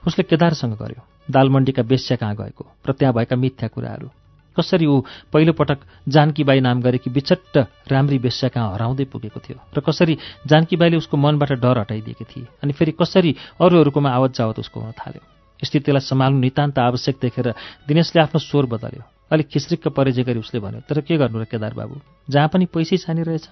उसले 0.07 0.23
केदारसँग 0.31 0.75
गर्यो 0.79 1.03
दालमण्डीका 1.29 1.83
बेस्या 1.83 2.17
कहाँ 2.17 2.35
गएको 2.39 2.65
र 2.87 2.91
त्यहाँ 2.95 3.15
भएका 3.15 3.37
मिथ्या 3.37 3.69
कुराहरू। 3.69 4.09
कसरी 4.57 4.87
ऊ 4.87 5.01
पहिलोपटक 5.33 5.79
जानकीबाई 6.09 6.61
नाम 6.61 6.81
गरेकी 6.83 7.11
बिछट्ट 7.11 7.55
राम्री 7.87 8.19
बेस्या 8.19 8.49
कहाँ 8.51 8.75
हराउँदै 8.75 9.05
पुगेको 9.07 9.41
थियो 9.41 9.59
र 9.75 9.79
कसरी 9.81 10.19
जानकीबाईले 10.47 10.97
उसको 10.99 11.17
मनबाट 11.17 11.53
डर 11.63 11.79
हटाइदिएकी 11.79 12.25
थिए 12.25 12.47
अनि 12.63 12.73
फेरि 12.75 12.93
कसरी 12.99 13.31
अरूहरूकोमा 13.61 14.11
आवत 14.11 14.31
जावत 14.35 14.59
उसको 14.59 14.81
हुन 14.81 14.93
थाल्यो। 14.99 15.23
स्थितिलाई 15.63 16.03
सम्हाल्नु 16.03 16.39
नितान्त 16.41 16.79
आवश्यक 16.81 17.17
देखेर 17.23 17.47
दिनेशले 17.87 18.23
आफ्नो 18.23 18.39
स्वर 18.41 18.67
बदल्यो। 18.67 19.03
अलिक 19.31 19.47
खिस्रिक्क 19.47 19.89
परेजे 19.95 20.23
गरी 20.27 20.39
उसले 20.43 20.61
भन्यो 20.61 20.81
तर 20.89 21.01
के 21.07 21.17
गर्नु 21.17 21.39
र 21.39 21.45
केदार 21.47 21.75
बाबु 21.79 21.95
जहाँ 22.29 22.49
पनि 22.51 22.67
पैसै 22.75 22.97
छानी 22.99 23.23
रहेछ 23.23 23.47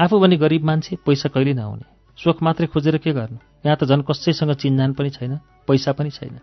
आफू 0.00 0.16
भने 0.18 0.36
गरिब 0.40 0.64
मान्छे 0.64 0.96
पैसा 1.04 1.28
कहिले 1.28 1.52
नहुने। 1.52 1.84
सुख 2.18 2.42
मात्रै 2.42 2.66
खोजेर 2.66 2.96
के 2.98 3.12
गर्नु? 3.12 3.38
यहाँ 3.64 3.76
त 3.76 3.84
झन् 3.84 4.02
कसैसँग 4.02 4.52
चिन्जान 4.54 4.92
पनि 4.92 5.10
छैन 5.10 5.38
पैसा 5.66 5.92
पनि 5.92 6.10
छैन। 6.10 6.38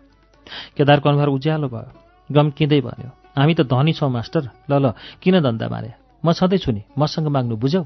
केदारको 0.76 1.08
अनुहार 1.08 1.28
उज्यालो 1.28 1.68
भयो 1.68 1.90
गम 2.30 2.50
किँदै 2.56 2.80
भन्यो 2.80 3.10
हामी 3.38 3.54
त 3.54 3.62
धनी 3.64 3.92
छौँ 3.92 4.10
मास्टर। 4.10 4.50
ल 4.70 4.72
ल 4.72 4.92
किन 5.22 5.40
धन्दा 5.40 5.68
मारे? 5.68 5.90
म 6.24 6.32
छँदैछु 6.32 6.70
नि 6.72 6.82
मसँग 6.98 7.28
माग्नु 7.28 7.56
बुझ्यौ? 7.56 7.82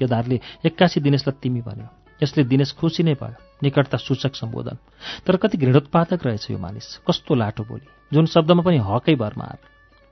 केदारले 0.00 0.36
एक्कासी 0.64 1.00
दिनेशलाई 1.00 1.38
तिमी 1.42 1.60
भन्यो। 1.60 1.88
यसले 2.22 2.44
दिनेश 2.44 2.72
खुसी 2.80 3.02
नै 3.02 3.14
भयो 3.20 3.36
निकटता 3.62 3.96
सूचक 3.96 4.34
सम्बोधन। 4.36 4.76
तर 5.24 5.36
कति 5.36 5.56
घृणोत्पादक 5.58 6.20
रहेछ 6.26 6.50
यो 6.50 6.58
मानिस 6.58 7.04
कस्तो 7.06 7.34
लाटो 7.34 7.62
बोली 7.64 7.86
जुन 8.12 8.26
शब्दमा 8.26 8.62
पनि 8.64 8.78
हकै 8.80 9.14
भरमा 9.16 9.44
आर 9.44 9.58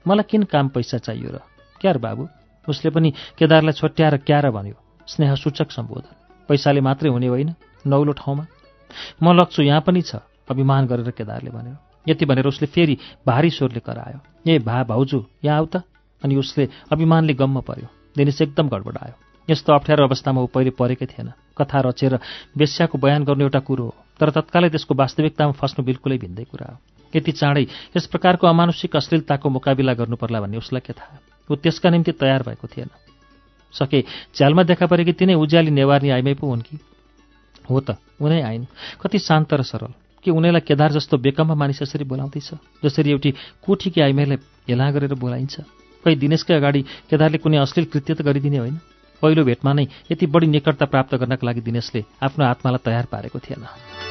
मलाई 0.06 0.28
किन 0.28 0.42
काम 0.52 0.68
पैसा 0.72 0.98
चाहियो 1.04 1.30
र? 1.32 1.38
क्यार 1.80 1.98
बाबु? 1.98 2.28
उसले 2.68 2.90
पनि 2.90 3.08
केदारलाई 3.38 3.72
छोट्याएर 3.80 4.16
क्यार 4.28 4.50
भन्यो 4.50 4.76
स्नेह 5.08 5.34
सूचक 5.34 5.72
सम्बोधन। 5.72 6.27
पैसाले 6.48 6.80
मात्रै 6.80 7.10
हुने 7.10 7.26
होइन 7.26 7.54
नौलो 7.86 8.12
ठाउँमा। 8.12 8.44
म 9.22 9.32
लग्छु 9.36 9.62
यहाँ 9.62 9.80
पनि 9.84 10.02
छ 10.02 10.24
अभिमान 10.48 10.86
गरेर 10.86 11.10
केदारले 11.12 11.50
भन्यो। 11.50 11.76
यति 12.08 12.24
भनेर 12.24 12.46
उसले 12.48 12.66
फेरि 12.66 12.96
भारी 13.26 13.50
स्वरले 13.50 13.80
करायो। 13.80 14.18
ए 14.48 14.58
भा 14.58 14.82
भाउजू 14.84 15.24
यहाँ 15.44 15.58
आऊ 15.58 15.66
त। 15.66 15.84
अनि 16.22 16.36
उसले 16.36 16.68
अभिमानले 16.92 17.34
गम्म 17.34 17.60
पर्यो। 17.60 17.88
दिनेश 18.16 18.40
एकदम 18.42 18.68
गडबडायो 18.68 19.14
यस्तो 19.48 19.72
अप्ठ्यारो 19.72 20.04
अवस्थामा 20.04 20.40
ऊ 20.42 20.46
पहिले 20.48 20.70
परेकै 20.74 21.06
थिएन। 21.06 21.32
कथा 21.54 21.78
रचेर 21.86 22.18
बेस्याको 22.56 22.98
बयान 22.98 23.24
गर्नु 23.24 23.44
एउटा 23.44 23.60
कुरो 23.60 23.84
हो 23.84 23.94
तर 24.20 24.30
तत्कालै 24.34 24.68
त्यसको 24.68 24.94
वास्तविकतामा 24.94 25.52
फस्नु 25.52 25.84
बिल्कुलै 25.84 26.18
भिन्दै 26.18 26.44
कुरा 26.50 26.66
हो। 26.66 26.76
यति 27.12 27.32
चाँडै 27.32 27.64
यस 27.96 28.06
प्रकारको 28.12 28.46
अमानुषिक 28.46 28.96
अश्लीलताको 28.96 29.48
मुकाबिला 29.48 29.92
गर्नुपर्ला 29.94 30.40
भन्ने 30.40 30.58
उसलाई 30.58 30.82
के 30.84 30.92
थाहा? 30.92 31.16
ऊ 31.48 31.54
त्यसका 31.56 31.88
निम्ति 31.90 32.12
तयार 32.12 32.42
भएको 32.42 32.66
थिएन। 32.68 32.90
सके। 33.72 34.04
च्यालमा 34.34 34.62
देखा 34.62 34.86
परेकी 34.86 35.12
तिनै 35.12 35.34
उज्याली 35.34 35.70
नेवार्नी 35.70 36.10
आइमै 36.10 36.34
पो 36.34 36.46
हुन् 36.46 36.62
कि? 36.62 36.78
हो 37.70 37.80
त 37.80 37.96
उनै 38.20 38.42
आइन्। 38.42 38.64
कति 39.00 39.18
शान्त 39.18 39.54
र 39.54 39.62
सरल। 39.62 39.92
कि 40.24 40.30
उनीलाई 40.30 40.60
केदार 40.60 40.92
जस्तो 40.92 41.16
बेकममा 41.16 41.54
मानिस 41.54 41.82
यसरी 41.82 42.04
बोलाउँदैछ 42.04 42.50
जसरी 42.84 43.10
एउटी 43.10 43.30
कोठीकी 43.62 44.00
आइमाईलाई 44.00 44.36
हेला 44.68 44.90
गरेर 44.90 45.14
बोलाइन्छ। 45.14 45.60
खै 46.04 46.14
दिनेशकै 46.14 46.54
अगाडि 46.54 46.82
केदारले 46.82 47.38
कुनै 47.38 47.58
अश्लील 47.58 47.86
कृत्य 47.86 48.14
त 48.14 48.22
गरिदिने 48.22 48.58
होइन? 48.58 48.76
पहिलो 49.22 49.44
भेटमा 49.44 49.72
नै 49.72 49.86
यति 50.10 50.26
बढी 50.26 50.46
निकटता 50.46 50.86
प्राप्त 50.86 51.14
गर्नका 51.14 51.46
लागि 51.46 51.60
दिनेशले 51.60 52.04
आफ्नो 52.22 52.44
आत्मालाई 52.44 52.82
तयार 52.84 53.06
पारेको 53.06 53.38
थिएन। 53.38 54.07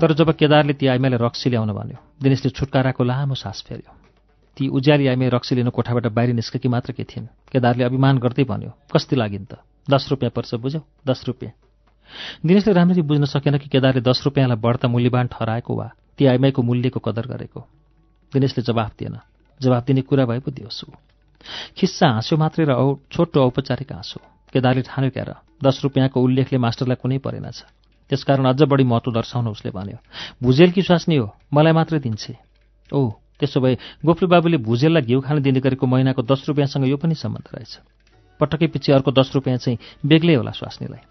तर 0.00 0.12
जब 0.12 0.30
केदारले 0.34 0.72
ती 0.74 0.86
आइमाईलाई 0.86 1.18
रक्सी 1.22 1.50
ल्याउन 1.50 1.70
भन्यो 1.72 1.98
दिनेशले 2.22 2.50
छुटकाराको 2.50 3.04
लामो 3.04 3.34
सास 3.34 3.62
फेर्यो। 3.62 3.92
ती 4.56 4.68
उज्याली 4.68 5.06
आइमाई 5.06 5.28
रक्सी 5.30 5.54
लिनु 5.54 5.70
कोठाबाट 5.70 6.06
बाहिर 6.10 6.34
निस्केकी 6.34 6.68
मात्र 6.68 6.92
के 6.92 7.04
थिइन्? 7.04 7.26
केदारले 7.52 7.84
अभिमान 7.84 8.18
गर्दै 8.18 8.44
भन्यो 8.44 8.70
कस्ती 8.90 9.16
लागिन् 9.16 9.46
त? 9.46 9.62
दस 9.86 10.08
रुपियाँ 10.10 10.32
पर्छ 10.34 10.54
बुझ्यौ? 10.58 10.80
दस 11.06 11.24
रुपियाँ? 11.26 11.52
दिनेशले 12.46 12.72
राम्ररी 12.74 13.02
बुझ्न 13.02 13.24
सकेन 13.24 13.58
कि 13.58 13.68
केदारले 13.70 14.00
दस 14.02 14.22
रुपियाँलाई 14.24 14.58
बढ्ता 14.58 14.88
मूल्यवान 14.88 15.26
ठहराएको 15.30 15.72
वा 15.74 15.88
ती 16.18 16.26
आइमाईको 16.26 16.62
मूल्यको 16.62 17.00
कदर 17.00 17.26
गरेको। 17.26 17.60
दिनेशले 18.32 18.62
जवाफ 18.66 18.90
दिएन। 18.98 19.18
जवाफ 19.60 19.82
दिने 19.86 20.02
कुरा 20.02 20.24
भए 20.26 20.40
पो 20.42 20.50
दियोस् 20.50 20.84
खिस्सा 21.78 22.06
हाँस्यो 22.18 22.38
मात्रै 22.38 22.64
र 22.66 22.72
औ 22.74 22.98
छोटो 23.12 23.38
औपचारिक 23.46 23.92
हाँसो। 23.92 24.18
केदारले 24.52 24.82
ठान्यो 24.82 25.10
क्यार। 25.10 25.30
दस 25.62 25.80
रुपियाँको 25.84 26.18
उल्लेखले 26.18 26.58
मास्टरलाई 26.58 26.98
कुनै 26.98 27.18
परेनछ 27.20 27.83
त्यसकारण 28.10 28.44
अझ 28.44 28.62
बढी 28.62 28.84
महत्त्व 28.84 29.12
दर्शाउन 29.12 29.48
उसले 29.48 29.70
भन्यो 29.70 29.98
भुजेल 30.42 30.70
कि 30.70 30.82
स्वास्नी 30.82 31.16
हो? 31.16 31.26
मलाई 31.52 31.72
मात्रै 31.72 31.98
दिन्छे। 31.98 32.36
ओ 32.92 33.10
त्यसो 33.40 33.60
भए 33.60 33.74
गोफ्लु 34.04 34.28
बाबुले 34.28 34.56
भुजेललाई 34.60 35.02
घिउ 35.02 35.20
खान 35.20 35.42
दिने 35.42 35.60
गरेको 35.60 35.86
महिनाको 35.86 36.22
दस 36.22 36.44
रुपियाँसँग 36.48 36.86
यो 36.88 36.96
पनि 36.96 37.14
सम्बन्ध 37.14 37.48
रहेछ। 37.54 37.72
पटक्कै 38.40 38.66
पछि 38.66 38.92
अर्को 38.92 39.10
दस 39.10 39.30
रुपियाँ 39.34 39.58
चाहिँ 39.58 39.78
बेग्लै 40.06 40.34
होला 40.34 40.50
स्वास्नीलाई। 40.50 41.02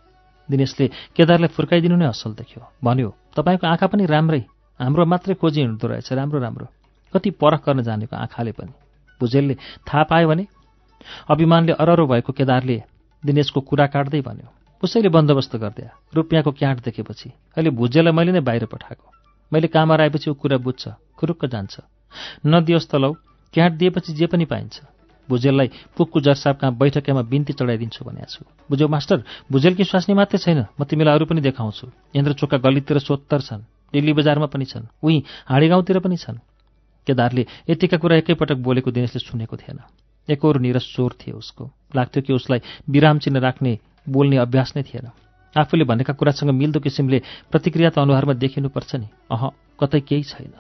दिनेशले 0.50 0.88
केदारलाई 1.16 1.50
फुर्काइदिनु 1.56 1.96
नै 1.96 2.08
असल 2.08 2.34
देख्यो। 2.36 2.62
भन्यो 2.84 3.10
तपाईँको 3.36 3.68
आँखा 3.68 3.88
पनि 3.88 4.06
राम्रै। 4.06 4.42
हाम्रो 4.80 5.06
मात्रै 5.06 5.36
खोजी 5.36 5.62
हिँड्दो 5.62 5.88
रहेछ। 5.88 6.14
राम्रो 6.14 6.40
राम्रो। 6.40 6.68
कति 7.14 7.30
परख 7.32 7.62
गर्न 7.66 7.82
जानेको 7.84 8.16
आँखाले 8.16 8.52
पनि। 8.52 8.74
भुजेलले 9.20 9.56
थाहा 9.88 10.04
पायो 10.04 10.28
भने? 10.28 10.46
अभिमानले 11.30 11.74
अररो 11.74 12.06
भएको 12.08 12.32
केदारले 12.34 12.78
दिनेशको 13.24 13.60
कुरा 13.62 13.86
काट्दै 13.88 14.22
भन्यो 14.22 14.48
उसैले 14.84 15.10
बन्दोबस्त 15.10 15.56
गरिदिया 15.56 15.90
रुपियाँको 16.16 16.52
क्याट 16.52 16.84
देखेपछि 16.84 17.30
अहिले 17.56 17.70
भुजेललाई 17.72 18.14
मैले 18.14 18.32
नै 18.32 18.40
बाहिर 18.44 18.66
पठाएको। 18.68 19.06
मैले 19.52 19.68
काममा 19.68 19.96
आएपछि 19.96 20.30
ऊ 20.30 20.34
कुरा 20.36 20.58
बुझ्छ 20.60 20.84
खुरुक्क 21.18 21.46
जान्छ। 21.46 21.80
नदियोस् 22.46 22.90
त 22.92 22.96
लौ 23.00 23.16
क्याट 23.54 23.72
दिएपछि 23.80 24.14
जे 24.14 24.28
पनि 24.28 24.46
पाइन्छ। 24.46 24.84
भुजेललाई 25.30 25.70
पुक्कु 25.96 26.20
जरसाब 26.20 26.56
कहाँ 26.60 26.76
बैठकमा 26.76 27.22
बिन्ती 27.32 27.54
चढाइदिन्छु 27.54 28.04
भनेको 28.04 28.28
छु। 28.28 28.44
बुझ्यौ 28.70 28.88
मास्टर 28.88 29.24
भुजेलकी 29.48 29.84
स्वास्नी 29.88 30.14
मात्रै 30.20 30.40
छैन। 30.44 30.60
म 30.76 30.84
तिमीलाई 30.84 31.16
अरू 31.16 31.26
पनि 31.32 31.42
देखाउँछु। 31.42 31.88
इन्द्रचोकका 32.12 32.58
गल्लीतिर 32.60 33.00
सोत्तर 33.00 33.40
छन्। 33.40 33.64
दिल्ली 33.94 34.14
बजारमा 34.14 34.52
पनि 34.52 34.66
छन्। 34.68 34.92
उही 35.00 35.24
हाँडी 35.48 35.68
गाउँतिर 35.72 36.00
पनि 36.04 36.18
छन्। 36.18 36.44
केदारले 37.08 37.46
यतिका 37.72 37.98
कुरा 38.04 38.16
एकैपटक 38.20 38.58
बोलेको 38.60 38.92
दिनेशले 38.92 39.20
सुनेको 39.24 39.56
थिएन। 39.58 39.80
एकहोर 40.28 40.60
निरस 40.60 40.92
चोर 40.96 41.16
थियो 41.16 41.38
उसको। 41.40 41.72
लाग्थ्यो 41.96 42.22
कि 42.24 42.34
उसलाई 42.34 42.60
विराम 42.90 43.18
चिन्ह 43.24 43.40
राख्ने 43.40 43.80
बोल्ने 44.10 44.38
अभ्यास 44.38 44.74
नै 44.76 44.84
थिएन। 44.84 45.08
आफूले 45.56 45.84
भनेका 45.84 46.14
कुरासँग 46.14 46.50
मिल्दो 46.50 46.80
किसिमले 46.80 47.22
प्रतिक्रिया 47.52 47.90
त 47.90 48.00
अनुहारमा 48.00 48.34
देखिनुपर्छ 48.34 48.96
नि। 48.96 49.08
अह 49.32 49.50
कतै 49.80 50.00
केही 50.00 50.24
छैन। 50.24 50.54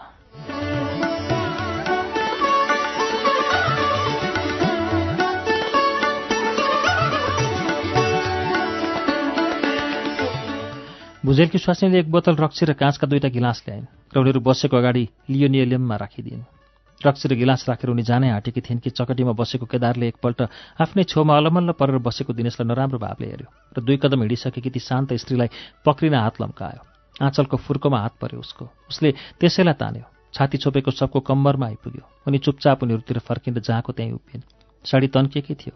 भुजेलकी 11.26 11.58
स्वास्नीले 11.58 12.00
एक 12.00 12.12
बोतल 12.12 12.36
रक्सी 12.36 12.66
र 12.66 12.74
काँचका 12.74 13.08
दुईटा 13.08 13.28
गिलास 13.32 13.64
ल्याइन् 13.68 13.86
र 14.12 14.20
उनीहरू 14.20 14.40
बसेको 14.44 14.78
अगाडि 14.78 15.04
लियोनियलियममा 15.30 15.96
राखिदिन् 15.96 16.63
रक्सी 17.06 17.30
र 17.30 17.36
गिलास 17.36 17.66
राखेर 17.70 17.90
उनी 17.90 18.04
जानै 18.04 18.30
आँटेकी 18.30 18.62
थिइन् 18.62 18.80
कि 18.80 18.90
चकटीमा 18.90 19.32
बसेको 19.36 19.66
केदारले 19.66 20.08
एकपल्ट 20.08 20.42
आफ्नै 20.80 21.04
छेउमा 21.04 21.38
अलमल्ल 21.38 21.72
परेर 21.76 21.98
बसेको 22.00 22.34
दिनेशलाई 22.34 22.68
नराम्रो 22.68 23.00
भावले 23.00 23.28
हेऱ्यो 23.28 23.50
र 23.76 23.82
दुई 23.84 23.98
कदम 24.00 24.20
हिँडिसकेकी 24.24 24.70
ती 24.70 24.80
शान्त 24.80 25.14
स्त्रीलाई 25.14 25.50
पक्रिन 25.86 26.16
हात 26.16 26.42
लम्कायो। 26.42 26.82
आँचलको 27.22 27.58
फुर्कोमा 27.58 28.00
हात 28.00 28.14
पर्यो 28.22 28.40
उसको। 28.40 28.66
उसले 28.90 29.12
त्यसैलाई 29.40 29.78
तान्यो। 29.78 30.06
छाती 30.34 30.58
छोपेको 30.58 30.92
सबको 30.92 31.20
कम्मरमा 31.20 31.66
आइपुग्यो। 31.68 32.04
उनी 32.28 32.38
चुपचाप 32.42 32.84
उनीहरूतिर 32.84 33.20
फर्किँदा 33.20 33.62
जहाँको 33.62 33.92
त्यहीँ 33.94 34.14
उभिन् 34.14 34.48
साडी 34.86 35.08
तन्किएकै 35.14 35.54
थियो। 35.54 35.76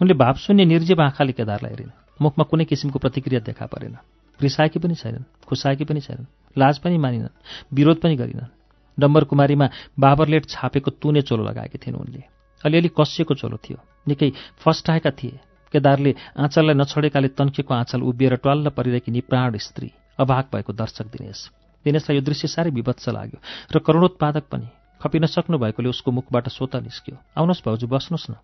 उनले 0.00 0.14
भाव 0.14 0.34
शून्य 0.36 0.64
निर्जीव 0.64 1.00
आँखाले 1.02 1.32
केदारलाई 1.32 1.72
हेरिन्। 1.72 1.96
मुखमा 2.20 2.44
कुनै 2.44 2.64
किसिमको 2.64 2.98
प्रतिक्रिया 2.98 3.40
देखा 3.40 3.66
परेन। 3.66 3.96
रिसाएकी 4.40 4.78
पनि 4.78 4.94
छैनन् 4.94 5.24
खुसाएकी 5.48 5.84
पनि 5.84 6.00
छैनन् 6.00 6.28
लाज 6.56 6.78
पनि 6.78 6.96
मानिनन् 6.98 7.36
विरोध 7.72 8.00
पनि 8.00 8.16
गरिनन्। 8.16 8.55
डम्बर 8.98 9.24
कुमारीमा 9.24 9.68
बाबरलेट 10.00 10.46
छापेको 10.46 10.90
तुने 10.90 11.22
चोलो 11.22 11.44
लगाएकी 11.44 11.78
थिइन् 11.78 11.96
उनले। 11.96 12.22
अलिअलि 12.64 12.90
कसिएको 12.98 13.34
चोलो 13.34 13.56
थियो। 13.56 13.78
निकै 14.08 14.32
फस्टाएका 14.58 15.10
थिए। 15.10 15.38
केदारले 15.72 16.14
आँचललाई 16.38 16.74
नछोडेकाले 16.74 17.28
तन्किएको 17.28 17.74
आँचल 17.74 18.00
उभिएर 18.02 18.34
ट्वाल्ल 18.36 18.68
परिरहेकी 18.70 19.12
निप्राण 19.12 19.56
स्त्री 19.58 19.90
अभाग 20.18 20.44
भएको 20.54 20.72
दर्शक 20.72 21.06
दिनेश। 21.06 21.50
दिनेशलाई 21.84 22.16
यो 22.16 22.22
दृश्य 22.24 22.48
साह्रै 22.48 22.70
विभत्स 22.70 23.08
लाग्यो 23.08 23.38
र 23.74 23.78
करुणोत्पादक 23.78 24.44
पनि। 24.50 24.68
खपिन 25.00 25.26
सक्नु 25.26 25.58
भएकोले 25.58 25.88
उसको 25.88 26.10
मुखबाट 26.10 26.48
स्वत 26.48 26.76
निस्क्यो। 26.76 27.16
आउनुहोस् 27.36 27.62
भाउजू 27.66 27.86
बस्नुहोस् 27.86 28.30
न 28.30 28.34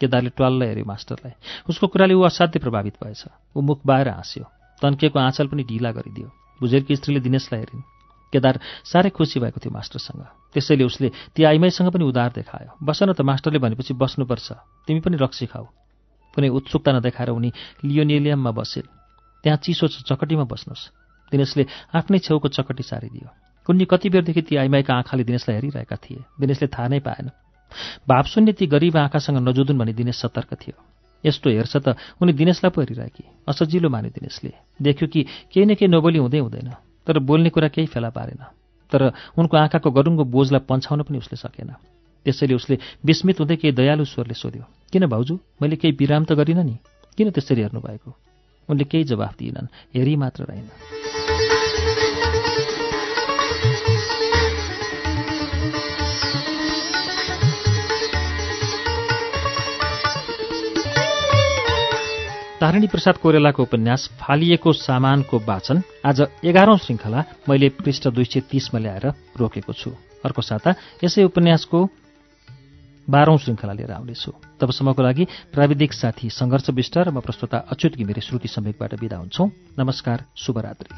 केदारले 0.00 0.30
ट्वाल्ल 0.36 0.62
हेऱ्यो 0.62 0.84
मास्टरलाई। 0.84 1.32
उसको 1.70 1.86
कुराले 1.86 2.14
ऊ 2.14 2.22
असाध्य 2.26 2.58
प्रभावित 2.58 2.94
भएछ। 3.04 3.24
ऊ 3.56 3.60
मुख 3.60 3.80
बाहिर 3.86 4.08
हाँस्यो। 4.08 4.44
तन्किएको 4.82 5.18
आँचल 5.18 5.46
पनि 5.46 5.62
ढिला 5.64 5.90
गरिदियो। 5.92 6.28
बुझेरकी 6.60 6.96
स्त्रीले 6.96 7.20
दिनेशलाई 7.20 7.60
हेरिन्। 7.60 7.95
केदार 8.32 8.60
साह्रै 8.84 9.10
खुसी 9.10 9.40
भएको 9.40 9.58
थियो 9.60 9.72
मास्टरसँग। 9.72 10.22
त्यसैले 10.52 10.84
उसले 10.84 11.08
ती 11.34 11.44
आइमाईसँग 11.44 11.90
पनि 11.90 12.04
उदार 12.04 12.30
देखायो। 12.34 12.76
बस 12.82 13.02
न 13.02 13.12
त 13.12 13.20
मास्टरले 13.22 13.58
भनेपछि 13.58 13.94
बस्नुपर्छ। 13.94 14.48
तिमी 14.86 15.00
पनि 15.00 15.16
रक्सी 15.16 15.46
खाऊ। 15.46 15.66
कुनै 16.34 16.48
उत्सुकता 16.48 16.90
नदेखाएर 16.92 17.30
उनी 17.30 17.50
लियोनिलियममा 17.84 18.50
बसिन् 18.50 18.90
त्यहाँ 19.44 19.58
चिसो 19.62 19.86
चकटीमा 20.04 20.44
बस्नुहोस्। 20.44 20.90
दिनेशले 21.32 21.66
आफ्नै 21.94 22.18
छेउको 22.18 22.48
चकटी 22.48 22.82
सारिदियो। 22.82 23.28
कुन्नी 23.66 23.84
कति 23.84 24.08
बेरदेखि 24.10 24.42
ती 24.42 24.54
आइमाईका 24.56 24.94
आँखाले 24.94 25.24
दिनेशलाई 25.24 25.54
हेरिरहेका 25.56 25.96
थिए। 25.96 26.24
दिनेशले 26.40 26.68
थाहा 26.68 26.88
नै 26.88 27.00
पाएन। 27.00 27.30
भावशून्य 28.08 28.52
ती 28.52 28.66
गरिब 28.66 28.96
आँखासँग 28.96 29.38
नजुदुन् 29.42 29.78
भनी 29.78 29.92
दिनेश 29.92 30.16
सतर्क 30.22 30.54
थियो। 30.54 30.76
यस्तो 31.24 31.50
हेर्छ 31.50 31.76
त 31.76 31.96
उनी 32.22 32.32
दिनेशलाई 32.32 32.70
पो 32.70 32.80
हेरिरहेकी 32.80 33.24
असजिलो 33.48 33.88
मान्यो 33.88 34.10
दिनेशले। 34.10 34.52
देख्यो 34.82 35.06
कि 35.08 35.20
केही 35.50 35.66
न 35.66 35.74
केही 35.74 35.90
नोबोली 35.90 36.18
हुँदै 36.18 36.38
हुँदैन। 36.38 36.85
तर 37.06 37.18
बोल्ने 37.18 37.50
कुरा 37.50 37.68
केही 37.68 37.86
फेला 37.86 38.10
पारेन। 38.10 38.42
तर 38.92 39.12
उनको 39.38 39.56
आँखाको 39.56 39.90
गरुङको 39.90 40.24
बोझलाई 40.24 40.62
पन्छाउन 40.68 41.02
पनि 41.02 41.18
उसले 41.18 41.36
सकेन। 41.36 41.70
त्यसैले 42.26 42.54
उसले 42.54 42.78
विस्मित 43.04 43.40
हुँदै 43.40 43.56
केही 43.56 43.72
दयालु 43.72 44.04
स्वरले 44.04 44.34
सोध्यो 44.34 44.64
किन 44.92 45.06
भाउजू 45.06 45.34
मैले 45.62 45.76
केही 45.76 45.94
विराम 45.94 46.24
त 46.24 46.32
गरिनँ 46.34 46.64
नि? 46.64 46.76
किन 47.16 47.30
त्यसरी 47.30 47.62
हेर्नुभएको? 47.62 48.10
उनले 48.68 48.84
केही 48.84 49.04
जवाफ 49.04 49.34
दिएनन् 49.38 49.72
हेरी 49.94 50.14
मात्र 50.16 50.44
रहेन 50.44 51.35
तारिणी 62.66 62.86
प्रसाद 62.90 63.16
कोइरालाको 63.22 63.62
उपन्यास 63.62 64.02
फालिएको 64.18 64.70
सामानको 64.74 65.38
वाचन 65.46 65.78
आज 66.02 66.18
एघारौं 66.42 66.76
श्रृङ्खला 66.76 67.20
मैले 67.46 67.68
पृष्ठ 67.78 68.08
दुई 68.10 68.26
सय 68.26 68.40
तीसमा 68.50 68.78
ल्याएर 68.82 69.06
रोकेको 69.38 69.72
छु 69.72 69.90
अर्को 70.26 70.42
साता 70.42 70.70
यसै 70.98 71.22
उपन्यासको 71.30 71.78
बाह्रौं 73.06 73.38
श्रृङ्खला 73.38 73.72
लिएर 73.72 73.92
आउनेछु 73.92 74.30
तबसम्मको 74.58 75.00
लागि 75.00 75.24
प्राविधिक 75.54 75.92
साथी 75.92 76.26
सङ्घर्ष 76.32 76.66
विष्ट 76.74 76.94
र 76.98 77.14
म 77.14 77.22
प्रस्तुता 77.22 77.58
अच्युत 77.70 78.02
घिमिरे 78.02 78.20
श्रुति 78.20 78.50
समेकबाट 78.50 78.98
विदा 78.98 79.16
हुन्छौ 79.22 79.44
नमस्कार 79.78 80.18
शुभरात्री 80.34 80.90